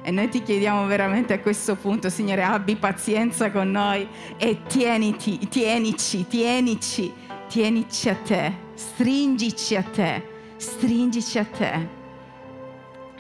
e 0.08 0.12
noi 0.12 0.30
ti 0.30 0.42
chiediamo 0.42 0.86
veramente 0.86 1.34
a 1.34 1.40
questo 1.42 1.76
punto, 1.76 2.10
Signore, 2.10 2.42
abbi 2.42 2.78
pazienza 2.78 3.52
con 3.52 3.70
noi 3.70 4.08
e 4.38 4.62
tieniti, 4.66 5.50
tienici, 5.50 6.26
tienici, 6.26 7.14
tienici 7.50 8.08
a 8.08 8.16
te, 8.16 8.54
stringici 8.74 9.76
a 9.76 9.84
te, 9.84 10.30
stringici 10.56 11.38
a 11.38 11.44
te 11.44 11.90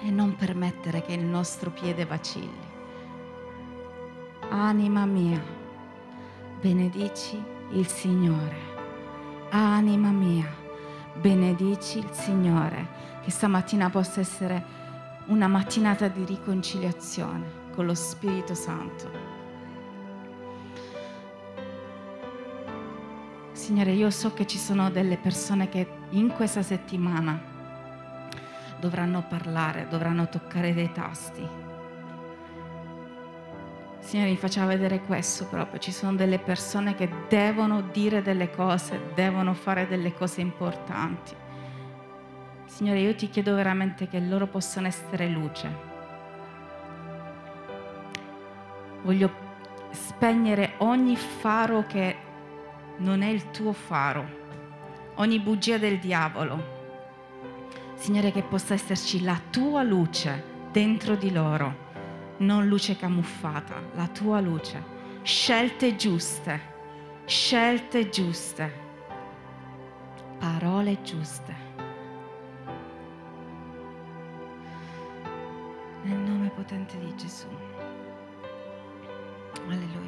e 0.02 0.10
non 0.10 0.38
permettere 0.38 1.02
che 1.02 1.12
il 1.12 1.26
nostro 1.26 1.72
piede 1.72 2.06
vacilli. 2.06 2.66
Anima 4.48 5.06
mia, 5.06 5.44
benedici 6.62 7.38
il 7.72 7.88
Signore. 7.88 8.76
Anima 9.50 10.12
mia, 10.12 10.48
benedici 11.20 11.99
il 11.99 12.09
Signore. 12.11 13.05
Che 13.24 13.32
stamattina 13.32 13.89
possa 13.89 14.22
essere 14.22 14.63
una 15.26 15.47
mattinata 15.47 16.07
di 16.07 16.24
riconciliazione 16.24 17.65
con 17.74 17.86
lo 17.86 17.93
Spirito 17.93 18.53
Santo. 18.53 19.36
Signore, 23.51 23.91
io 23.91 24.09
so 24.09 24.34
che 24.34 24.47
ci 24.47 24.57
sono 24.57 24.89
delle 24.89 25.18
persone 25.18 25.68
che 25.68 25.88
in 26.11 26.30
questa 26.30 26.61
settimana 26.61 27.38
dovranno 28.80 29.26
parlare, 29.28 29.88
dovranno 29.89 30.30
toccare 30.30 30.74
dei 30.74 30.91
tasti. 30.91 31.45
Signore, 34.08 34.30
mi 34.30 34.38
faceva 34.38 34.68
vedere 34.68 35.01
questo 35.01 35.47
proprio. 35.47 35.82
Ci 35.82 35.91
sono 35.91 36.16
delle 36.16 36.39
persone 36.39 36.95
che 36.95 37.10
devono 37.28 37.82
dire 37.82 38.22
delle 38.22 38.49
cose, 38.49 39.12
devono 39.14 39.53
fare 39.53 39.86
delle 39.86 40.14
cose 40.14 40.39
importanti. 40.39 41.36
Signore, 42.68 43.01
io 43.01 43.14
ti 43.16 43.30
chiedo 43.30 43.53
veramente 43.53 44.08
che 44.08 44.22
loro 44.22 44.47
possano 44.47 44.88
essere 44.88 45.28
luce. 45.28 45.70
Voglio 49.03 49.30
spegnere 49.89 50.76
ogni 50.78 51.18
faro 51.18 51.84
che 51.86 52.16
non 52.99 53.22
è 53.22 53.28
il 53.28 53.51
tuo 53.51 53.74
faro, 53.74 54.26
ogni 55.16 55.38
bugia 55.41 55.78
del 55.78 55.99
diavolo. 55.99 56.76
Signore, 57.95 58.32
che 58.32 58.41
possa 58.41 58.74
esserci 58.74 59.22
la 59.22 59.38
tua 59.49 59.84
luce 59.84 60.55
dentro 60.72 61.16
di 61.16 61.30
loro, 61.30 61.87
non 62.38 62.68
luce 62.68 62.96
camuffata, 62.96 63.82
la 63.94 64.08
tua 64.08 64.40
luce. 64.40 64.96
Scelte 65.22 65.96
giuste, 65.96 66.60
scelte 67.26 68.10
giuste, 68.10 68.72
parole 70.38 71.02
giuste. 71.02 71.56
Nel 76.04 76.18
nome 76.18 76.50
potente 76.52 76.98
di 77.00 77.14
Gesù. 77.16 77.48
Alleluia. 79.68 80.07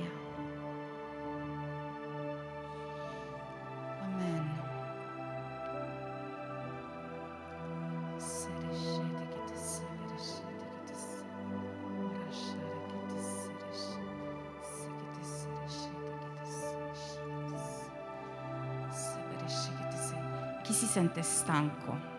Sente 21.19 21.23
stanco? 21.23 22.17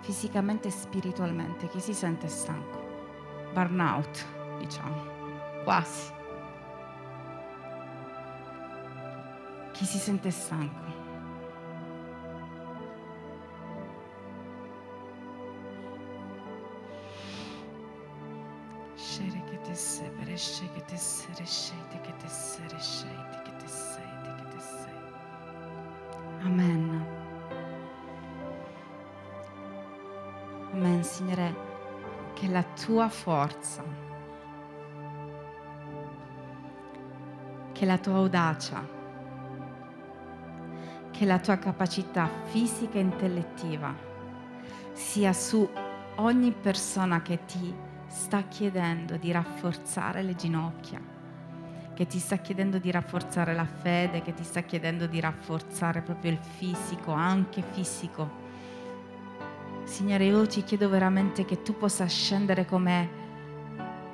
fisicamente 0.00 0.68
e 0.68 0.70
spiritualmente, 0.70 1.66
chi 1.68 1.80
si 1.80 1.94
sente 1.94 2.28
stanco? 2.28 3.50
Burnout, 3.54 4.26
diciamo, 4.58 5.62
quasi. 5.64 6.12
Chi 9.72 9.84
si 9.86 9.98
sente 9.98 10.30
stanco? 10.30 10.92
Scere 18.94 19.42
che 19.44 19.60
te 19.62 19.74
sei, 19.74 20.10
che 20.74 20.84
te 20.84 20.96
sei, 20.96 21.34
rescete 21.38 22.00
che 22.02 22.14
te 22.16 22.28
sei, 22.28 22.68
rescete 22.68 23.42
che 23.42 23.56
te 23.56 23.68
Amen. 26.44 27.06
Amen, 30.72 31.02
Signore, 31.02 31.54
che 32.34 32.48
la 32.48 32.62
tua 32.62 33.08
forza, 33.08 33.82
che 37.72 37.86
la 37.86 37.96
tua 37.96 38.16
audacia, 38.16 38.86
che 41.10 41.24
la 41.24 41.38
tua 41.38 41.56
capacità 41.56 42.28
fisica 42.44 42.98
e 42.98 43.00
intellettiva 43.00 43.94
sia 44.92 45.32
su 45.32 45.66
ogni 46.16 46.52
persona 46.52 47.22
che 47.22 47.46
ti 47.46 47.74
sta 48.06 48.42
chiedendo 48.42 49.16
di 49.16 49.32
rafforzare 49.32 50.22
le 50.22 50.34
ginocchia, 50.34 51.13
che 51.94 52.06
ti 52.06 52.18
sta 52.18 52.36
chiedendo 52.36 52.78
di 52.78 52.90
rafforzare 52.90 53.54
la 53.54 53.66
fede, 53.66 54.22
che 54.22 54.34
ti 54.34 54.44
sta 54.44 54.62
chiedendo 54.62 55.06
di 55.06 55.20
rafforzare 55.20 56.02
proprio 56.02 56.32
il 56.32 56.38
fisico, 56.38 57.12
anche 57.12 57.62
fisico 57.72 58.42
Signore, 59.84 60.24
io 60.24 60.46
ti 60.46 60.64
chiedo 60.64 60.88
veramente 60.88 61.44
che 61.44 61.62
tu 61.62 61.76
possa 61.76 62.06
scendere 62.06 62.64
come 62.64 63.22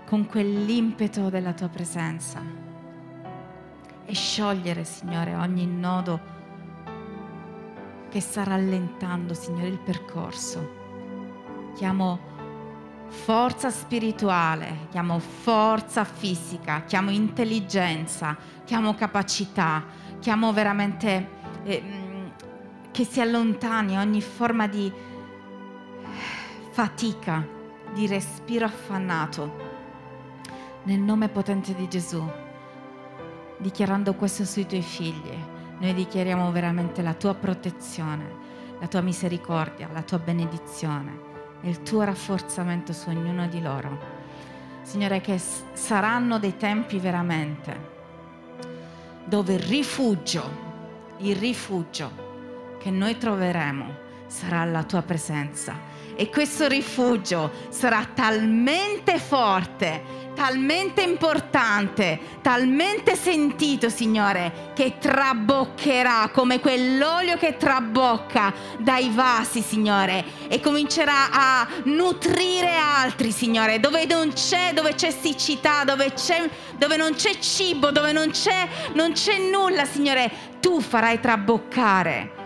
con 0.04 0.26
quell'impeto 0.26 1.30
della 1.30 1.52
tua 1.52 1.68
presenza 1.68 2.42
e 4.04 4.12
sciogliere, 4.12 4.84
Signore, 4.84 5.34
ogni 5.36 5.66
nodo 5.66 6.20
che 8.10 8.20
sta 8.20 8.42
rallentando, 8.42 9.32
Signore, 9.32 9.68
il 9.68 9.78
percorso. 9.78 10.78
Chiamo 11.76 12.18
forza 13.10 13.70
spirituale, 13.70 14.86
chiamo 14.90 15.18
forza 15.18 16.04
fisica, 16.04 16.84
chiamo 16.84 17.10
intelligenza, 17.10 18.36
chiamo 18.64 18.94
capacità, 18.94 19.84
chiamo 20.20 20.52
veramente 20.52 21.28
eh, 21.64 21.82
che 22.92 23.04
si 23.04 23.20
allontani 23.20 23.98
ogni 23.98 24.22
forma 24.22 24.68
di 24.68 24.90
fatica, 26.70 27.46
di 27.92 28.06
respiro 28.06 28.64
affannato. 28.64 29.68
Nel 30.84 31.00
nome 31.00 31.28
potente 31.28 31.74
di 31.74 31.88
Gesù, 31.88 32.24
dichiarando 33.58 34.14
questo 34.14 34.44
sui 34.44 34.66
tuoi 34.66 34.82
figli 34.82 35.58
noi 35.78 35.94
dichiariamo 35.94 36.52
veramente 36.52 37.02
la 37.02 37.14
tua 37.14 37.34
protezione, 37.34 38.48
la 38.78 38.86
tua 38.86 39.00
misericordia, 39.00 39.88
la 39.90 40.02
tua 40.02 40.18
benedizione 40.18 41.29
e 41.62 41.68
il 41.68 41.82
tuo 41.82 42.02
rafforzamento 42.02 42.92
su 42.92 43.08
ognuno 43.08 43.46
di 43.48 43.60
loro. 43.60 44.18
Signore, 44.82 45.20
che 45.20 45.38
saranno 45.38 46.38
dei 46.38 46.56
tempi 46.56 46.98
veramente 46.98 47.98
dove 49.24 49.54
il 49.54 49.60
rifugio, 49.60 50.42
il 51.18 51.36
rifugio 51.36 52.76
che 52.78 52.90
noi 52.90 53.16
troveremo 53.16 54.08
sarà 54.30 54.64
la 54.64 54.84
tua 54.84 55.02
presenza. 55.02 55.88
E 56.14 56.28
questo 56.28 56.68
rifugio 56.68 57.50
sarà 57.70 58.06
talmente 58.14 59.18
forte 59.18 60.20
talmente 60.40 61.02
importante, 61.02 62.18
talmente 62.40 63.14
sentito, 63.14 63.90
Signore, 63.90 64.72
che 64.74 64.96
traboccherà 64.98 66.30
come 66.32 66.60
quell'olio 66.60 67.36
che 67.36 67.58
trabocca 67.58 68.50
dai 68.78 69.10
vasi, 69.10 69.60
Signore, 69.60 70.24
e 70.48 70.58
comincerà 70.60 71.30
a 71.30 71.68
nutrire 71.84 72.74
altri, 72.74 73.32
Signore, 73.32 73.80
dove 73.80 74.06
non 74.06 74.32
c'è, 74.32 74.72
dove 74.72 74.94
c'è 74.94 75.10
siccità, 75.10 75.84
dove, 75.84 76.14
c'è, 76.14 76.48
dove 76.78 76.96
non 76.96 77.12
c'è 77.12 77.38
cibo, 77.38 77.90
dove 77.90 78.12
non 78.12 78.30
c'è, 78.30 78.66
non 78.94 79.12
c'è 79.12 79.36
nulla, 79.36 79.84
Signore, 79.84 80.30
tu 80.60 80.80
farai 80.80 81.20
traboccare. 81.20 82.39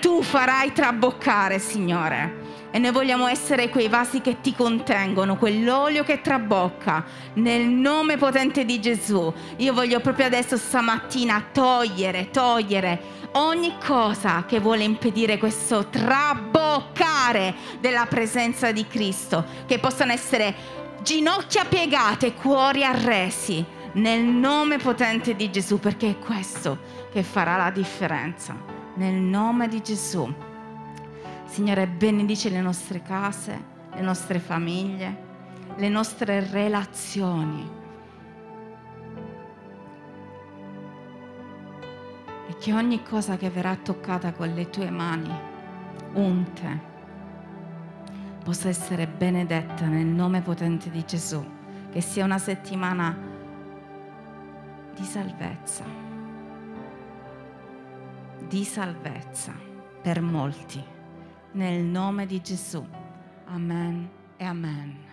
Tu 0.00 0.22
farai 0.22 0.72
traboccare, 0.72 1.58
Signore. 1.58 2.44
E 2.70 2.78
noi 2.78 2.92
vogliamo 2.92 3.26
essere 3.26 3.70
quei 3.70 3.88
vasi 3.88 4.20
che 4.20 4.40
ti 4.40 4.54
contengono, 4.54 5.36
quell'olio 5.36 6.04
che 6.04 6.20
trabocca. 6.20 7.04
Nel 7.34 7.66
nome 7.66 8.18
potente 8.18 8.64
di 8.64 8.80
Gesù, 8.80 9.32
io 9.56 9.72
voglio 9.72 10.00
proprio 10.00 10.26
adesso 10.26 10.58
stamattina 10.58 11.46
togliere, 11.52 12.30
togliere 12.30 13.00
ogni 13.32 13.76
cosa 13.82 14.44
che 14.46 14.60
vuole 14.60 14.84
impedire 14.84 15.38
questo 15.38 15.86
traboccare 15.88 17.54
della 17.80 18.06
presenza 18.06 18.72
di 18.72 18.86
Cristo, 18.86 19.44
che 19.66 19.78
possano 19.78 20.12
essere 20.12 20.54
ginocchia 21.02 21.64
piegate, 21.64 22.34
cuori 22.34 22.84
arresi, 22.84 23.64
nel 23.92 24.22
nome 24.22 24.76
potente 24.76 25.34
di 25.34 25.50
Gesù, 25.50 25.78
perché 25.78 26.10
è 26.10 26.18
questo 26.18 26.78
che 27.10 27.22
farà 27.22 27.56
la 27.56 27.70
differenza. 27.70 28.75
Nel 28.96 29.14
nome 29.14 29.68
di 29.68 29.82
Gesù. 29.82 30.32
Signore, 31.44 31.86
benedice 31.86 32.48
le 32.48 32.60
nostre 32.60 33.02
case, 33.02 33.62
le 33.92 34.00
nostre 34.00 34.38
famiglie, 34.38 35.24
le 35.76 35.88
nostre 35.88 36.46
relazioni. 36.50 37.70
E 42.48 42.56
che 42.58 42.72
ogni 42.72 43.02
cosa 43.02 43.36
che 43.36 43.50
verrà 43.50 43.76
toccata 43.76 44.32
con 44.32 44.48
le 44.48 44.70
tue 44.70 44.90
mani, 44.90 45.32
unte, 46.14 46.80
possa 48.42 48.68
essere 48.68 49.06
benedetta 49.06 49.86
nel 49.86 50.06
nome 50.06 50.40
potente 50.40 50.90
di 50.90 51.04
Gesù. 51.04 51.44
Che 51.90 52.00
sia 52.00 52.24
una 52.24 52.38
settimana 52.38 53.16
di 54.94 55.04
salvezza, 55.04 55.95
di 58.48 58.64
salvezza 58.64 59.52
per 60.00 60.20
molti 60.20 60.82
nel 61.52 61.82
nome 61.82 62.26
di 62.26 62.40
Gesù. 62.40 62.86
Amen 63.46 64.08
e 64.36 64.44
amen. 64.44 65.05